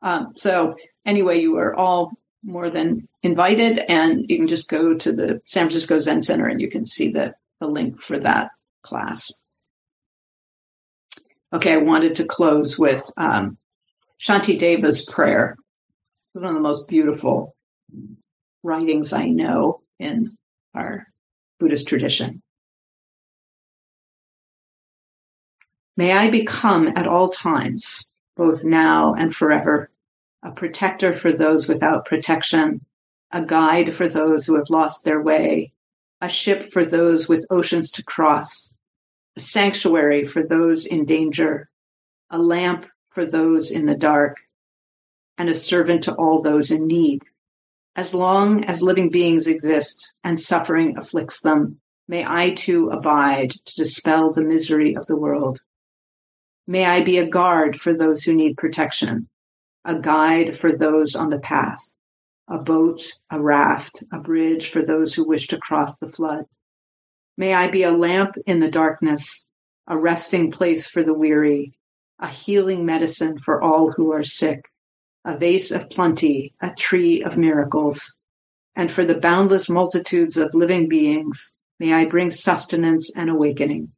Um, 0.02 0.32
so 0.36 0.74
anyway, 1.06 1.40
you 1.40 1.56
are 1.56 1.74
all 1.74 2.12
more 2.42 2.68
than 2.68 3.08
invited, 3.22 3.78
and 3.88 4.28
you 4.28 4.36
can 4.36 4.46
just 4.48 4.68
go 4.68 4.94
to 4.94 5.12
the 5.12 5.40
San 5.44 5.64
Francisco 5.64 5.98
Zen 5.98 6.22
Center 6.22 6.46
and 6.46 6.60
you 6.60 6.68
can 6.68 6.84
see 6.84 7.08
the, 7.08 7.34
the 7.60 7.66
link 7.66 8.00
for 8.00 8.18
that 8.18 8.50
class. 8.82 9.32
Okay, 11.52 11.72
I 11.72 11.78
wanted 11.78 12.16
to 12.16 12.24
close 12.24 12.78
with 12.78 13.08
um, 13.16 13.56
Shantideva's 14.24 15.04
prayer, 15.04 15.54
one 16.32 16.46
of 16.46 16.54
the 16.54 16.60
most 16.60 16.88
beautiful 16.88 17.54
writings 18.62 19.12
I 19.12 19.26
know 19.26 19.82
in 19.98 20.34
our 20.74 21.06
Buddhist 21.60 21.86
tradition. 21.86 22.40
May 25.98 26.12
I 26.12 26.30
become 26.30 26.88
at 26.96 27.06
all 27.06 27.28
times, 27.28 28.14
both 28.34 28.64
now 28.64 29.12
and 29.12 29.34
forever, 29.34 29.90
a 30.42 30.52
protector 30.52 31.12
for 31.12 31.30
those 31.30 31.68
without 31.68 32.06
protection, 32.06 32.80
a 33.30 33.44
guide 33.44 33.94
for 33.94 34.08
those 34.08 34.46
who 34.46 34.56
have 34.56 34.70
lost 34.70 35.04
their 35.04 35.20
way, 35.20 35.70
a 36.22 36.30
ship 36.30 36.62
for 36.62 36.82
those 36.82 37.28
with 37.28 37.44
oceans 37.50 37.90
to 37.90 38.02
cross, 38.02 38.80
a 39.36 39.40
sanctuary 39.40 40.22
for 40.22 40.42
those 40.42 40.86
in 40.86 41.04
danger, 41.04 41.68
a 42.30 42.38
lamp 42.38 42.86
for 43.14 43.24
those 43.24 43.70
in 43.70 43.86
the 43.86 43.94
dark, 43.94 44.40
and 45.38 45.48
a 45.48 45.54
servant 45.54 46.02
to 46.04 46.14
all 46.14 46.42
those 46.42 46.70
in 46.70 46.86
need. 46.86 47.22
As 47.96 48.12
long 48.12 48.64
as 48.64 48.82
living 48.82 49.08
beings 49.08 49.46
exist 49.46 50.18
and 50.24 50.38
suffering 50.38 50.98
afflicts 50.98 51.40
them, 51.40 51.80
may 52.08 52.24
I 52.26 52.50
too 52.50 52.90
abide 52.90 53.52
to 53.52 53.74
dispel 53.76 54.32
the 54.32 54.42
misery 54.42 54.96
of 54.96 55.06
the 55.06 55.16
world. 55.16 55.60
May 56.66 56.84
I 56.84 57.02
be 57.02 57.18
a 57.18 57.26
guard 57.26 57.80
for 57.80 57.94
those 57.94 58.24
who 58.24 58.34
need 58.34 58.56
protection, 58.56 59.28
a 59.84 59.94
guide 59.94 60.56
for 60.56 60.76
those 60.76 61.14
on 61.14 61.30
the 61.30 61.38
path, 61.38 61.96
a 62.48 62.58
boat, 62.58 63.02
a 63.30 63.40
raft, 63.40 64.02
a 64.12 64.18
bridge 64.18 64.70
for 64.70 64.82
those 64.82 65.14
who 65.14 65.28
wish 65.28 65.46
to 65.48 65.58
cross 65.58 65.98
the 65.98 66.08
flood. 66.08 66.46
May 67.36 67.54
I 67.54 67.68
be 67.68 67.84
a 67.84 67.92
lamp 67.92 68.36
in 68.46 68.58
the 68.58 68.70
darkness, 68.70 69.52
a 69.86 69.98
resting 69.98 70.50
place 70.50 70.88
for 70.88 71.02
the 71.02 71.14
weary, 71.14 71.74
a 72.18 72.28
healing 72.28 72.84
medicine 72.84 73.38
for 73.38 73.62
all 73.62 73.90
who 73.90 74.12
are 74.12 74.22
sick, 74.22 74.64
a 75.24 75.36
vase 75.36 75.70
of 75.70 75.90
plenty, 75.90 76.54
a 76.60 76.70
tree 76.70 77.22
of 77.22 77.38
miracles. 77.38 78.22
And 78.76 78.90
for 78.90 79.04
the 79.04 79.18
boundless 79.18 79.68
multitudes 79.68 80.36
of 80.36 80.54
living 80.54 80.88
beings, 80.88 81.62
may 81.78 81.92
I 81.92 82.04
bring 82.04 82.30
sustenance 82.30 83.16
and 83.16 83.30
awakening, 83.30 83.92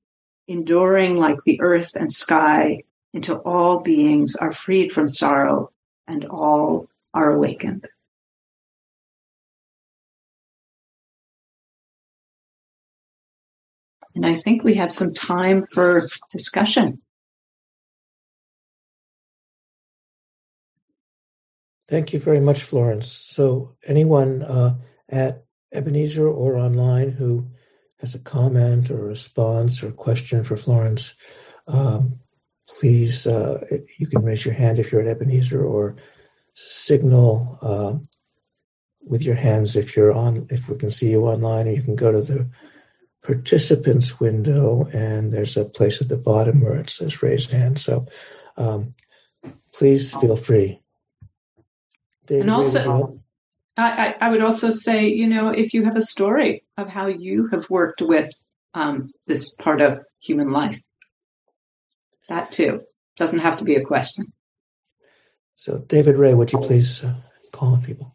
enduring 0.49 1.17
like 1.17 1.39
the 1.45 1.61
earth 1.61 1.95
and 1.95 2.13
sky 2.13 2.83
until 3.15 3.39
all 3.45 3.81
beings 3.81 4.37
are 4.37 4.53
freed 4.53 4.93
from 4.93 5.09
sorrow 5.09 5.71
and 6.07 6.25
all 6.27 6.89
are 7.15 7.33
awakened. 7.33 7.87
And 14.15 14.25
I 14.25 14.35
think 14.35 14.65
we 14.65 14.75
have 14.75 14.91
some 14.91 15.13
time 15.13 15.67
for 15.67 16.03
discussion. 16.31 17.03
Thank 21.89 22.13
you 22.13 22.19
very 22.19 22.41
much, 22.41 22.63
Florence. 22.63 23.11
So, 23.11 23.77
anyone 23.87 24.43
uh, 24.43 24.75
at 25.09 25.45
Ebenezer 25.73 26.29
or 26.29 26.57
online 26.57 27.11
who 27.11 27.47
has 28.01 28.15
a 28.15 28.19
comment 28.19 28.91
or 28.91 29.07
response 29.07 29.83
or 29.83 29.93
question 29.93 30.43
for 30.43 30.57
Florence, 30.57 31.15
um, 31.69 32.19
please, 32.69 33.27
uh, 33.27 33.65
you 33.99 34.07
can 34.09 34.23
raise 34.23 34.45
your 34.45 34.55
hand 34.55 34.79
if 34.79 34.91
you're 34.91 35.01
at 35.01 35.07
Ebenezer 35.07 35.65
or 35.65 35.97
signal 36.55 37.59
uh, 37.63 38.09
with 39.03 39.23
your 39.23 39.37
hands 39.37 39.77
if 39.77 39.97
you're 39.97 40.13
on, 40.13 40.47
if 40.51 40.69
we 40.69 40.77
can 40.77 40.91
see 40.91 41.11
you 41.11 41.25
online, 41.27 41.69
or 41.69 41.73
you 41.73 41.83
can 41.83 41.95
go 41.95 42.11
to 42.11 42.21
the 42.21 42.51
participants 43.23 44.19
window 44.19 44.89
and 44.93 45.33
there's 45.33 45.57
a 45.57 45.65
place 45.65 46.01
at 46.01 46.09
the 46.09 46.17
bottom 46.17 46.61
where 46.61 46.77
it 46.77 46.91
says 46.91 47.23
raise 47.23 47.47
hand. 47.47 47.79
So 47.79 48.07
um, 48.57 48.95
please 49.73 50.13
feel 50.15 50.37
free. 50.37 50.81
David, 52.27 52.43
and 52.43 52.51
also, 52.51 53.21
I, 53.77 54.15
I, 54.21 54.31
would 54.31 54.43
also 54.43 54.71
say, 54.71 55.09
you 55.09 55.27
know, 55.27 55.49
if 55.49 55.75
you 55.75 55.85
have 55.85 55.97
a 55.97 56.03
story 56.03 56.65
of 56.77 56.89
how 56.89 57.07
you 57.07 57.47
have 57.49 57.69
worked 57.71 58.03
with 58.03 58.31
um, 58.75 59.11
this 59.27 59.55
part 59.55 59.81
of 59.81 60.05
human 60.21 60.51
life, 60.51 60.81
that 62.29 62.51
too 62.53 62.83
doesn't 63.17 63.39
have 63.39 63.57
to 63.59 63.65
be 63.65 63.77
a 63.77 63.85
question. 63.85 64.33
So, 65.55 65.79
David 65.79 66.17
Ray, 66.17 66.35
would 66.35 66.53
you 66.53 66.61
please 66.61 67.05
uh, 67.05 67.15
call 67.53 67.75
on 67.75 67.83
people? 67.83 68.15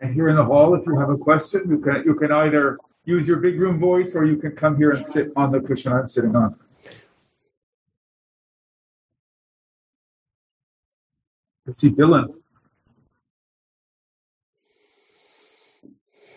And 0.00 0.12
here 0.12 0.28
in 0.28 0.36
the 0.36 0.44
hall, 0.44 0.74
if 0.74 0.84
you 0.84 0.98
have 0.98 1.10
a 1.10 1.16
question, 1.16 1.62
you 1.70 1.78
can 1.78 2.02
you 2.04 2.14
can 2.14 2.32
either 2.32 2.78
use 3.04 3.28
your 3.28 3.38
big 3.38 3.58
room 3.58 3.78
voice 3.78 4.16
or 4.16 4.24
you 4.24 4.36
can 4.36 4.52
come 4.52 4.76
here 4.76 4.90
and 4.90 5.06
sit 5.06 5.28
on 5.36 5.52
the 5.52 5.60
cushion 5.60 5.92
I'm 5.92 6.08
sitting 6.08 6.34
on. 6.34 6.58
I 11.66 11.70
see 11.70 11.90
Dylan. 11.90 12.34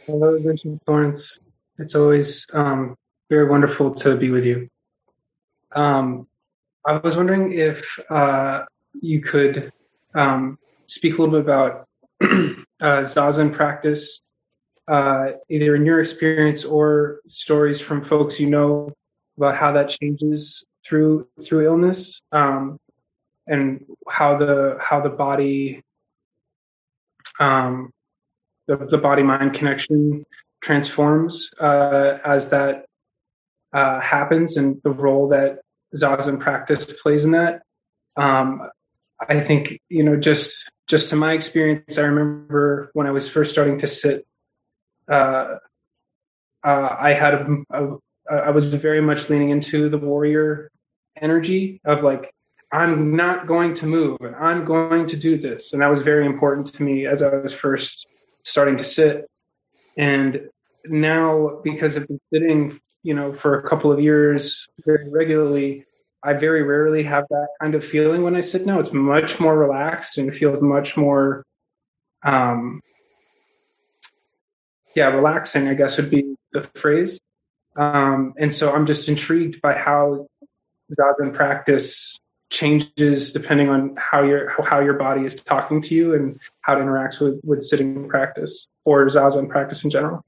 Hello, 0.05 0.39
Bishop 0.39 0.79
Florence. 0.85 1.39
It's 1.79 1.95
always 1.95 2.45
um, 2.53 2.95
very 3.29 3.49
wonderful 3.49 3.95
to 3.95 4.15
be 4.15 4.29
with 4.29 4.45
you. 4.45 4.69
Um, 5.75 6.27
I 6.85 6.97
was 6.97 7.17
wondering 7.17 7.53
if 7.53 7.83
uh, 8.11 8.65
you 9.01 9.21
could 9.21 9.73
um, 10.13 10.59
speak 10.85 11.17
a 11.17 11.21
little 11.21 11.41
bit 11.41 11.41
about 11.41 11.87
uh, 12.21 13.01
zazen 13.01 13.51
practice, 13.51 14.21
uh, 14.87 15.31
either 15.49 15.75
in 15.75 15.87
your 15.87 16.01
experience 16.01 16.63
or 16.63 17.21
stories 17.27 17.81
from 17.81 18.05
folks 18.05 18.39
you 18.39 18.47
know 18.47 18.93
about 19.37 19.55
how 19.55 19.71
that 19.71 19.89
changes 19.89 20.63
through 20.85 21.27
through 21.41 21.65
illness, 21.65 22.21
um, 22.31 22.77
and 23.47 23.85
how 24.07 24.37
the 24.37 24.77
how 24.79 25.01
the 25.01 25.09
body 25.09 25.83
um, 27.39 27.91
the, 28.67 28.77
the 28.77 28.97
body 28.97 29.23
mind 29.23 29.53
connection 29.53 30.25
transforms 30.61 31.51
uh, 31.59 32.17
as 32.25 32.49
that 32.49 32.85
uh, 33.73 33.99
happens, 33.99 34.57
and 34.57 34.81
the 34.83 34.89
role 34.89 35.27
that 35.29 35.59
zazen 35.95 36.39
practice 36.39 36.85
plays 37.01 37.25
in 37.25 37.31
that. 37.31 37.61
Um, 38.17 38.69
I 39.29 39.39
think 39.39 39.79
you 39.89 40.03
know 40.03 40.15
just 40.15 40.69
just 40.87 41.09
to 41.09 41.15
my 41.15 41.33
experience, 41.33 41.97
I 41.97 42.03
remember 42.03 42.89
when 42.93 43.07
I 43.07 43.11
was 43.11 43.27
first 43.27 43.51
starting 43.51 43.77
to 43.79 43.87
sit, 43.87 44.25
uh, 45.07 45.55
uh, 46.63 46.95
I 46.99 47.13
had 47.13 47.33
a, 47.33 47.57
a, 47.71 47.97
I 48.31 48.49
was 48.51 48.73
very 48.73 49.01
much 49.01 49.29
leaning 49.29 49.49
into 49.49 49.89
the 49.89 49.97
warrior 49.97 50.71
energy 51.19 51.79
of 51.85 52.03
like 52.03 52.31
I'm 52.71 53.15
not 53.15 53.47
going 53.47 53.73
to 53.75 53.85
move 53.85 54.17
and 54.21 54.35
I'm 54.35 54.65
going 54.65 55.07
to 55.07 55.17
do 55.17 55.37
this, 55.37 55.73
and 55.73 55.81
that 55.81 55.91
was 55.91 56.01
very 56.01 56.25
important 56.25 56.73
to 56.73 56.83
me 56.83 57.05
as 57.05 57.21
I 57.21 57.35
was 57.35 57.53
first 57.53 58.07
starting 58.43 58.77
to 58.77 58.83
sit. 58.83 59.29
And 59.97 60.49
now, 60.85 61.59
because 61.63 61.95
I've 61.95 62.07
been 62.07 62.19
sitting, 62.33 62.79
you 63.03 63.13
know, 63.13 63.33
for 63.33 63.59
a 63.59 63.69
couple 63.69 63.91
of 63.91 63.99
years 63.99 64.67
very 64.85 65.09
regularly, 65.09 65.85
I 66.23 66.33
very 66.33 66.63
rarely 66.63 67.03
have 67.03 67.25
that 67.29 67.47
kind 67.61 67.75
of 67.75 67.85
feeling 67.85 68.23
when 68.23 68.35
I 68.35 68.41
sit 68.41 68.65
now. 68.65 68.79
It's 68.79 68.91
much 68.91 69.39
more 69.39 69.57
relaxed 69.57 70.17
and 70.17 70.27
it 70.27 70.37
feels 70.37 70.61
much 70.61 70.97
more, 70.97 71.45
um, 72.23 72.81
yeah, 74.95 75.09
relaxing, 75.09 75.67
I 75.67 75.75
guess 75.75 75.97
would 75.97 76.09
be 76.09 76.35
the 76.51 76.67
phrase. 76.75 77.19
Um, 77.75 78.33
and 78.37 78.53
so 78.53 78.73
I'm 78.73 78.85
just 78.85 79.07
intrigued 79.07 79.61
by 79.61 79.73
how 79.73 80.27
Zazen 80.97 81.33
practice 81.33 82.17
changes 82.49 83.33
depending 83.33 83.69
on 83.69 83.95
how 83.97 84.23
your 84.23 84.49
how 84.63 84.79
your 84.79 84.93
body 84.93 85.25
is 85.25 85.35
talking 85.35 85.81
to 85.81 85.95
you 85.95 86.13
and 86.13 86.39
how 86.61 86.77
it 86.77 86.81
interacts 86.81 87.19
with, 87.19 87.39
with 87.43 87.63
sitting 87.63 88.07
practice 88.07 88.67
or 88.85 89.05
Zazen 89.07 89.49
practice 89.49 89.83
in 89.83 89.89
general. 89.89 90.23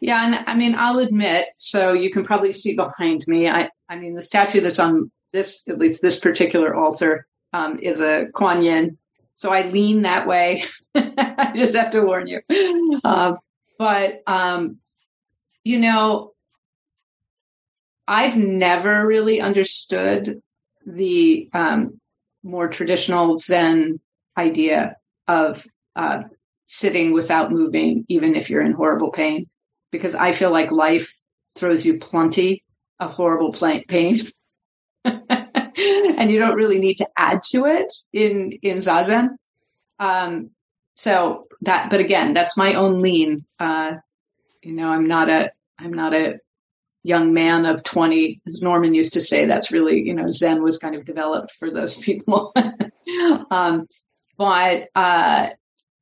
Yeah, 0.00 0.24
and 0.24 0.44
I 0.46 0.54
mean, 0.54 0.74
I'll 0.76 0.98
admit, 0.98 1.48
so 1.58 1.92
you 1.92 2.10
can 2.10 2.24
probably 2.24 2.52
see 2.52 2.74
behind 2.74 3.26
me. 3.28 3.48
I, 3.48 3.68
I 3.88 3.96
mean, 3.96 4.14
the 4.14 4.22
statue 4.22 4.60
that's 4.60 4.78
on 4.78 5.10
this, 5.32 5.62
at 5.68 5.78
least 5.78 6.00
this 6.00 6.18
particular 6.18 6.74
altar, 6.74 7.26
um, 7.52 7.78
is 7.78 8.00
a 8.00 8.28
Kuan 8.32 8.62
Yin. 8.62 8.96
So 9.34 9.52
I 9.52 9.68
lean 9.68 10.02
that 10.02 10.26
way. 10.26 10.62
I 10.94 11.52
just 11.54 11.76
have 11.76 11.90
to 11.92 12.02
warn 12.02 12.26
you. 12.26 12.40
Uh, 13.04 13.34
but, 13.78 14.22
um, 14.26 14.78
you 15.64 15.78
know, 15.78 16.32
I've 18.10 18.36
never 18.36 19.06
really 19.06 19.40
understood 19.40 20.42
the 20.84 21.48
um, 21.52 22.00
more 22.42 22.66
traditional 22.66 23.38
Zen 23.38 24.00
idea 24.36 24.96
of 25.28 25.64
uh, 25.94 26.24
sitting 26.66 27.12
without 27.12 27.52
moving, 27.52 28.04
even 28.08 28.34
if 28.34 28.50
you're 28.50 28.62
in 28.62 28.72
horrible 28.72 29.10
pain 29.10 29.48
because 29.92 30.16
I 30.16 30.32
feel 30.32 30.50
like 30.50 30.72
life 30.72 31.20
throws 31.54 31.86
you 31.86 31.98
plenty 31.98 32.64
of 32.98 33.12
horrible 33.12 33.52
pain. 33.52 34.16
and 35.04 36.30
you 36.30 36.38
don't 36.40 36.56
really 36.56 36.80
need 36.80 36.96
to 36.96 37.08
add 37.16 37.42
to 37.50 37.66
it 37.66 37.92
in 38.12 38.52
in 38.62 38.78
zazen. 38.78 39.30
Um, 40.00 40.50
so 40.96 41.46
that, 41.62 41.90
but 41.90 42.00
again, 42.00 42.34
that's 42.34 42.56
my 42.56 42.74
own 42.74 42.98
lean. 42.98 43.46
Uh, 43.58 43.94
you 44.62 44.72
know, 44.72 44.88
I'm 44.88 45.06
not 45.06 45.30
a 45.30 45.52
I'm 45.78 45.92
not 45.92 46.12
a 46.12 46.40
young 47.02 47.32
man 47.32 47.64
of 47.64 47.82
20 47.82 48.40
as 48.46 48.60
norman 48.60 48.94
used 48.94 49.14
to 49.14 49.20
say 49.20 49.46
that's 49.46 49.72
really 49.72 50.00
you 50.00 50.14
know 50.14 50.30
zen 50.30 50.62
was 50.62 50.78
kind 50.78 50.94
of 50.94 51.04
developed 51.04 51.50
for 51.52 51.70
those 51.70 51.96
people 51.98 52.52
um, 53.50 53.86
but 54.36 54.88
uh, 54.94 55.48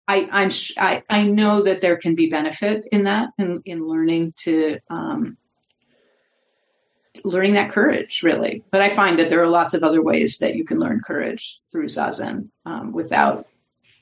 I, 0.08 0.28
I'm 0.32 0.50
I, 0.78 1.02
I 1.10 1.24
know 1.24 1.62
that 1.62 1.80
there 1.80 1.96
can 1.96 2.14
be 2.14 2.28
benefit 2.28 2.84
in 2.90 3.04
that 3.04 3.30
in, 3.38 3.60
in 3.66 3.86
learning 3.86 4.32
to 4.44 4.78
um, 4.88 5.36
learning 7.24 7.54
that 7.54 7.70
courage 7.70 8.22
really. 8.22 8.62
But 8.70 8.80
I 8.80 8.88
find 8.88 9.18
that 9.18 9.28
there 9.28 9.42
are 9.42 9.48
lots 9.48 9.74
of 9.74 9.82
other 9.82 10.02
ways 10.02 10.38
that 10.38 10.54
you 10.54 10.64
can 10.64 10.78
learn 10.78 11.02
courage 11.04 11.60
through 11.70 11.86
zazen 11.86 12.48
um, 12.64 12.92
without 12.92 13.46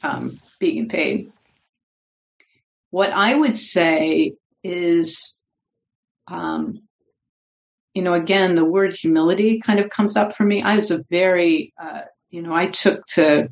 um, 0.03 0.39
being 0.61 0.77
in 0.77 0.89
pain. 0.89 1.33
What 2.91 3.11
I 3.11 3.35
would 3.35 3.57
say 3.57 4.35
is, 4.63 5.41
um, 6.29 6.83
you 7.97 8.03
know, 8.03 8.13
again, 8.13 8.57
the 8.57 8.65
word 8.67 8.95
humility 8.95 9.59
kind 9.59 9.81
of 9.81 9.89
comes 9.89 10.19
up 10.19 10.35
for 10.35 10.45
me. 10.45 10.61
I 10.61 10.77
was 10.77 10.91
a 10.91 11.03
very, 11.05 11.73
uh, 11.81 12.03
you 12.29 12.43
know, 12.43 12.53
I 12.53 12.67
took 12.67 13.07
to 13.07 13.49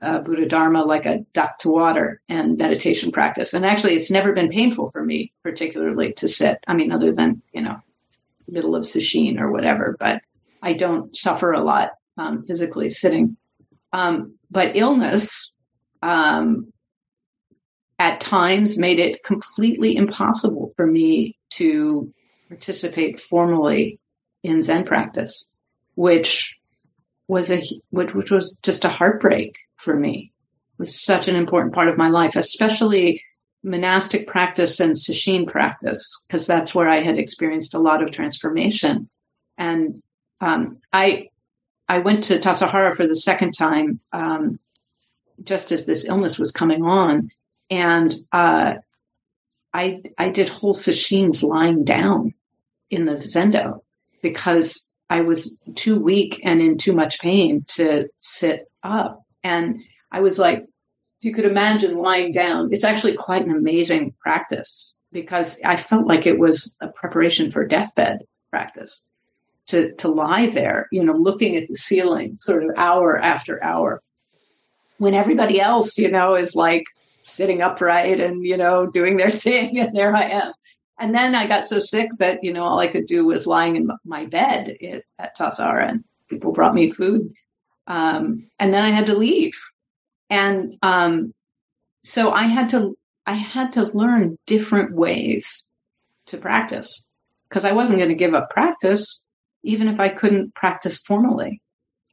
uh, 0.00 0.20
Buddha 0.20 0.46
Dharma 0.46 0.84
like 0.84 1.04
a 1.04 1.18
duck 1.34 1.58
to 1.58 1.68
water 1.68 2.22
and 2.30 2.56
meditation 2.56 3.12
practice. 3.12 3.52
And 3.52 3.66
actually, 3.66 3.92
it's 3.92 4.10
never 4.10 4.32
been 4.32 4.48
painful 4.48 4.90
for 4.90 5.04
me, 5.04 5.34
particularly 5.42 6.14
to 6.14 6.28
sit. 6.28 6.64
I 6.66 6.72
mean, 6.72 6.92
other 6.92 7.12
than, 7.12 7.42
you 7.52 7.60
know, 7.60 7.76
middle 8.48 8.74
of 8.74 8.84
sesshin 8.84 9.38
or 9.38 9.52
whatever, 9.52 9.98
but 10.00 10.22
I 10.62 10.72
don't 10.72 11.14
suffer 11.14 11.52
a 11.52 11.60
lot 11.60 11.90
um, 12.16 12.44
physically 12.44 12.88
sitting. 12.88 13.36
Um, 13.92 14.38
but 14.50 14.76
illness 14.76 15.52
um, 16.00 16.72
at 17.98 18.20
times 18.20 18.78
made 18.78 18.98
it 18.98 19.22
completely 19.24 19.94
impossible 19.94 20.72
for 20.74 20.86
me 20.86 21.36
to 21.50 22.10
participate 22.48 23.20
formally 23.20 24.00
in 24.42 24.62
Zen 24.62 24.84
practice, 24.84 25.54
which 25.94 26.58
was 27.26 27.50
a 27.50 27.62
which, 27.90 28.14
which 28.14 28.30
was 28.30 28.58
just 28.62 28.84
a 28.84 28.88
heartbreak 28.88 29.56
for 29.76 29.94
me. 29.94 30.32
It 30.78 30.82
was 30.82 31.00
such 31.00 31.28
an 31.28 31.36
important 31.36 31.74
part 31.74 31.88
of 31.88 31.98
my 31.98 32.08
life, 32.08 32.36
especially 32.36 33.22
monastic 33.62 34.26
practice 34.26 34.80
and 34.80 34.92
sesshin 34.92 35.46
practice, 35.46 36.24
because 36.26 36.46
that's 36.46 36.74
where 36.74 36.88
I 36.88 37.00
had 37.00 37.18
experienced 37.18 37.74
a 37.74 37.80
lot 37.80 38.02
of 38.02 38.10
transformation. 38.10 39.08
And 39.56 40.02
um, 40.40 40.78
I 40.92 41.28
I 41.88 41.98
went 41.98 42.24
to 42.24 42.38
Tassajara 42.38 42.94
for 42.94 43.06
the 43.06 43.16
second 43.16 43.52
time 43.52 44.00
um, 44.12 44.58
just 45.42 45.72
as 45.72 45.86
this 45.86 46.08
illness 46.08 46.38
was 46.38 46.52
coming 46.52 46.82
on, 46.84 47.30
and 47.70 48.14
uh, 48.32 48.74
I 49.74 50.02
I 50.16 50.30
did 50.30 50.48
whole 50.48 50.74
sesshins 50.74 51.42
lying 51.42 51.84
down 51.84 52.34
in 52.90 53.04
the 53.04 53.12
zendo 53.12 53.80
because 54.22 54.92
I 55.10 55.20
was 55.22 55.60
too 55.74 55.98
weak 55.98 56.40
and 56.44 56.60
in 56.60 56.76
too 56.78 56.94
much 56.94 57.20
pain 57.20 57.64
to 57.76 58.08
sit 58.18 58.66
up, 58.82 59.22
and 59.42 59.80
I 60.12 60.20
was 60.20 60.38
like, 60.38 60.58
if 60.58 61.24
you 61.24 61.32
could 61.32 61.46
imagine 61.46 61.96
lying 61.96 62.32
down, 62.32 62.68
it's 62.72 62.84
actually 62.84 63.16
quite 63.16 63.44
an 63.44 63.50
amazing 63.50 64.14
practice 64.20 64.98
because 65.12 65.58
I 65.64 65.76
felt 65.76 66.06
like 66.06 66.26
it 66.26 66.38
was 66.38 66.76
a 66.80 66.88
preparation 66.88 67.50
for 67.50 67.66
deathbed 67.66 68.20
practice 68.50 69.04
to 69.68 69.92
to 69.94 70.08
lie 70.08 70.46
there, 70.46 70.88
you 70.92 71.02
know, 71.02 71.14
looking 71.14 71.56
at 71.56 71.68
the 71.68 71.74
ceiling 71.74 72.36
sort 72.40 72.64
of 72.64 72.70
hour 72.76 73.18
after 73.18 73.62
hour 73.62 74.02
when 74.98 75.14
everybody 75.14 75.60
else, 75.60 75.96
you 75.98 76.10
know, 76.10 76.34
is 76.34 76.54
like 76.54 76.84
sitting 77.20 77.62
upright 77.62 78.20
and, 78.20 78.44
you 78.44 78.56
know, 78.56 78.86
doing 78.86 79.16
their 79.16 79.30
thing. 79.44 79.78
And 79.78 79.94
there 79.94 80.14
I 80.14 80.24
am. 80.24 80.52
And 80.98 81.14
then 81.14 81.34
I 81.34 81.46
got 81.46 81.66
so 81.66 81.78
sick 81.78 82.10
that, 82.18 82.42
you 82.42 82.52
know, 82.52 82.64
all 82.64 82.80
I 82.80 82.88
could 82.88 83.06
do 83.06 83.24
was 83.24 83.46
lying 83.46 83.76
in 83.76 83.90
my 84.04 84.26
bed 84.26 84.76
at 85.18 85.36
Tassajara 85.36 85.88
and 85.88 86.04
people 86.28 86.52
brought 86.52 86.74
me 86.74 86.90
food. 86.90 87.32
Um, 87.86 88.48
and 88.58 88.74
then 88.74 88.84
I 88.84 88.90
had 88.90 89.06
to 89.06 89.14
leave. 89.14 89.52
And 90.28 90.76
um, 90.82 91.32
so 92.04 92.30
I 92.30 92.44
had 92.44 92.68
to 92.70 92.96
I 93.26 93.34
had 93.34 93.72
to 93.74 93.84
learn 93.96 94.38
different 94.46 94.94
ways 94.94 95.70
to 96.26 96.38
practice 96.38 97.10
because 97.48 97.66
I 97.66 97.72
wasn't 97.72 97.98
going 97.98 98.08
to 98.08 98.14
give 98.14 98.34
up 98.34 98.50
practice 98.50 99.26
even 99.62 99.88
if 99.88 100.00
I 100.00 100.08
couldn't 100.08 100.54
practice 100.54 100.98
formally. 100.98 101.60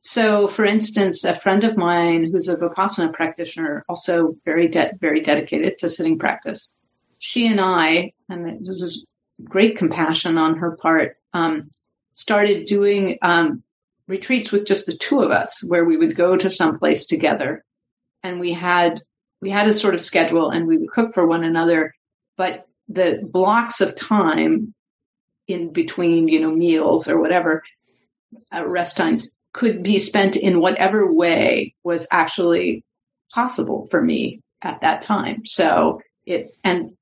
So, 0.01 0.47
for 0.47 0.65
instance, 0.65 1.23
a 1.23 1.33
friend 1.33 1.63
of 1.63 1.77
mine 1.77 2.29
who's 2.31 2.47
a 2.47 2.57
Vipassana 2.57 3.13
practitioner, 3.13 3.83
also 3.89 4.36
very 4.45 4.67
de- 4.67 4.91
very 4.99 5.21
dedicated 5.21 5.79
to 5.79 5.89
sitting 5.89 6.19
practice, 6.19 6.74
she 7.26 7.47
and 7.47 7.59
I, 7.59 8.13
and 8.30 8.65
this 8.65 8.82
was 8.82 9.05
great 9.43 9.78
compassion 9.78 10.38
on 10.38 10.55
her 10.57 10.78
part, 10.80 11.17
um, 11.34 11.71
started 12.13 12.67
doing 12.67 13.17
um, 13.23 13.63
retreats 14.07 14.51
with 14.51 14.65
just 14.65 14.86
the 14.86 14.95
two 14.95 15.21
of 15.21 15.32
us, 15.32 15.63
where 15.67 15.86
we 15.86 15.97
would 15.97 16.15
go 16.15 16.38
to 16.38 16.49
some 16.49 16.78
place 16.78 17.07
together, 17.07 17.65
and 18.21 18.39
we 18.39 18.53
had 18.53 19.01
we 19.41 19.49
had 19.49 19.67
a 19.67 19.73
sort 19.73 19.95
of 19.95 20.01
schedule, 20.01 20.51
and 20.51 20.67
we 20.67 20.78
would 20.78 20.91
cook 20.91 21.13
for 21.13 21.26
one 21.26 21.43
another, 21.43 21.93
but 22.38 22.67
the 22.88 23.19
blocks 23.32 23.82
of 23.82 23.95
time 23.95 24.73
in 25.47 25.73
between, 25.73 26.28
you 26.28 26.39
know, 26.39 26.51
meals 26.51 27.09
or 27.09 27.19
whatever, 27.19 27.63
uh, 28.55 28.67
rest 28.67 28.97
times 28.97 29.36
could 29.53 29.82
be 29.82 29.97
spent 29.97 30.36
in 30.36 30.59
whatever 30.59 31.11
way 31.11 31.73
was 31.84 32.07
actually 32.11 32.84
possible 33.34 33.88
for 33.89 34.01
me 34.01 34.41
at 34.61 34.80
that 34.82 35.01
time. 35.01 35.43
So 35.45 35.99
it, 36.26 36.55
and 36.63 36.95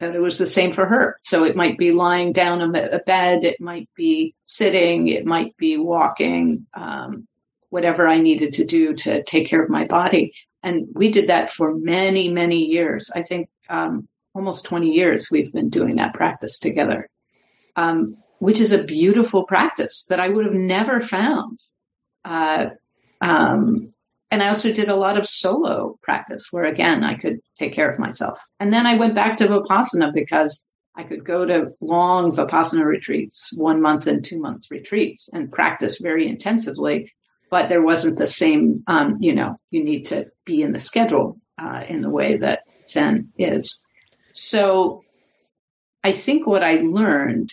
but 0.00 0.14
it 0.14 0.20
was 0.20 0.38
the 0.38 0.46
same 0.46 0.72
for 0.72 0.86
her. 0.86 1.18
So 1.22 1.44
it 1.44 1.54
might 1.54 1.76
be 1.76 1.92
lying 1.92 2.32
down 2.32 2.62
on 2.62 2.74
a 2.74 3.00
bed, 3.00 3.44
it 3.44 3.60
might 3.60 3.88
be 3.94 4.34
sitting, 4.46 5.08
it 5.08 5.26
might 5.26 5.56
be 5.58 5.76
walking, 5.76 6.66
um, 6.74 7.28
whatever 7.68 8.08
I 8.08 8.18
needed 8.18 8.54
to 8.54 8.64
do 8.64 8.94
to 8.94 9.22
take 9.22 9.46
care 9.46 9.62
of 9.62 9.68
my 9.68 9.84
body. 9.84 10.32
And 10.62 10.88
we 10.94 11.10
did 11.10 11.28
that 11.28 11.50
for 11.50 11.76
many, 11.76 12.28
many 12.28 12.64
years. 12.64 13.10
I 13.14 13.22
think 13.22 13.50
um, 13.68 14.08
almost 14.34 14.64
20 14.64 14.90
years 14.90 15.28
we've 15.30 15.52
been 15.52 15.68
doing 15.68 15.96
that 15.96 16.14
practice 16.14 16.58
together, 16.58 17.08
um, 17.76 18.16
which 18.38 18.58
is 18.58 18.72
a 18.72 18.82
beautiful 18.82 19.44
practice 19.44 20.06
that 20.06 20.18
I 20.18 20.28
would 20.28 20.46
have 20.46 20.54
never 20.54 21.00
found 21.00 21.58
uh, 22.24 22.70
um, 23.20 23.92
and 24.30 24.42
I 24.42 24.48
also 24.48 24.72
did 24.72 24.88
a 24.88 24.96
lot 24.96 25.18
of 25.18 25.26
solo 25.26 25.98
practice 26.02 26.48
where, 26.50 26.64
again, 26.64 27.02
I 27.02 27.14
could 27.14 27.40
take 27.56 27.72
care 27.72 27.90
of 27.90 27.98
myself. 27.98 28.40
And 28.60 28.72
then 28.72 28.86
I 28.86 28.94
went 28.94 29.14
back 29.14 29.36
to 29.38 29.46
Vipassana 29.46 30.14
because 30.14 30.72
I 30.96 31.02
could 31.02 31.24
go 31.24 31.44
to 31.44 31.72
long 31.80 32.32
Vipassana 32.32 32.84
retreats, 32.84 33.52
one 33.56 33.80
month 33.80 34.06
and 34.06 34.24
two 34.24 34.40
month 34.40 34.70
retreats, 34.70 35.28
and 35.32 35.52
practice 35.52 36.00
very 36.00 36.28
intensively. 36.28 37.12
But 37.50 37.68
there 37.68 37.82
wasn't 37.82 38.18
the 38.18 38.28
same, 38.28 38.84
um, 38.86 39.16
you 39.20 39.34
know, 39.34 39.56
you 39.70 39.82
need 39.82 40.04
to 40.06 40.26
be 40.44 40.62
in 40.62 40.72
the 40.72 40.78
schedule 40.78 41.40
uh, 41.58 41.84
in 41.88 42.00
the 42.00 42.12
way 42.12 42.36
that 42.36 42.62
Zen 42.88 43.32
is. 43.36 43.82
So 44.32 45.02
I 46.04 46.12
think 46.12 46.46
what 46.46 46.62
I 46.62 46.76
learned, 46.76 47.52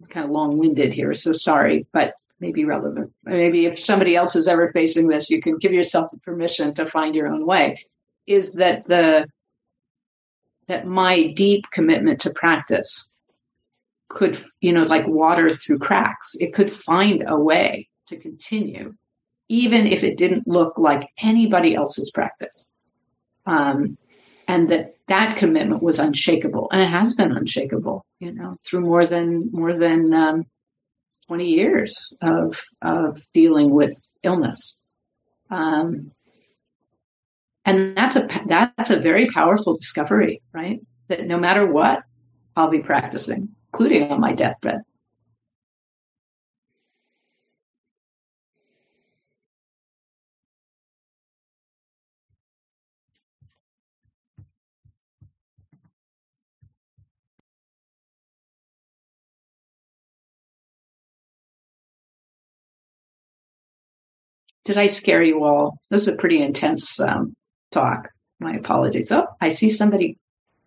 it's 0.00 0.08
kind 0.08 0.24
of 0.24 0.32
long 0.32 0.58
winded 0.58 0.92
here, 0.92 1.14
so 1.14 1.32
sorry, 1.32 1.86
but 1.92 2.14
may 2.42 2.52
be 2.52 2.64
relevant. 2.64 3.10
Maybe 3.22 3.64
if 3.66 3.78
somebody 3.78 4.16
else 4.16 4.34
is 4.36 4.48
ever 4.48 4.68
facing 4.68 5.06
this, 5.06 5.30
you 5.30 5.40
can 5.40 5.56
give 5.56 5.72
yourself 5.72 6.10
the 6.10 6.18
permission 6.18 6.74
to 6.74 6.84
find 6.84 7.14
your 7.14 7.28
own 7.28 7.46
way. 7.46 7.86
Is 8.26 8.54
that 8.54 8.84
the 8.86 9.26
that 10.66 10.86
my 10.86 11.28
deep 11.28 11.64
commitment 11.70 12.20
to 12.20 12.30
practice 12.30 13.16
could, 14.08 14.36
you 14.60 14.72
know, 14.72 14.82
like 14.82 15.06
water 15.06 15.50
through 15.50 15.78
cracks, 15.78 16.34
it 16.38 16.52
could 16.52 16.70
find 16.70 17.24
a 17.26 17.38
way 17.38 17.88
to 18.06 18.16
continue, 18.16 18.94
even 19.48 19.86
if 19.86 20.04
it 20.04 20.18
didn't 20.18 20.46
look 20.46 20.76
like 20.76 21.08
anybody 21.22 21.74
else's 21.74 22.10
practice. 22.10 22.74
Um, 23.46 23.96
and 24.48 24.68
that 24.68 24.96
that 25.06 25.36
commitment 25.36 25.82
was 25.82 26.00
unshakable, 26.00 26.68
and 26.72 26.82
it 26.82 26.88
has 26.88 27.14
been 27.14 27.30
unshakable, 27.32 28.04
you 28.18 28.32
know, 28.32 28.56
through 28.64 28.80
more 28.80 29.06
than 29.06 29.48
more 29.52 29.74
than 29.74 30.12
um, 30.12 30.46
20 31.32 31.46
years 31.46 32.14
of, 32.20 32.62
of 32.82 33.26
dealing 33.32 33.70
with 33.70 33.90
illness. 34.22 34.84
Um, 35.48 36.12
and 37.64 37.96
that's 37.96 38.16
a, 38.16 38.28
that's 38.44 38.90
a 38.90 39.00
very 39.00 39.30
powerful 39.30 39.74
discovery, 39.74 40.42
right? 40.52 40.80
That 41.08 41.26
no 41.26 41.38
matter 41.38 41.64
what, 41.64 42.02
I'll 42.54 42.68
be 42.68 42.80
practicing, 42.80 43.48
including 43.72 44.12
on 44.12 44.20
my 44.20 44.34
deathbed. 44.34 44.82
Did 64.64 64.78
I 64.78 64.86
scare 64.86 65.22
you 65.22 65.44
all? 65.44 65.78
This 65.90 66.02
is 66.02 66.08
a 66.08 66.16
pretty 66.16 66.40
intense 66.40 67.00
um, 67.00 67.34
talk. 67.70 68.10
My 68.38 68.54
apologies. 68.54 69.10
Oh, 69.10 69.26
I 69.40 69.48
see 69.48 69.68
somebody 69.68 70.18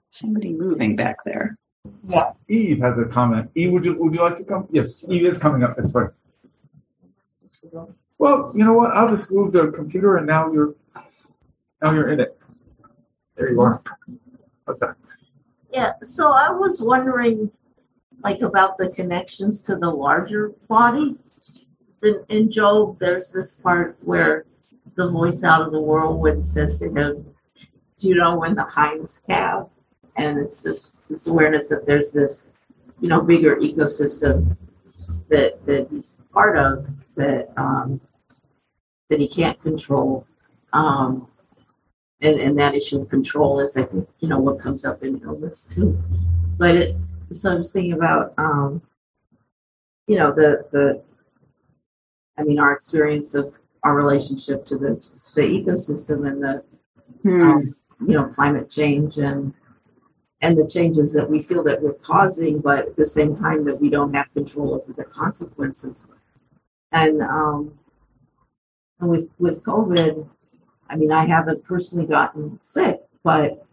somebody 0.09 0.53
moving 0.53 0.95
back 0.95 1.17
there. 1.25 1.57
Yeah. 2.03 2.31
Eve 2.47 2.79
has 2.79 2.97
a 2.99 3.05
comment. 3.05 3.51
Eve, 3.55 3.71
would 3.71 3.85
you 3.85 3.95
would 3.95 4.13
you 4.13 4.21
like 4.21 4.37
to 4.37 4.45
come? 4.45 4.67
Yes, 4.71 5.05
Eve 5.09 5.25
is 5.25 5.39
coming 5.39 5.63
up 5.63 5.77
this 5.77 5.93
way. 5.93 6.05
Well, 8.17 8.51
you 8.55 8.63
know 8.63 8.73
what? 8.73 8.91
I'll 8.91 9.07
just 9.07 9.31
move 9.31 9.51
the 9.51 9.71
computer, 9.71 10.17
and 10.17 10.27
now 10.27 10.51
you're 10.51 10.75
now 11.83 11.93
you're 11.93 12.09
in 12.09 12.19
it. 12.19 12.37
There 13.35 13.51
you 13.51 13.59
are. 13.61 13.81
What's 14.65 14.79
that? 14.79 14.95
Yeah. 15.73 15.93
So 16.03 16.31
I 16.31 16.51
was 16.51 16.81
wondering, 16.81 17.51
like, 18.23 18.41
about 18.41 18.77
the 18.77 18.89
connections 18.89 19.61
to 19.63 19.75
the 19.75 19.89
larger 19.89 20.53
body 20.69 21.17
in, 22.05 22.23
in 22.29 22.51
Job, 22.51 22.99
there's 22.99 23.31
this 23.31 23.55
part 23.55 23.97
where 24.01 24.45
the 24.95 25.09
voice 25.09 25.43
out 25.43 25.61
of 25.61 25.71
the 25.71 25.79
whirlwind 25.81 26.47
says 26.47 26.79
to 26.79 26.89
him, 26.89 27.33
Do 27.97 28.07
you 28.07 28.15
know 28.15 28.37
when 28.37 28.55
the 28.55 28.63
hinds 28.63 29.23
calve? 29.27 29.69
And 30.17 30.39
it's 30.39 30.61
this 30.61 31.01
this 31.09 31.27
awareness 31.27 31.67
that 31.67 31.85
there's 31.85 32.11
this, 32.11 32.51
you 33.01 33.09
know, 33.09 33.21
bigger 33.21 33.57
ecosystem 33.57 34.55
that 35.29 35.65
that 35.65 35.87
he's 35.91 36.21
part 36.31 36.57
of 36.57 36.87
that 37.15 37.49
um, 37.57 37.99
that 39.09 39.19
he 39.19 39.27
can't 39.27 39.61
control. 39.61 40.25
Um, 40.71 41.27
and, 42.21 42.39
and 42.39 42.57
that 42.59 42.75
issue 42.75 43.01
of 43.01 43.09
control 43.09 43.59
is 43.59 43.75
I 43.75 43.83
think, 43.83 44.07
you 44.19 44.29
know, 44.29 44.39
what 44.39 44.59
comes 44.59 44.85
up 44.85 45.03
in 45.03 45.21
illness 45.21 45.67
too. 45.67 46.01
But 46.57 46.75
it 46.75 46.95
so 47.31 47.53
I 47.53 47.55
was 47.55 47.73
thinking 47.73 47.93
about 47.93 48.33
um, 48.37 48.81
you 50.07 50.17
know, 50.17 50.31
the 50.31 50.65
the 50.71 51.03
I 52.37 52.43
mean, 52.43 52.59
our 52.59 52.73
experience 52.73 53.35
of 53.35 53.55
our 53.83 53.95
relationship 53.95 54.65
to 54.65 54.77
the, 54.77 54.89
the 55.35 55.41
ecosystem 55.41 56.27
and 56.27 56.43
the, 56.43 56.63
hmm. 57.21 57.41
um, 57.41 57.75
you 58.01 58.13
know, 58.13 58.25
climate 58.25 58.69
change 58.69 59.17
and 59.17 59.53
and 60.41 60.57
the 60.57 60.67
changes 60.67 61.13
that 61.13 61.27
we 61.27 61.41
feel 61.41 61.63
that 61.63 61.81
we're 61.81 61.93
causing, 61.93 62.59
but 62.59 62.87
at 62.87 62.95
the 62.95 63.05
same 63.05 63.35
time 63.35 63.63
that 63.65 63.79
we 63.79 63.89
don't 63.89 64.13
have 64.13 64.31
control 64.33 64.75
over 64.75 64.93
the 64.93 65.05
consequences. 65.05 66.05
And 66.91 67.21
um, 67.21 67.79
and 68.99 69.09
with 69.09 69.29
with 69.39 69.63
COVID, 69.63 70.27
I 70.89 70.95
mean, 70.95 71.11
I 71.11 71.25
haven't 71.25 71.63
personally 71.63 72.05
gotten 72.05 72.59
sick, 72.61 73.01
but 73.23 73.65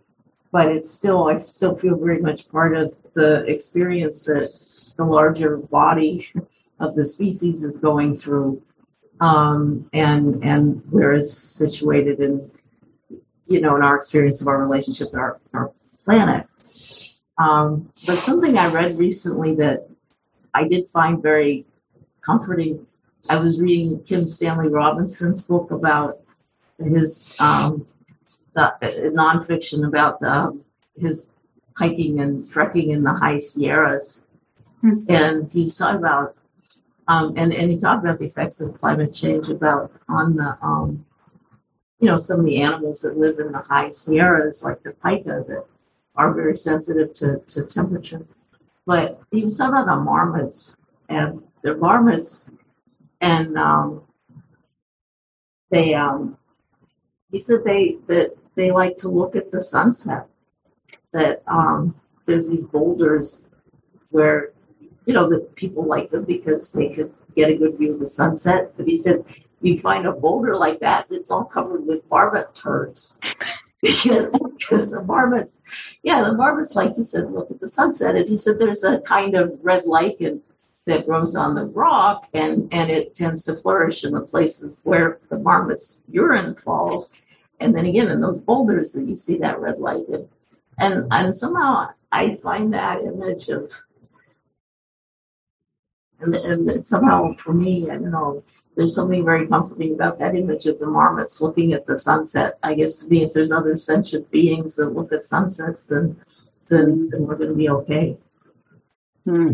but 0.50 0.72
it's 0.72 0.90
still 0.90 1.28
I 1.28 1.38
still 1.38 1.76
feel 1.76 1.96
very 1.96 2.20
much 2.20 2.48
part 2.50 2.76
of 2.76 2.96
the 3.14 3.44
experience 3.46 4.24
that 4.24 4.48
the 4.96 5.04
larger 5.04 5.56
body 5.56 6.30
of 6.82 6.96
the 6.96 7.06
species 7.06 7.64
is 7.64 7.80
going 7.80 8.14
through, 8.14 8.60
um, 9.20 9.88
and 9.92 10.44
and 10.44 10.82
where 10.90 11.12
it's 11.12 11.32
situated 11.32 12.20
in 12.20 12.50
you 13.46 13.60
know 13.60 13.76
in 13.76 13.82
our 13.82 13.96
experience 13.96 14.42
of 14.42 14.48
our 14.48 14.60
relationships, 14.60 15.14
our 15.14 15.40
our 15.54 15.72
planet. 16.04 16.46
Um, 17.38 17.90
but 18.06 18.18
something 18.18 18.58
I 18.58 18.66
read 18.66 18.98
recently 18.98 19.54
that 19.54 19.88
I 20.52 20.68
did 20.68 20.88
find 20.88 21.22
very 21.22 21.64
comforting. 22.20 22.86
I 23.30 23.36
was 23.36 23.60
reading 23.60 24.02
Kim 24.02 24.28
Stanley 24.28 24.68
Robinson's 24.68 25.46
book 25.46 25.70
about 25.70 26.16
his 26.78 27.36
um, 27.40 27.86
the, 28.54 28.74
nonfiction 29.14 29.86
about 29.86 30.18
the, 30.20 30.60
his 30.98 31.34
hiking 31.76 32.20
and 32.20 32.50
trekking 32.50 32.90
in 32.90 33.02
the 33.02 33.12
high 33.12 33.38
Sierras, 33.38 34.24
mm-hmm. 34.82 35.04
and 35.08 35.50
he 35.50 35.64
was 35.64 35.78
talking 35.78 36.00
about 36.00 36.36
um, 37.12 37.34
and 37.36 37.52
and 37.52 37.70
he 37.70 37.78
talked 37.78 38.04
about 38.04 38.18
the 38.18 38.26
effects 38.26 38.60
of 38.60 38.74
climate 38.74 39.12
change 39.12 39.48
about 39.48 39.92
on 40.08 40.36
the 40.36 40.56
um, 40.62 41.04
you 42.00 42.06
know 42.06 42.16
some 42.16 42.40
of 42.40 42.46
the 42.46 42.62
animals 42.62 43.02
that 43.02 43.16
live 43.16 43.38
in 43.38 43.52
the 43.52 43.58
high 43.58 43.90
Sierras 43.90 44.64
like 44.64 44.82
the 44.82 44.92
pika 44.92 45.46
that 45.46 45.66
are 46.14 46.34
very 46.34 46.56
sensitive 46.56 47.12
to, 47.14 47.38
to 47.46 47.66
temperature. 47.66 48.26
But 48.86 49.20
he 49.30 49.44
was 49.44 49.56
talking 49.58 49.74
about 49.74 49.86
the 49.86 50.02
marmots 50.02 50.78
and 51.08 51.42
the 51.62 51.76
marmots, 51.76 52.50
and 53.20 53.58
um, 53.58 54.02
they 55.70 55.94
um, 55.94 56.38
he 57.30 57.38
said 57.38 57.60
they 57.64 57.98
that 58.06 58.34
they 58.54 58.70
like 58.70 58.96
to 58.98 59.08
look 59.08 59.36
at 59.36 59.50
the 59.50 59.60
sunset. 59.60 60.26
That 61.12 61.42
um, 61.46 61.94
there's 62.24 62.48
these 62.48 62.66
boulders 62.66 63.50
where 64.08 64.51
you 65.06 65.14
know 65.14 65.28
the 65.28 65.40
people 65.56 65.84
like 65.86 66.10
them 66.10 66.24
because 66.26 66.72
they 66.72 66.88
could 66.90 67.12
get 67.34 67.50
a 67.50 67.54
good 67.54 67.78
view 67.78 67.92
of 67.92 68.00
the 68.00 68.08
sunset. 68.08 68.72
But 68.76 68.86
he 68.86 68.96
said 68.96 69.24
you 69.62 69.78
find 69.78 70.06
a 70.06 70.12
boulder 70.12 70.56
like 70.56 70.80
that, 70.80 71.06
it's 71.10 71.30
all 71.30 71.44
covered 71.44 71.86
with 71.86 72.08
marmot 72.10 72.54
turds 72.54 73.18
because, 73.80 74.32
because 74.58 74.90
the 74.90 75.02
marmots, 75.04 75.62
yeah, 76.02 76.22
the 76.22 76.34
marmots 76.34 76.74
like 76.74 76.92
to 76.94 77.04
sit 77.04 77.24
and 77.24 77.34
look 77.34 77.50
at 77.50 77.60
the 77.60 77.68
sunset. 77.68 78.16
And 78.16 78.28
he 78.28 78.36
said 78.36 78.58
there's 78.58 78.84
a 78.84 79.00
kind 79.00 79.34
of 79.34 79.58
red 79.62 79.86
lichen 79.86 80.42
that 80.86 81.06
grows 81.06 81.36
on 81.36 81.54
the 81.54 81.66
rock 81.66 82.28
and, 82.34 82.68
and 82.72 82.90
it 82.90 83.14
tends 83.14 83.44
to 83.44 83.54
flourish 83.54 84.04
in 84.04 84.12
the 84.12 84.20
places 84.20 84.82
where 84.84 85.20
the 85.30 85.38
marmot's 85.38 86.02
urine 86.08 86.56
falls. 86.56 87.24
And 87.60 87.74
then 87.76 87.86
again, 87.86 88.08
in 88.08 88.20
those 88.20 88.40
boulders 88.40 88.92
that 88.94 89.06
you 89.06 89.14
see 89.14 89.38
that 89.38 89.60
red 89.60 89.78
lichen. 89.78 90.28
And, 90.78 91.06
and 91.12 91.36
somehow 91.36 91.90
I 92.10 92.34
find 92.36 92.74
that 92.74 93.02
image 93.02 93.48
of, 93.48 93.72
and, 96.22 96.34
and 96.68 96.86
somehow 96.86 97.34
for 97.36 97.52
me, 97.52 97.90
I 97.90 97.94
don't 97.94 98.10
know, 98.10 98.42
there's 98.76 98.94
something 98.94 99.24
very 99.24 99.46
comforting 99.46 99.94
about 99.94 100.18
that 100.18 100.34
image 100.34 100.66
of 100.66 100.78
the 100.78 100.86
marmots 100.86 101.40
looking 101.40 101.72
at 101.72 101.86
the 101.86 101.98
sunset. 101.98 102.58
I 102.62 102.74
guess 102.74 103.08
me, 103.10 103.22
if 103.22 103.32
there's 103.32 103.52
other 103.52 103.76
sentient 103.76 104.30
beings 104.30 104.76
that 104.76 104.94
look 104.94 105.12
at 105.12 105.24
sunsets, 105.24 105.86
then 105.86 106.16
then, 106.68 107.10
then 107.10 107.26
we're 107.26 107.36
going 107.36 107.50
to 107.50 107.56
be 107.56 107.68
okay. 107.68 108.16
Hmm. 109.24 109.50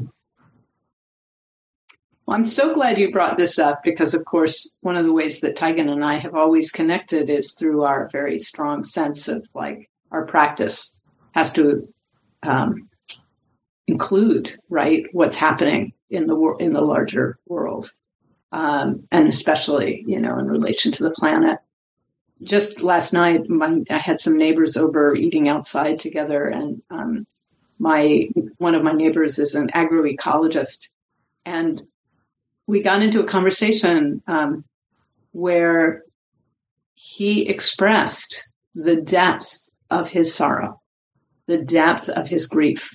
Well, 2.26 2.36
I'm 2.36 2.44
so 2.44 2.74
glad 2.74 2.98
you 2.98 3.10
brought 3.10 3.36
this 3.36 3.58
up 3.58 3.82
because, 3.82 4.14
of 4.14 4.24
course, 4.24 4.78
one 4.82 4.96
of 4.96 5.06
the 5.06 5.14
ways 5.14 5.40
that 5.40 5.56
Taigen 5.56 5.90
and 5.90 6.04
I 6.04 6.14
have 6.14 6.34
always 6.34 6.70
connected 6.70 7.30
is 7.30 7.54
through 7.54 7.82
our 7.82 8.08
very 8.12 8.38
strong 8.38 8.82
sense 8.82 9.28
of 9.28 9.48
like 9.54 9.90
our 10.12 10.26
practice 10.26 11.00
has 11.32 11.50
to 11.54 11.88
um, 12.42 12.88
include 13.86 14.58
right 14.68 15.04
what's 15.12 15.36
happening 15.36 15.92
in 16.10 16.26
the 16.26 16.34
wor- 16.34 16.60
in 16.60 16.72
the 16.72 16.80
larger 16.80 17.38
world 17.46 17.90
um, 18.52 19.06
and 19.10 19.28
especially 19.28 20.04
you 20.06 20.18
know 20.20 20.38
in 20.38 20.46
relation 20.46 20.92
to 20.92 21.02
the 21.02 21.10
planet. 21.10 21.58
Just 22.42 22.82
last 22.82 23.12
night, 23.12 23.48
my, 23.48 23.82
I 23.90 23.98
had 23.98 24.20
some 24.20 24.38
neighbors 24.38 24.76
over 24.76 25.14
eating 25.16 25.48
outside 25.48 25.98
together, 25.98 26.46
and 26.46 26.80
um, 26.90 27.26
my 27.78 28.28
one 28.58 28.74
of 28.74 28.82
my 28.82 28.92
neighbors 28.92 29.38
is 29.38 29.54
an 29.54 29.70
agroecologist, 29.74 30.88
and 31.44 31.82
we 32.66 32.80
got 32.80 33.02
into 33.02 33.20
a 33.20 33.26
conversation 33.26 34.22
um, 34.26 34.64
where 35.32 36.02
he 36.94 37.48
expressed 37.48 38.50
the 38.74 39.00
depth 39.00 39.70
of 39.90 40.08
his 40.08 40.34
sorrow, 40.34 40.80
the 41.46 41.58
depth 41.58 42.08
of 42.08 42.28
his 42.28 42.46
grief 42.46 42.90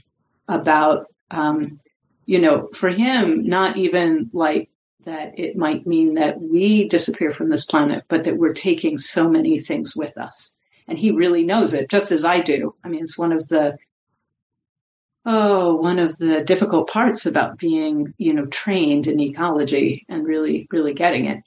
about, 0.48 1.08
um, 1.32 1.80
you 2.26 2.40
know, 2.40 2.70
for 2.74 2.90
him, 2.90 3.46
not 3.46 3.78
even 3.78 4.30
like 4.34 4.70
that 5.04 5.38
it 5.38 5.58
might 5.58 5.86
mean 5.86 6.14
that 6.14 6.40
we 6.42 6.88
disappear 6.88 7.32
from 7.32 7.50
this 7.50 7.66
planet, 7.66 8.06
but 8.08 8.24
that 8.24 8.38
we're 8.38 8.54
taking 8.54 8.98
so 8.98 9.30
many 9.30 9.60
things 9.60 9.96
with 9.96 10.18
us. 10.18 10.58
And 10.88 10.98
he 10.98 11.12
really 11.12 11.46
knows 11.46 11.74
it, 11.74 11.90
just 11.90 12.12
as 12.12 12.26
I 12.26 12.40
do. 12.40 12.76
I 12.84 12.90
mean, 12.90 13.04
it's 13.04 13.18
one 13.18 13.32
of 13.32 13.48
the 13.48 13.78
oh, 15.26 15.76
one 15.76 16.00
of 16.00 16.18
the 16.18 16.44
difficult 16.44 16.90
parts 16.90 17.26
about 17.26 17.58
being, 17.58 18.14
you 18.18 18.34
know, 18.34 18.46
trained 18.48 19.08
in 19.08 19.20
ecology 19.22 20.06
and 20.10 20.26
really, 20.26 20.68
really 20.72 20.94
getting 20.94 21.28
it. 21.28 21.42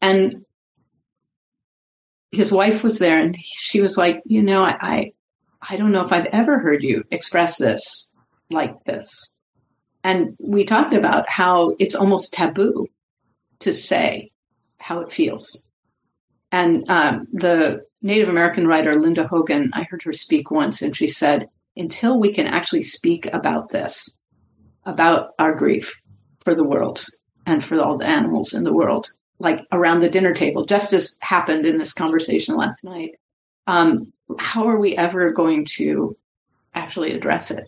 And 0.00 0.44
his 2.32 2.50
wife 2.50 2.82
was 2.82 2.98
there, 2.98 3.18
and 3.18 3.36
she 3.40 3.80
was 3.80 3.96
like, 3.96 4.22
you 4.26 4.42
know, 4.42 4.64
I, 4.64 4.76
I, 4.80 5.12
I 5.70 5.76
don't 5.76 5.92
know 5.92 6.04
if 6.04 6.12
I've 6.12 6.26
ever 6.26 6.58
heard 6.58 6.82
you 6.82 7.04
express 7.10 7.58
this 7.58 8.10
like 8.50 8.84
this. 8.84 9.34
And 10.04 10.36
we 10.38 10.64
talked 10.64 10.94
about 10.94 11.28
how 11.28 11.74
it's 11.78 11.94
almost 11.94 12.32
taboo 12.32 12.86
to 13.60 13.72
say 13.72 14.30
how 14.78 15.00
it 15.00 15.10
feels. 15.10 15.66
And 16.52 16.88
um, 16.88 17.26
the 17.32 17.82
Native 18.02 18.28
American 18.28 18.66
writer 18.68 18.94
Linda 18.94 19.26
Hogan, 19.26 19.70
I 19.72 19.82
heard 19.82 20.02
her 20.04 20.12
speak 20.12 20.50
once, 20.50 20.80
and 20.80 20.96
she 20.96 21.08
said, 21.08 21.48
until 21.76 22.18
we 22.18 22.32
can 22.32 22.46
actually 22.46 22.82
speak 22.82 23.26
about 23.32 23.70
this, 23.70 24.16
about 24.84 25.32
our 25.38 25.54
grief 25.54 26.00
for 26.44 26.54
the 26.54 26.64
world 26.64 27.04
and 27.44 27.62
for 27.62 27.80
all 27.80 27.98
the 27.98 28.06
animals 28.06 28.54
in 28.54 28.62
the 28.62 28.72
world, 28.72 29.10
like 29.38 29.60
around 29.72 30.00
the 30.00 30.08
dinner 30.08 30.32
table, 30.32 30.64
just 30.64 30.92
as 30.92 31.18
happened 31.20 31.66
in 31.66 31.78
this 31.78 31.92
conversation 31.92 32.56
last 32.56 32.84
night, 32.84 33.16
um, 33.66 34.12
how 34.38 34.66
are 34.68 34.78
we 34.78 34.96
ever 34.96 35.32
going 35.32 35.66
to 35.76 36.16
actually 36.74 37.12
address 37.12 37.50
it? 37.50 37.66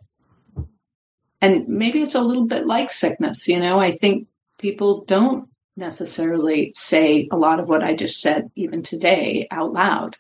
And 1.40 1.68
maybe 1.68 2.00
it's 2.00 2.14
a 2.14 2.20
little 2.20 2.46
bit 2.46 2.66
like 2.66 2.90
sickness 2.90 3.48
you 3.48 3.58
know? 3.58 3.78
I 3.78 3.90
think 3.90 4.28
people 4.58 5.04
don't 5.04 5.48
necessarily 5.78 6.72
say 6.74 7.28
a 7.30 7.36
lot 7.36 7.60
of 7.60 7.68
what 7.68 7.84
i 7.84 7.94
just 7.94 8.20
said 8.20 8.50
even 8.56 8.82
today 8.82 9.46
out 9.50 9.72
loud. 9.72 10.16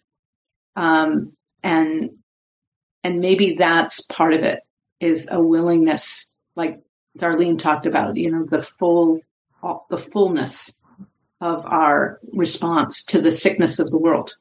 Um, 0.76 1.32
and 1.62 2.10
and 3.02 3.20
maybe 3.20 3.54
that's 3.54 4.00
part 4.02 4.32
of 4.32 4.42
it 4.42 4.60
is 5.00 5.28
a 5.30 5.42
willingness 5.42 6.36
like 6.54 6.80
darlene 7.18 7.58
talked 7.58 7.86
about 7.86 8.16
you 8.16 8.30
know 8.30 8.44
the 8.46 8.60
full 8.60 9.20
the 9.90 9.98
fullness 9.98 10.84
of 11.40 11.66
our 11.66 12.20
response 12.32 13.04
to 13.06 13.20
the 13.20 13.32
sickness 13.32 13.78
of 13.78 13.90
the 13.90 13.98
world. 13.98 14.32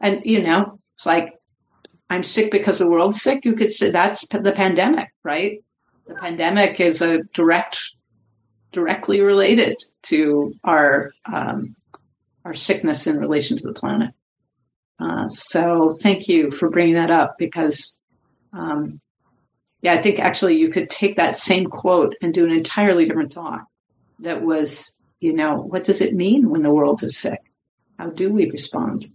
And 0.00 0.22
you 0.24 0.42
know 0.42 0.78
it's 0.94 1.06
like 1.06 1.34
i'm 2.10 2.22
sick 2.22 2.52
because 2.52 2.78
the 2.78 2.88
world's 2.88 3.20
sick? 3.20 3.44
You 3.44 3.56
could 3.56 3.72
say 3.72 3.90
that's 3.90 4.26
the 4.28 4.52
pandemic 4.52 5.08
right 5.24 5.58
the 6.08 6.14
pandemic 6.14 6.80
is 6.80 7.02
a 7.02 7.22
direct, 7.34 7.92
directly 8.72 9.20
related 9.20 9.76
to 10.04 10.54
our 10.64 11.12
um, 11.30 11.76
our 12.44 12.54
sickness 12.54 13.06
in 13.06 13.18
relation 13.18 13.58
to 13.58 13.66
the 13.66 13.74
planet. 13.74 14.14
Uh, 14.98 15.28
so 15.28 15.90
thank 15.90 16.28
you 16.28 16.50
for 16.50 16.70
bringing 16.70 16.94
that 16.94 17.10
up 17.10 17.36
because, 17.38 18.00
um, 18.52 19.00
yeah, 19.82 19.92
I 19.92 19.98
think 19.98 20.18
actually 20.18 20.56
you 20.56 20.70
could 20.70 20.90
take 20.90 21.16
that 21.16 21.36
same 21.36 21.66
quote 21.66 22.16
and 22.22 22.32
do 22.32 22.44
an 22.44 22.50
entirely 22.50 23.04
different 23.04 23.30
talk. 23.30 23.66
That 24.20 24.42
was, 24.42 24.98
you 25.20 25.34
know, 25.34 25.56
what 25.56 25.84
does 25.84 26.00
it 26.00 26.14
mean 26.14 26.48
when 26.48 26.62
the 26.62 26.74
world 26.74 27.04
is 27.04 27.18
sick? 27.18 27.40
How 27.98 28.10
do 28.10 28.32
we 28.32 28.50
respond? 28.50 29.06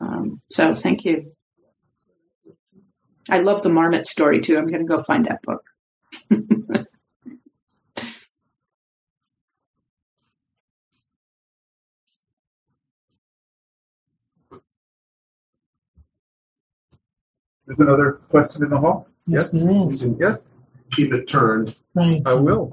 Um, 0.00 0.40
so 0.50 0.74
thank 0.74 1.04
you. 1.04 1.33
I 3.30 3.40
love 3.40 3.62
the 3.62 3.70
marmot 3.70 4.06
story 4.06 4.40
too. 4.40 4.58
I'm 4.58 4.68
going 4.68 4.86
to 4.86 4.86
go 4.86 5.02
find 5.02 5.24
that 5.26 5.42
book. 5.42 5.64
There's 17.66 17.80
another 17.80 18.20
question 18.28 18.62
in 18.62 18.70
the 18.70 18.78
hall. 18.78 19.08
Yes, 19.26 19.50
there 19.50 19.70
is. 19.70 20.06
Yes, 20.20 20.54
keep 20.90 21.14
it 21.14 21.26
turned. 21.26 21.74
Right. 21.94 22.20
I 22.26 22.34
will. 22.34 22.70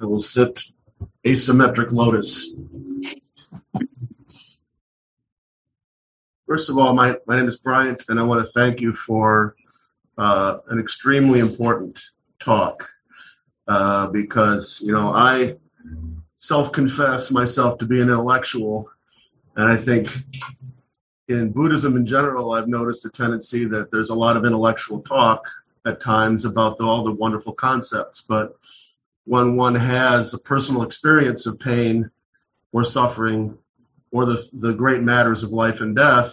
I 0.00 0.04
will 0.06 0.20
sit 0.20 0.60
asymmetric 1.24 1.92
lotus. 1.92 2.58
First 6.46 6.68
of 6.68 6.76
all, 6.76 6.92
my, 6.92 7.16
my 7.26 7.36
name 7.36 7.48
is 7.48 7.56
Bryant, 7.56 8.02
and 8.08 8.20
I 8.20 8.22
want 8.22 8.44
to 8.44 8.52
thank 8.52 8.80
you 8.80 8.94
for 8.94 9.56
uh, 10.18 10.58
an 10.68 10.78
extremely 10.78 11.40
important 11.40 12.02
talk 12.38 12.86
uh, 13.66 14.08
because, 14.08 14.82
you 14.84 14.92
know, 14.92 15.10
I 15.14 15.56
self 16.36 16.70
confess 16.70 17.32
myself 17.32 17.78
to 17.78 17.86
be 17.86 18.02
an 18.02 18.10
intellectual, 18.10 18.90
and 19.56 19.66
I 19.66 19.76
think 19.76 20.10
in 21.28 21.50
Buddhism 21.50 21.96
in 21.96 22.04
general, 22.04 22.52
I've 22.52 22.68
noticed 22.68 23.06
a 23.06 23.10
tendency 23.10 23.64
that 23.64 23.90
there's 23.90 24.10
a 24.10 24.14
lot 24.14 24.36
of 24.36 24.44
intellectual 24.44 25.00
talk 25.00 25.48
at 25.86 26.02
times 26.02 26.44
about 26.44 26.78
all 26.78 27.04
the 27.04 27.12
wonderful 27.12 27.54
concepts, 27.54 28.20
but 28.20 28.56
when 29.24 29.56
one 29.56 29.74
has 29.74 30.34
a 30.34 30.38
personal 30.38 30.82
experience 30.82 31.46
of 31.46 31.58
pain 31.58 32.10
or 32.72 32.84
suffering 32.84 33.56
or 34.14 34.24
the, 34.24 34.40
the 34.52 34.72
great 34.72 35.02
matters 35.02 35.42
of 35.42 35.50
life 35.50 35.80
and 35.80 35.96
death, 35.96 36.32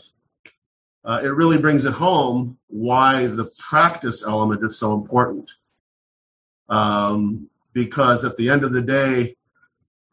uh, 1.04 1.20
it 1.24 1.30
really 1.30 1.58
brings 1.58 1.84
it 1.84 1.94
home 1.94 2.60
why 2.68 3.26
the 3.26 3.50
practice 3.58 4.24
element 4.24 4.64
is 4.64 4.78
so 4.78 4.94
important. 4.94 5.50
Um, 6.70 7.50
because 7.74 8.24
at 8.24 8.38
the 8.38 8.52
end 8.52 8.64
of 8.64 8.72
the 8.72 8.84
day, 8.84 9.36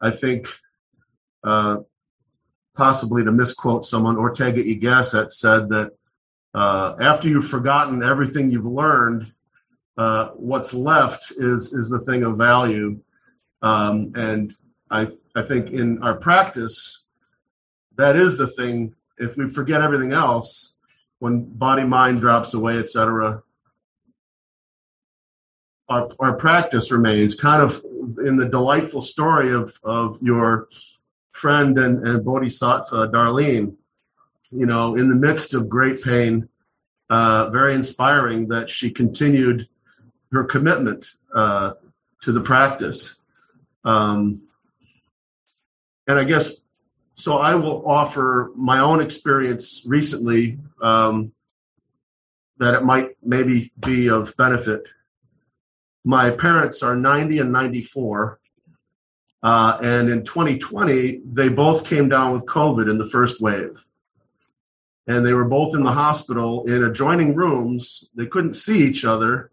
I 0.01 0.09
think, 0.09 0.47
uh, 1.43 1.81
possibly 2.75 3.23
to 3.23 3.31
misquote 3.31 3.85
someone, 3.85 4.17
Ortega 4.17 4.61
y 4.61 4.79
Gasset 4.81 5.31
said 5.31 5.69
that 5.69 5.91
uh, 6.55 6.95
after 6.99 7.27
you've 7.27 7.47
forgotten 7.47 8.01
everything 8.01 8.49
you've 8.49 8.65
learned, 8.65 9.31
uh, 9.95 10.29
what's 10.29 10.73
left 10.73 11.33
is 11.37 11.71
is 11.73 11.91
the 11.91 11.99
thing 11.99 12.23
of 12.23 12.35
value. 12.35 12.99
Um, 13.61 14.11
and 14.15 14.51
I 14.89 15.09
I 15.35 15.43
think 15.43 15.69
in 15.69 16.01
our 16.01 16.15
practice, 16.17 17.08
that 17.99 18.15
is 18.15 18.37
the 18.37 18.47
thing. 18.47 18.95
If 19.17 19.35
we 19.35 19.49
forget 19.49 19.81
everything 19.81 20.13
else, 20.13 20.79
when 21.19 21.43
body 21.43 21.83
mind 21.83 22.21
drops 22.21 22.53
away, 22.53 22.77
etc., 22.77 23.43
our 25.89 26.09
our 26.19 26.37
practice 26.37 26.91
remains 26.91 27.37
kind 27.37 27.61
of 27.61 27.83
in 28.25 28.37
the 28.37 28.47
delightful 28.47 29.01
story 29.01 29.51
of 29.51 29.77
of 29.83 30.17
your 30.21 30.69
friend 31.33 31.77
and, 31.77 32.07
and 32.07 32.23
bodhisattva 32.23 33.09
Darlene. 33.09 33.75
You 34.51 34.65
know, 34.65 34.95
in 34.95 35.09
the 35.09 35.15
midst 35.15 35.53
of 35.53 35.67
great 35.67 36.01
pain, 36.01 36.47
uh, 37.09 37.49
very 37.49 37.73
inspiring 37.75 38.47
that 38.47 38.69
she 38.69 38.91
continued 38.91 39.67
her 40.31 40.45
commitment 40.45 41.05
uh, 41.35 41.73
to 42.21 42.31
the 42.31 42.41
practice. 42.41 43.21
Um, 43.83 44.43
and 46.07 46.17
I 46.17 46.23
guess 46.23 46.65
so. 47.19 47.37
I 47.37 47.55
will 47.55 47.87
offer 47.87 48.51
my 48.55 48.79
own 48.79 49.01
experience 49.01 49.83
recently 49.87 50.59
um, 50.81 51.33
that 52.57 52.73
it 52.73 52.83
might 52.83 53.11
maybe 53.23 53.71
be 53.79 54.09
of 54.09 54.35
benefit. 54.37 54.89
My 56.03 56.31
parents 56.31 56.81
are 56.81 56.95
90 56.95 57.39
and 57.39 57.51
94. 57.51 58.39
Uh, 59.41 59.77
and 59.81 60.09
in 60.09 60.25
2020, 60.25 61.21
they 61.25 61.49
both 61.49 61.85
came 61.85 62.09
down 62.09 62.33
with 62.33 62.45
COVID 62.45 62.89
in 62.89 62.97
the 62.97 63.07
first 63.07 63.41
wave. 63.41 63.85
And 65.07 65.25
they 65.25 65.33
were 65.33 65.47
both 65.47 65.75
in 65.75 65.83
the 65.83 65.91
hospital 65.91 66.65
in 66.65 66.83
adjoining 66.83 67.35
rooms. 67.35 68.09
They 68.15 68.27
couldn't 68.27 68.55
see 68.55 68.83
each 68.83 69.05
other 69.05 69.51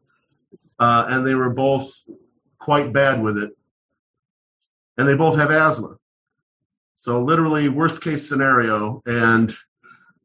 uh, 0.79 1.07
and 1.09 1.27
they 1.27 1.35
were 1.35 1.51
both 1.51 2.09
quite 2.59 2.93
bad 2.93 3.23
with 3.23 3.39
it. 3.39 3.57
And 4.99 5.09
they 5.09 5.17
both 5.17 5.37
have 5.39 5.51
asthma. 5.51 5.99
So, 7.07 7.23
literally, 7.23 7.69
worst 7.69 8.01
case 8.01 8.29
scenario. 8.29 9.01
And 9.07 9.55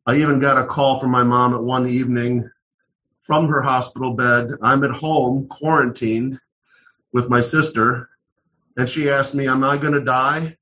I 0.08 0.16
even 0.16 0.40
got 0.40 0.58
a 0.58 0.66
call 0.66 1.00
from 1.00 1.12
my 1.12 1.24
mom 1.24 1.54
at 1.54 1.62
one 1.62 1.88
evening 1.88 2.50
from 3.22 3.50
her 3.50 3.62
hospital 3.62 4.16
bed. 4.16 4.48
I'm 4.64 4.84
at 4.84 4.90
home, 4.90 5.46
quarantined 5.48 6.40
with 7.14 7.30
my 7.30 7.42
sister. 7.42 8.10
And 8.76 8.90
she 8.90 9.12
asked 9.12 9.36
me, 9.36 9.48
Am 9.48 9.64
I 9.64 9.78
going 9.78 9.94
to 9.94 10.04
die? 10.04 10.58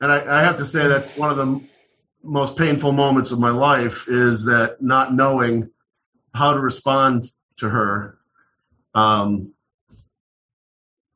And 0.00 0.12
I, 0.12 0.38
I 0.38 0.42
have 0.42 0.58
to 0.58 0.66
say, 0.66 0.86
that's 0.86 1.16
one 1.16 1.30
of 1.30 1.36
the 1.36 1.60
most 2.22 2.56
painful 2.56 2.92
moments 2.92 3.32
of 3.32 3.40
my 3.40 3.50
life 3.50 4.04
is 4.06 4.44
that 4.44 4.80
not 4.80 5.12
knowing 5.12 5.72
how 6.32 6.54
to 6.54 6.60
respond 6.60 7.24
to 7.56 7.68
her. 7.68 8.16
Um, 8.94 9.51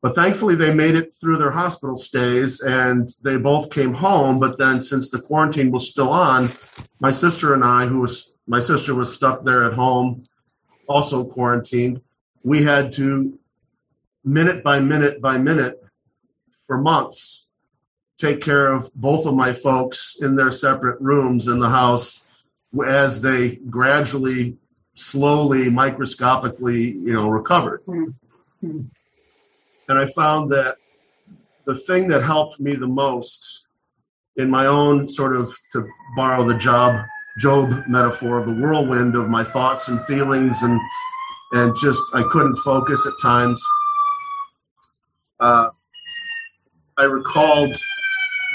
but 0.01 0.15
thankfully, 0.15 0.55
they 0.55 0.73
made 0.73 0.95
it 0.95 1.15
through 1.19 1.37
their 1.37 1.51
hospital 1.51 1.97
stays 1.97 2.61
and 2.61 3.09
they 3.23 3.37
both 3.37 3.71
came 3.71 3.93
home. 3.93 4.39
But 4.39 4.59
then, 4.59 4.81
since 4.81 5.09
the 5.09 5.19
quarantine 5.19 5.71
was 5.71 5.89
still 5.89 6.09
on, 6.09 6.47
my 6.99 7.11
sister 7.11 7.53
and 7.53 7.63
I, 7.63 7.87
who 7.87 8.01
was 8.01 8.35
my 8.47 8.59
sister 8.59 8.93
was 8.93 9.15
stuck 9.15 9.43
there 9.43 9.65
at 9.65 9.73
home, 9.73 10.25
also 10.87 11.25
quarantined, 11.25 12.01
we 12.43 12.63
had 12.63 12.93
to 12.93 13.39
minute 14.23 14.63
by 14.63 14.79
minute 14.79 15.21
by 15.21 15.37
minute 15.37 15.83
for 16.65 16.77
months 16.77 17.47
take 18.17 18.41
care 18.41 18.67
of 18.67 18.93
both 18.93 19.25
of 19.25 19.35
my 19.35 19.53
folks 19.53 20.17
in 20.21 20.35
their 20.35 20.51
separate 20.51 20.99
rooms 20.99 21.47
in 21.47 21.59
the 21.59 21.69
house 21.69 22.27
as 22.85 23.21
they 23.21 23.55
gradually 23.69 24.57
slowly, 24.95 25.69
microscopically, 25.69 26.91
you 26.91 27.13
know, 27.13 27.29
recovered. 27.29 27.85
Mm-hmm. 27.85 28.81
And 29.87 29.97
I 29.97 30.05
found 30.07 30.51
that 30.51 30.77
the 31.65 31.75
thing 31.75 32.07
that 32.09 32.23
helped 32.23 32.59
me 32.59 32.75
the 32.75 32.87
most 32.87 33.67
in 34.35 34.49
my 34.49 34.67
own 34.67 35.09
sort 35.09 35.35
of, 35.35 35.53
to 35.73 35.87
borrow 36.15 36.47
the 36.47 36.57
job 36.57 37.03
Job 37.37 37.83
metaphor 37.87 38.39
of 38.39 38.47
the 38.47 38.53
whirlwind 38.53 39.15
of 39.15 39.29
my 39.29 39.43
thoughts 39.43 39.89
and 39.89 40.03
feelings 40.05 40.63
and 40.63 40.79
and 41.51 41.75
just 41.79 42.01
I 42.13 42.23
couldn't 42.23 42.55
focus 42.57 43.05
at 43.05 43.13
times. 43.21 43.63
Uh, 45.39 45.69
I 46.97 47.03
recalled 47.03 47.75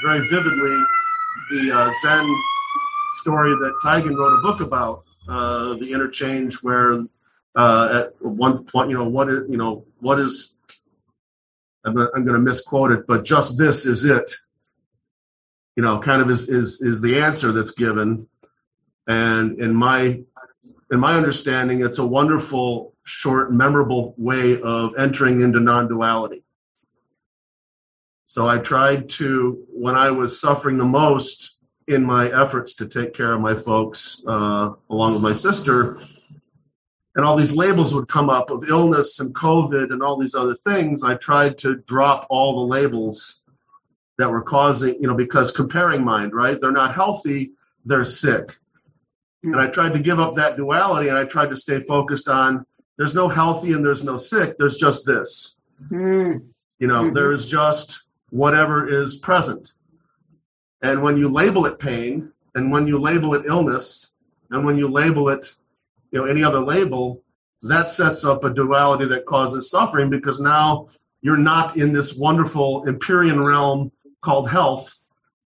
very 0.04 0.26
vividly 0.28 0.84
the 1.52 1.70
uh, 1.72 1.92
Zen 2.02 2.42
story 3.20 3.54
that 3.54 3.72
Taigen 3.84 4.16
wrote 4.16 4.36
a 4.36 4.42
book 4.42 4.60
about 4.60 5.04
uh, 5.28 5.74
the 5.74 5.92
interchange 5.92 6.56
where 6.62 7.04
uh, 7.54 8.02
at 8.04 8.26
one 8.26 8.64
point, 8.64 8.90
you 8.90 8.98
know, 8.98 9.08
what 9.08 9.28
is, 9.28 9.48
you 9.48 9.56
know, 9.56 9.84
what 10.00 10.18
is, 10.18 10.58
I'm, 11.84 11.98
I'm 11.98 12.24
going 12.24 12.34
to 12.34 12.38
misquote 12.38 12.92
it, 12.92 13.06
but 13.06 13.24
just 13.24 13.58
this 13.58 13.86
is 13.86 14.04
it. 14.04 14.30
You 15.76 15.82
know, 15.82 16.00
kind 16.00 16.22
of 16.22 16.30
is, 16.30 16.48
is, 16.48 16.82
is 16.82 17.00
the 17.00 17.20
answer 17.20 17.52
that's 17.52 17.72
given. 17.72 18.28
And 19.06 19.58
in 19.60 19.74
my, 19.74 20.22
in 20.90 21.00
my 21.00 21.16
understanding, 21.16 21.80
it's 21.80 21.98
a 21.98 22.06
wonderful, 22.06 22.94
short, 23.04 23.52
memorable 23.52 24.14
way 24.16 24.60
of 24.60 24.94
entering 24.96 25.40
into 25.40 25.60
non-duality. 25.60 26.44
So 28.26 28.46
I 28.46 28.58
tried 28.58 29.10
to, 29.10 29.66
when 29.68 29.94
I 29.94 30.10
was 30.10 30.40
suffering 30.40 30.78
the 30.78 30.84
most, 30.84 31.60
in 31.88 32.04
my 32.04 32.28
efforts 32.28 32.76
to 32.76 32.86
take 32.86 33.12
care 33.12 33.32
of 33.32 33.40
my 33.40 33.54
folks, 33.54 34.24
uh, 34.28 34.70
along 34.88 35.14
with 35.14 35.22
my 35.22 35.32
sister, 35.32 36.00
and 37.14 37.24
all 37.24 37.36
these 37.36 37.54
labels 37.54 37.94
would 37.94 38.08
come 38.08 38.30
up 38.30 38.50
of 38.50 38.68
illness 38.68 39.20
and 39.20 39.34
COVID 39.34 39.92
and 39.92 40.02
all 40.02 40.16
these 40.16 40.34
other 40.34 40.54
things, 40.54 41.04
I 41.04 41.14
tried 41.16 41.58
to 41.58 41.76
drop 41.76 42.26
all 42.30 42.54
the 42.54 42.72
labels 42.72 43.44
that 44.18 44.30
were 44.30 44.42
causing, 44.42 44.94
you 45.00 45.08
know, 45.08 45.16
because 45.16 45.50
comparing 45.50 46.04
mind, 46.04 46.32
right? 46.32 46.58
They're 46.60 46.72
not 46.72 46.94
healthy, 46.94 47.52
they're 47.84 48.04
sick. 48.04 48.56
And 49.42 49.56
I 49.56 49.66
tried 49.66 49.92
to 49.94 49.98
give 49.98 50.20
up 50.20 50.36
that 50.36 50.56
duality 50.56 51.08
and 51.08 51.18
I 51.18 51.24
tried 51.24 51.50
to 51.50 51.56
stay 51.56 51.80
focused 51.80 52.28
on 52.28 52.64
there's 52.96 53.14
no 53.14 53.28
healthy 53.28 53.72
and 53.72 53.84
there's 53.84 54.04
no 54.04 54.16
sick, 54.16 54.56
there's 54.58 54.76
just 54.76 55.04
this. 55.04 55.58
Mm. 55.90 56.46
You 56.78 56.86
know, 56.86 57.04
mm-hmm. 57.04 57.14
there's 57.14 57.48
just 57.48 58.10
whatever 58.30 58.88
is 58.88 59.18
present. 59.18 59.74
And 60.82 61.02
when 61.02 61.16
you 61.16 61.28
label 61.28 61.66
it 61.66 61.78
pain, 61.78 62.32
and 62.54 62.70
when 62.70 62.86
you 62.86 62.98
label 62.98 63.34
it 63.34 63.46
illness, 63.46 64.16
and 64.50 64.64
when 64.64 64.76
you 64.76 64.88
label 64.88 65.28
it, 65.28 65.56
you 66.12 66.20
know, 66.20 66.26
any 66.26 66.44
other 66.44 66.60
label, 66.60 67.22
that 67.62 67.88
sets 67.88 68.24
up 68.24 68.44
a 68.44 68.52
duality 68.52 69.06
that 69.06 69.26
causes 69.26 69.70
suffering 69.70 70.10
because 70.10 70.40
now 70.40 70.88
you're 71.22 71.36
not 71.36 71.76
in 71.76 71.92
this 71.92 72.16
wonderful 72.16 72.84
Empyrean 72.86 73.42
realm 73.42 73.90
called 74.20 74.50
health. 74.50 74.98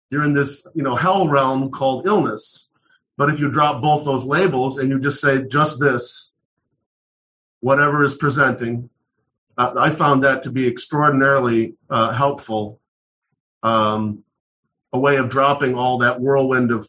You're 0.10 0.24
in 0.24 0.34
this, 0.34 0.68
you 0.76 0.84
know, 0.84 0.96
hell 0.96 1.28
realm 1.28 1.72
called 1.72 2.06
illness. 2.06 2.72
But 3.18 3.30
if 3.30 3.40
you 3.40 3.50
drop 3.50 3.82
both 3.82 4.06
those 4.06 4.26
labels 4.26 4.78
and 4.78 4.90
you 4.90 5.00
just 5.00 5.22
say 5.22 5.48
just 5.48 5.80
this, 5.80 6.36
whatever 7.62 8.04
is 8.04 8.18
presenting, 8.18 8.90
I 9.58 9.92
found 9.92 10.24
that 10.24 10.44
to 10.44 10.52
be 10.52 10.68
extraordinarily 10.68 11.76
uh, 11.90 12.12
helpful. 12.12 12.80
Um, 13.62 14.24
a 14.92 15.00
way 15.00 15.18
of 15.18 15.30
dropping 15.30 15.76
all 15.76 16.00
that 16.00 16.20
whirlwind 16.20 16.72
of 16.72 16.88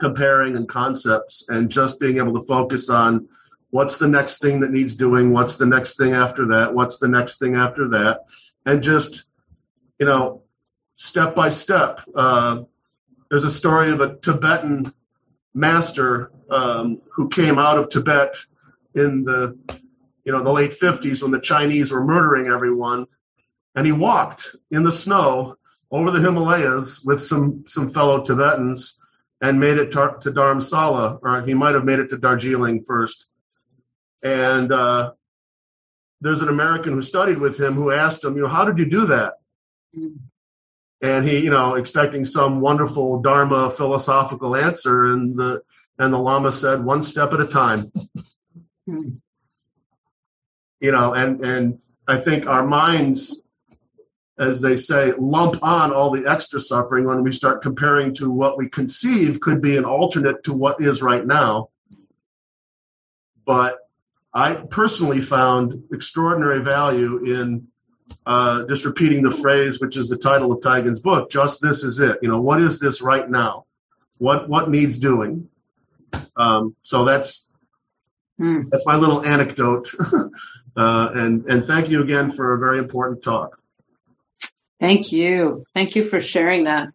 comparing 0.00 0.56
and 0.56 0.68
concepts 0.68 1.44
and 1.48 1.70
just 1.70 2.00
being 2.00 2.16
able 2.16 2.32
to 2.32 2.46
focus 2.46 2.88
on 2.88 3.28
what's 3.70 3.98
the 3.98 4.08
next 4.08 4.40
thing 4.40 4.60
that 4.60 4.70
needs 4.70 4.96
doing, 4.96 5.32
what's 5.32 5.58
the 5.58 5.66
next 5.66 5.96
thing 5.96 6.12
after 6.12 6.46
that, 6.46 6.74
what's 6.74 6.98
the 6.98 7.08
next 7.08 7.38
thing 7.38 7.54
after 7.54 7.88
that, 7.88 8.22
and 8.66 8.82
just, 8.82 9.30
you 9.98 10.06
know, 10.06 10.42
step 10.96 11.34
by 11.34 11.50
step. 11.50 12.00
Uh, 12.14 12.62
there's 13.30 13.44
a 13.44 13.50
story 13.50 13.90
of 13.90 14.00
a 14.00 14.16
Tibetan 14.16 14.92
master 15.54 16.32
um, 16.50 17.00
who 17.12 17.28
came 17.28 17.58
out 17.58 17.78
of 17.78 17.88
Tibet 17.88 18.36
in 18.94 19.24
the 19.24 19.56
you 20.24 20.32
know 20.32 20.42
the 20.42 20.52
late 20.52 20.72
50s 20.72 21.22
when 21.22 21.30
the 21.30 21.40
Chinese 21.40 21.92
were 21.92 22.04
murdering 22.04 22.48
everyone, 22.48 23.06
and 23.74 23.86
he 23.86 23.92
walked 23.92 24.56
in 24.70 24.82
the 24.82 24.92
snow 24.92 25.56
over 25.90 26.10
the 26.10 26.20
Himalayas 26.20 27.02
with 27.04 27.22
some 27.22 27.64
some 27.66 27.90
fellow 27.90 28.22
Tibetans 28.22 28.99
and 29.40 29.58
made 29.58 29.78
it 29.78 29.92
to, 29.92 30.16
to 30.20 30.30
Dharamsala, 30.30 31.18
or 31.22 31.42
he 31.42 31.54
might 31.54 31.74
have 31.74 31.84
made 31.84 31.98
it 31.98 32.10
to 32.10 32.18
Darjeeling 32.18 32.84
first. 32.84 33.28
And 34.22 34.70
uh, 34.70 35.12
there's 36.20 36.42
an 36.42 36.48
American 36.48 36.92
who 36.92 37.02
studied 37.02 37.38
with 37.38 37.58
him 37.58 37.74
who 37.74 37.90
asked 37.90 38.24
him, 38.24 38.36
you 38.36 38.42
know, 38.42 38.48
how 38.48 38.64
did 38.64 38.78
you 38.78 38.84
do 38.84 39.06
that? 39.06 39.34
Mm. 39.96 40.18
And 41.02 41.26
he, 41.26 41.38
you 41.38 41.50
know, 41.50 41.76
expecting 41.76 42.26
some 42.26 42.60
wonderful 42.60 43.22
Dharma 43.22 43.70
philosophical 43.70 44.54
answer, 44.54 45.14
and 45.14 45.32
the 45.32 45.62
and 45.98 46.12
the 46.12 46.18
Lama 46.18 46.52
said, 46.52 46.84
one 46.84 47.02
step 47.02 47.32
at 47.32 47.40
a 47.40 47.46
time. 47.46 47.90
You 50.82 50.92
know, 50.92 51.12
and 51.12 51.44
and 51.44 51.78
I 52.08 52.16
think 52.16 52.46
our 52.46 52.66
minds 52.66 53.46
as 54.40 54.62
they 54.62 54.76
say, 54.76 55.12
lump 55.18 55.62
on 55.62 55.92
all 55.92 56.10
the 56.10 56.26
extra 56.26 56.60
suffering 56.60 57.04
when 57.04 57.22
we 57.22 57.30
start 57.30 57.60
comparing 57.60 58.14
to 58.14 58.30
what 58.30 58.56
we 58.56 58.70
conceive 58.70 59.38
could 59.40 59.60
be 59.60 59.76
an 59.76 59.84
alternate 59.84 60.42
to 60.44 60.54
what 60.54 60.80
is 60.80 61.02
right 61.02 61.26
now. 61.26 61.68
But 63.44 63.78
I 64.32 64.54
personally 64.54 65.20
found 65.20 65.84
extraordinary 65.92 66.62
value 66.62 67.22
in 67.22 67.68
uh, 68.24 68.66
just 68.66 68.86
repeating 68.86 69.22
the 69.22 69.30
phrase, 69.30 69.78
which 69.78 69.96
is 69.96 70.08
the 70.08 70.16
title 70.16 70.52
of 70.52 70.62
Taigen's 70.62 71.02
book. 71.02 71.30
Just 71.30 71.60
this 71.60 71.84
is 71.84 72.00
it. 72.00 72.18
You 72.22 72.30
know, 72.30 72.40
what 72.40 72.62
is 72.62 72.80
this 72.80 73.02
right 73.02 73.28
now? 73.28 73.66
What 74.16 74.48
what 74.48 74.70
needs 74.70 74.98
doing? 74.98 75.50
Um, 76.36 76.74
so 76.82 77.04
that's 77.04 77.52
mm. 78.40 78.70
that's 78.70 78.86
my 78.86 78.96
little 78.96 79.22
anecdote. 79.22 79.90
uh, 80.76 81.10
and 81.14 81.44
and 81.44 81.62
thank 81.62 81.90
you 81.90 82.02
again 82.02 82.30
for 82.30 82.54
a 82.54 82.58
very 82.58 82.78
important 82.78 83.22
talk. 83.22 83.59
Thank 84.80 85.12
you. 85.12 85.64
Thank 85.74 85.94
you 85.94 86.04
for 86.04 86.20
sharing 86.20 86.64
that. 86.64 86.88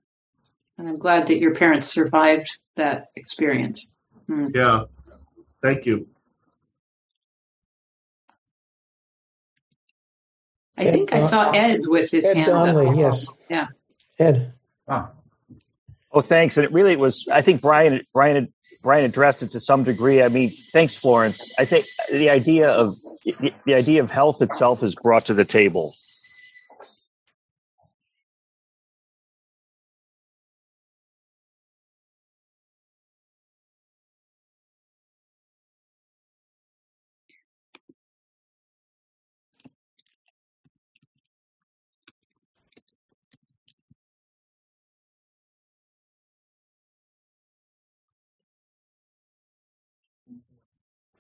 And 0.77 0.89
I'm 0.89 0.97
glad 0.97 1.27
that 1.27 1.39
your 1.39 1.53
parents 1.53 1.87
survived 1.87 2.59
that 2.75 3.07
experience. 3.15 3.95
Hmm. 4.27 4.47
Yeah. 4.53 4.85
Thank 5.61 5.85
you. 5.85 6.07
I 10.77 10.85
Ed, 10.85 10.91
think 10.91 11.13
I 11.13 11.19
saw 11.19 11.51
Ed 11.51 11.81
with 11.85 12.11
his 12.11 12.25
Ed 12.25 12.35
hand 12.35 12.47
Donnelly, 12.47 12.87
up. 12.87 12.97
yes. 12.97 13.27
Yeah. 13.49 13.67
Ed. 14.19 14.53
Oh. 14.89 15.07
oh, 16.11 16.21
thanks. 16.21 16.57
And 16.57 16.65
it 16.65 16.73
really 16.73 16.97
was, 16.97 17.27
I 17.31 17.41
think 17.41 17.61
Brian, 17.61 17.99
Brian, 18.13 18.51
Brian 18.83 19.05
addressed 19.05 19.41
it 19.41 19.51
to 19.51 19.59
some 19.61 19.83
degree. 19.83 20.21
I 20.21 20.27
mean, 20.27 20.51
thanks, 20.73 20.95
Florence. 20.95 21.51
I 21.57 21.65
think 21.65 21.85
the 22.11 22.29
idea 22.29 22.69
of 22.69 22.95
the 23.65 23.73
idea 23.73 24.03
of 24.03 24.11
health 24.11 24.41
itself 24.41 24.83
is 24.83 24.95
brought 25.01 25.25
to 25.27 25.33
the 25.33 25.45
table 25.45 25.93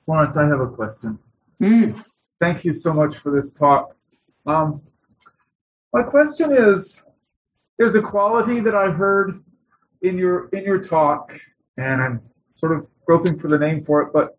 Florence, 0.05 0.37
I 0.37 0.47
have 0.47 0.59
a 0.59 0.67
question. 0.67 1.17
Mm. 1.61 2.21
Thank 2.39 2.63
you 2.63 2.73
so 2.73 2.93
much 2.93 3.15
for 3.15 3.31
this 3.31 3.53
talk. 3.53 3.95
Um, 4.45 4.79
my 5.93 6.03
question 6.03 6.55
is: 6.55 7.05
There's 7.77 7.95
a 7.95 8.01
quality 8.01 8.59
that 8.59 8.75
I 8.75 8.91
heard 8.91 9.43
in 10.01 10.17
your 10.17 10.49
in 10.49 10.63
your 10.63 10.79
talk, 10.79 11.39
and 11.77 12.01
I'm 12.01 12.21
sort 12.55 12.73
of 12.73 12.87
groping 13.05 13.39
for 13.39 13.47
the 13.47 13.57
name 13.57 13.83
for 13.83 14.01
it, 14.01 14.13
but 14.13 14.37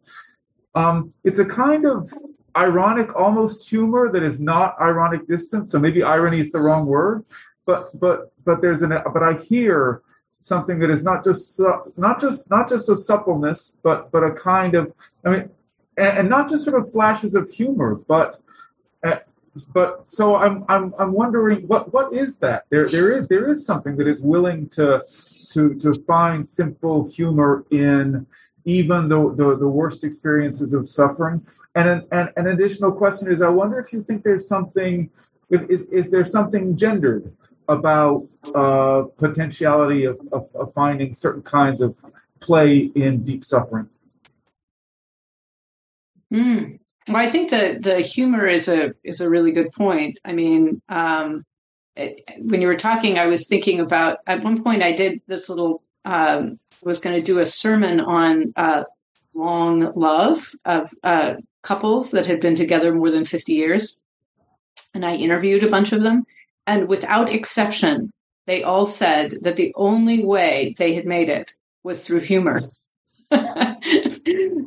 um, 0.74 1.12
it's 1.24 1.38
a 1.38 1.44
kind 1.44 1.86
of 1.86 2.12
ironic, 2.56 3.14
almost 3.16 3.68
humor 3.68 4.10
that 4.12 4.22
is 4.22 4.40
not 4.40 4.76
ironic 4.80 5.26
distance. 5.26 5.70
So 5.70 5.78
maybe 5.78 6.02
irony 6.02 6.38
is 6.38 6.52
the 6.52 6.60
wrong 6.60 6.86
word, 6.86 7.24
but 7.64 7.98
but 7.98 8.32
but 8.44 8.60
there's 8.60 8.82
an 8.82 8.92
but 9.12 9.22
I 9.22 9.34
hear 9.34 10.02
something 10.40 10.78
that 10.78 10.90
is 10.90 11.02
not 11.02 11.24
just 11.24 11.60
not 11.98 12.20
just 12.20 12.50
not 12.50 12.68
just 12.68 12.88
a 12.88 12.94
suppleness, 12.94 13.78
but 13.82 14.12
but 14.12 14.22
a 14.22 14.32
kind 14.32 14.74
of 14.74 14.92
I 15.24 15.30
mean, 15.30 15.50
and, 15.96 16.18
and 16.18 16.28
not 16.28 16.48
just 16.48 16.64
sort 16.64 16.80
of 16.80 16.92
flashes 16.92 17.34
of 17.34 17.50
humor, 17.50 17.94
but 17.94 18.40
uh, 19.06 19.16
but 19.72 20.06
so 20.06 20.36
I'm 20.36 20.64
I'm 20.68 20.94
I'm 20.98 21.12
wondering 21.12 21.66
what 21.66 21.92
what 21.92 22.12
is 22.12 22.38
that? 22.40 22.64
There 22.70 22.86
there 22.86 23.12
is 23.12 23.28
there 23.28 23.48
is 23.48 23.64
something 23.64 23.96
that 23.96 24.06
is 24.06 24.22
willing 24.22 24.68
to 24.70 25.02
to 25.52 25.74
to 25.74 25.94
find 26.06 26.48
simple 26.48 27.08
humor 27.10 27.64
in 27.70 28.26
even 28.66 29.08
the, 29.08 29.32
the, 29.36 29.56
the 29.56 29.68
worst 29.68 30.04
experiences 30.04 30.74
of 30.74 30.88
suffering. 30.88 31.46
And 31.76 32.04
an, 32.10 32.28
an 32.36 32.48
additional 32.48 32.92
question 32.92 33.30
is, 33.30 33.40
I 33.40 33.48
wonder 33.48 33.78
if 33.78 33.92
you 33.92 34.02
think 34.02 34.24
there's 34.24 34.48
something, 34.48 35.08
is, 35.48 35.88
is 35.90 36.10
there 36.10 36.24
something 36.24 36.76
gendered 36.76 37.32
about 37.68 38.22
uh, 38.54 39.04
potentiality 39.18 40.04
of, 40.04 40.18
of, 40.32 40.54
of 40.56 40.72
finding 40.74 41.14
certain 41.14 41.42
kinds 41.42 41.80
of 41.80 41.94
play 42.40 42.90
in 42.96 43.22
deep 43.22 43.44
suffering? 43.44 43.88
Mm. 46.32 46.78
Well, 47.08 47.16
I 47.16 47.28
think 47.28 47.50
that 47.50 47.82
the 47.82 48.00
humor 48.00 48.46
is 48.46 48.68
a 48.68 48.94
is 49.04 49.20
a 49.20 49.30
really 49.30 49.52
good 49.52 49.72
point. 49.72 50.18
I 50.24 50.32
mean, 50.32 50.82
um, 50.88 51.44
it, 51.94 52.24
when 52.38 52.60
you 52.60 52.66
were 52.66 52.74
talking, 52.76 53.18
I 53.18 53.26
was 53.26 53.46
thinking 53.46 53.80
about 53.80 54.18
at 54.26 54.42
one 54.42 54.62
point 54.62 54.82
I 54.82 54.92
did 54.92 55.20
this 55.26 55.48
little 55.48 55.82
um, 56.04 56.58
was 56.82 57.00
going 57.00 57.16
to 57.16 57.22
do 57.22 57.38
a 57.38 57.46
sermon 57.46 58.00
on 58.00 58.52
uh, 58.56 58.84
long 59.34 59.92
love 59.94 60.52
of 60.64 60.92
uh, 61.04 61.34
couples 61.62 62.10
that 62.10 62.26
had 62.26 62.40
been 62.40 62.56
together 62.56 62.92
more 62.92 63.10
than 63.10 63.24
fifty 63.24 63.52
years, 63.52 64.00
and 64.94 65.04
I 65.04 65.14
interviewed 65.14 65.62
a 65.62 65.70
bunch 65.70 65.92
of 65.92 66.02
them, 66.02 66.24
and 66.66 66.88
without 66.88 67.28
exception, 67.28 68.10
they 68.46 68.64
all 68.64 68.84
said 68.84 69.38
that 69.42 69.56
the 69.56 69.72
only 69.76 70.24
way 70.24 70.74
they 70.76 70.94
had 70.94 71.06
made 71.06 71.28
it 71.28 71.54
was 71.84 72.04
through 72.04 72.20
humor. 72.20 72.58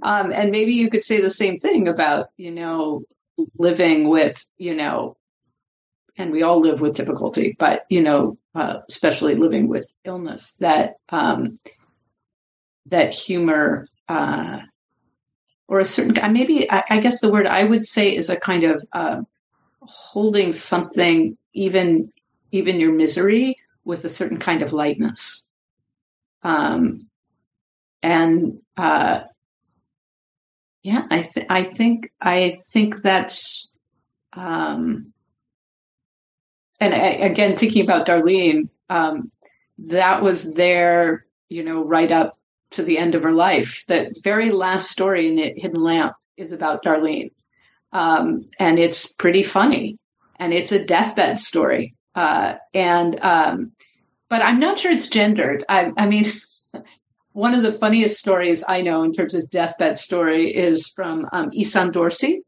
um, 0.03 0.31
and 0.33 0.51
maybe 0.51 0.73
you 0.73 0.89
could 0.89 1.03
say 1.03 1.21
the 1.21 1.29
same 1.29 1.57
thing 1.57 1.87
about, 1.87 2.29
you 2.37 2.51
know, 2.51 3.03
living 3.57 4.09
with, 4.09 4.45
you 4.57 4.75
know, 4.75 5.15
and 6.17 6.31
we 6.31 6.43
all 6.43 6.59
live 6.59 6.81
with 6.81 6.95
difficulty, 6.95 7.55
but, 7.57 7.85
you 7.89 8.01
know, 8.01 8.37
uh, 8.53 8.79
especially 8.89 9.35
living 9.35 9.67
with 9.69 9.95
illness, 10.03 10.53
that, 10.53 10.95
um, 11.09 11.59
that 12.87 13.13
humor, 13.13 13.87
uh, 14.09 14.59
or 15.67 15.79
a 15.79 15.85
certain, 15.85 16.33
maybe, 16.33 16.69
I, 16.69 16.83
I, 16.89 16.99
guess 16.99 17.21
the 17.21 17.31
word 17.31 17.45
I 17.45 17.63
would 17.63 17.85
say 17.85 18.13
is 18.13 18.29
a 18.29 18.39
kind 18.39 18.65
of, 18.65 18.85
uh, 18.91 19.21
holding 19.81 20.51
something, 20.51 21.37
even, 21.53 22.11
even 22.51 22.79
your 22.79 22.91
misery 22.91 23.57
with 23.85 24.03
a 24.03 24.09
certain 24.09 24.39
kind 24.39 24.61
of 24.61 24.73
lightness. 24.73 25.43
Um, 26.43 27.08
and 28.01 28.59
uh, 28.77 29.21
yeah, 30.83 31.05
I 31.09 31.21
think 31.21 31.45
I 31.49 31.63
think 31.63 32.11
I 32.21 32.55
think 32.71 33.01
that's 33.01 33.77
um, 34.33 35.13
and 36.79 36.93
I, 36.93 37.07
again 37.07 37.57
thinking 37.57 37.83
about 37.83 38.07
Darlene, 38.07 38.69
um, 38.89 39.31
that 39.79 40.21
was 40.21 40.53
there, 40.53 41.25
you 41.49 41.63
know, 41.63 41.83
right 41.83 42.11
up 42.11 42.37
to 42.71 42.83
the 42.83 42.97
end 42.97 43.15
of 43.15 43.23
her 43.23 43.31
life. 43.31 43.83
That 43.87 44.11
very 44.23 44.51
last 44.51 44.89
story 44.89 45.27
in 45.27 45.35
the 45.35 45.53
Hidden 45.57 45.81
Lamp 45.81 46.15
is 46.37 46.51
about 46.51 46.83
Darlene, 46.83 47.31
um, 47.91 48.49
and 48.57 48.79
it's 48.79 49.11
pretty 49.13 49.43
funny, 49.43 49.97
and 50.37 50.53
it's 50.53 50.71
a 50.71 50.85
deathbed 50.85 51.39
story, 51.39 51.95
uh, 52.15 52.55
and 52.73 53.19
um, 53.21 53.73
but 54.29 54.41
I'm 54.41 54.59
not 54.59 54.79
sure 54.79 54.91
it's 54.91 55.09
gendered. 55.09 55.65
I, 55.67 55.91
I 55.97 56.07
mean. 56.07 56.25
one 57.33 57.53
of 57.53 57.63
the 57.63 57.71
funniest 57.71 58.19
stories 58.19 58.63
I 58.67 58.81
know 58.81 59.03
in 59.03 59.13
terms 59.13 59.35
of 59.35 59.49
deathbed 59.49 59.97
story 59.97 60.55
is 60.55 60.89
from 60.89 61.27
um, 61.31 61.51
Issan 61.51 61.91
Dorsey, 61.91 62.43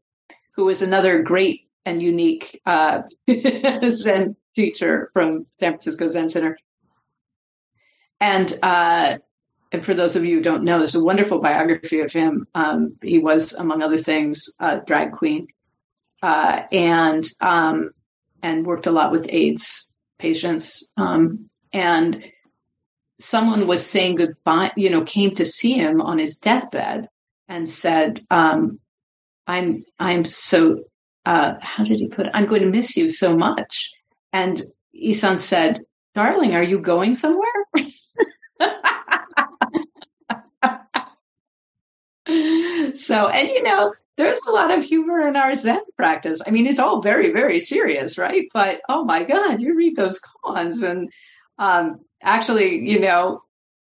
who 0.54 0.68
is 0.68 0.82
another 0.82 1.22
great 1.22 1.68
and 1.84 2.02
unique 2.02 2.60
uh, 2.66 3.02
Zen 3.88 4.36
teacher 4.54 5.10
from 5.12 5.46
San 5.58 5.72
Francisco 5.72 6.08
Zen 6.08 6.28
Center. 6.28 6.58
and 8.20 8.52
uh, 8.62 9.18
and 9.72 9.84
for 9.84 9.94
those 9.94 10.16
of 10.16 10.24
you 10.24 10.36
who 10.36 10.42
don't 10.42 10.64
know, 10.64 10.78
there's 10.78 10.94
a 10.94 11.02
wonderful 11.02 11.40
biography 11.40 12.00
of 12.00 12.12
him. 12.12 12.46
Um, 12.54 12.96
he 13.02 13.18
was, 13.18 13.54
among 13.54 13.82
other 13.82 13.96
things, 13.96 14.44
a 14.60 14.80
drag 14.80 15.12
queen, 15.12 15.46
uh, 16.22 16.64
and 16.70 17.24
um, 17.40 17.90
and 18.42 18.66
worked 18.66 18.86
a 18.86 18.92
lot 18.92 19.12
with 19.12 19.32
AIDS 19.32 19.94
patients. 20.18 20.92
Um, 20.98 21.48
and 21.72 22.30
someone 23.22 23.66
was 23.66 23.86
saying 23.86 24.16
goodbye, 24.16 24.72
you 24.76 24.90
know, 24.90 25.04
came 25.04 25.34
to 25.34 25.44
see 25.44 25.74
him 25.74 26.00
on 26.00 26.18
his 26.18 26.36
deathbed 26.36 27.08
and 27.48 27.68
said, 27.68 28.20
um, 28.30 28.80
"I'm 29.46 29.84
I'm 29.98 30.24
so 30.24 30.84
uh, 31.24 31.54
how 31.60 31.84
did 31.84 32.00
he 32.00 32.08
put 32.08 32.26
it? 32.26 32.32
I'm 32.34 32.46
going 32.46 32.62
to 32.62 32.70
miss 32.70 32.96
you 32.96 33.08
so 33.08 33.36
much." 33.36 33.90
And 34.32 34.62
Issan 34.94 35.38
said, 35.38 35.80
"Darling, 36.14 36.54
are 36.54 36.62
you 36.62 36.80
going 36.80 37.14
somewhere?" 37.14 37.46
so, 42.94 43.28
and 43.28 43.48
you 43.48 43.62
know, 43.62 43.92
there's 44.16 44.40
a 44.48 44.52
lot 44.52 44.76
of 44.76 44.84
humor 44.84 45.20
in 45.22 45.36
our 45.36 45.54
Zen 45.54 45.80
practice. 45.96 46.42
I 46.46 46.50
mean, 46.50 46.66
it's 46.66 46.78
all 46.78 47.00
very, 47.00 47.32
very 47.32 47.60
serious, 47.60 48.18
right? 48.18 48.46
But 48.52 48.80
oh 48.88 49.04
my 49.04 49.24
God, 49.24 49.60
you 49.60 49.76
read 49.76 49.96
those 49.96 50.20
koans 50.20 50.82
and 50.82 51.10
um, 51.58 52.00
actually, 52.22 52.78
you 52.88 52.98
know, 52.98 53.42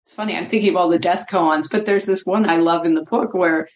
it's 0.05 0.15
funny. 0.15 0.37
I'm 0.37 0.49
thinking 0.49 0.71
of 0.71 0.77
all 0.77 0.89
the 0.89 0.99
death 0.99 1.27
koans, 1.31 1.71
but 1.71 1.87
there's 1.87 2.07
this 2.07 2.27
one 2.27 2.49
I 2.49 2.57
love 2.57 2.85
in 2.85 2.95
the 2.95 3.05
book 3.05 3.33
where 3.33 3.69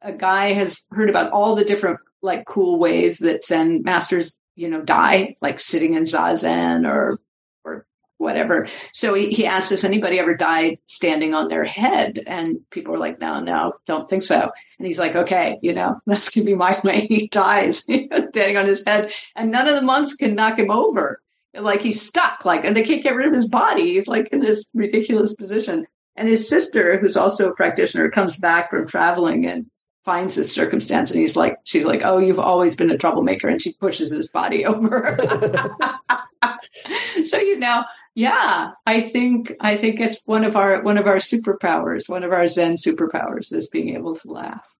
a 0.00 0.12
guy 0.12 0.52
has 0.52 0.86
heard 0.90 1.10
about 1.10 1.32
all 1.32 1.56
the 1.56 1.64
different 1.64 1.98
like 2.22 2.46
cool 2.46 2.78
ways 2.78 3.18
that 3.18 3.44
Zen 3.44 3.82
masters, 3.82 4.38
you 4.54 4.68
know, 4.68 4.82
die, 4.82 5.36
like 5.40 5.58
sitting 5.58 5.94
in 5.94 6.04
zazen 6.04 6.86
or 6.88 7.18
or 7.64 7.86
whatever. 8.18 8.68
So 8.92 9.14
he, 9.14 9.30
he 9.30 9.46
asked, 9.46 9.70
Has 9.70 9.84
anybody 9.84 10.18
ever 10.18 10.34
died 10.34 10.78
standing 10.86 11.34
on 11.34 11.48
their 11.48 11.64
head? 11.64 12.22
And 12.26 12.58
people 12.70 12.92
were 12.92 12.98
like, 12.98 13.20
No, 13.20 13.40
no, 13.40 13.72
don't 13.86 14.08
think 14.08 14.22
so. 14.22 14.50
And 14.78 14.86
he's 14.86 14.98
like, 14.98 15.16
Okay, 15.16 15.58
you 15.62 15.72
know, 15.72 16.00
that's 16.06 16.30
to 16.32 16.44
be 16.44 16.54
my 16.54 16.80
way. 16.84 17.06
He 17.06 17.26
dies 17.26 17.78
standing 17.82 18.56
on 18.56 18.66
his 18.66 18.84
head. 18.86 19.12
And 19.34 19.50
none 19.50 19.68
of 19.68 19.74
the 19.74 19.82
monks 19.82 20.14
can 20.14 20.34
knock 20.34 20.58
him 20.58 20.70
over. 20.70 21.20
Like 21.58 21.80
he's 21.80 22.00
stuck, 22.00 22.44
like, 22.44 22.64
and 22.64 22.74
they 22.74 22.82
can't 22.82 23.02
get 23.02 23.14
rid 23.14 23.26
of 23.26 23.34
his 23.34 23.48
body. 23.48 23.94
He's 23.94 24.08
like 24.08 24.28
in 24.32 24.40
this 24.40 24.68
ridiculous 24.74 25.34
position. 25.34 25.86
And 26.16 26.28
his 26.28 26.48
sister, 26.48 26.98
who's 26.98 27.16
also 27.16 27.50
a 27.50 27.54
practitioner, 27.54 28.10
comes 28.10 28.38
back 28.38 28.70
from 28.70 28.86
traveling 28.86 29.46
and 29.46 29.66
finds 30.06 30.36
this 30.36 30.54
circumstance 30.54 31.10
and 31.10 31.20
he's 31.20 31.34
like 31.34 31.58
she's 31.64 31.84
like 31.84 32.02
oh 32.04 32.18
you've 32.18 32.38
always 32.38 32.76
been 32.76 32.92
a 32.92 32.96
troublemaker 32.96 33.48
and 33.48 33.60
she 33.60 33.72
pushes 33.72 34.08
his 34.08 34.30
body 34.30 34.64
over 34.64 35.18
so 37.24 37.38
you 37.38 37.58
know 37.58 37.82
yeah 38.14 38.70
i 38.86 39.00
think 39.00 39.52
i 39.60 39.76
think 39.76 39.98
it's 39.98 40.22
one 40.24 40.44
of 40.44 40.54
our 40.54 40.80
one 40.82 40.96
of 40.96 41.08
our 41.08 41.16
superpowers 41.16 42.08
one 42.08 42.22
of 42.22 42.30
our 42.30 42.46
zen 42.46 42.74
superpowers 42.74 43.52
is 43.52 43.66
being 43.66 43.96
able 43.96 44.14
to 44.14 44.30
laugh 44.30 44.76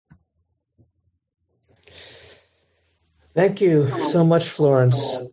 thank 3.35 3.61
you 3.61 3.93
so 4.05 4.25
much 4.25 4.49
florence 4.49 5.17
oh. 5.19 5.33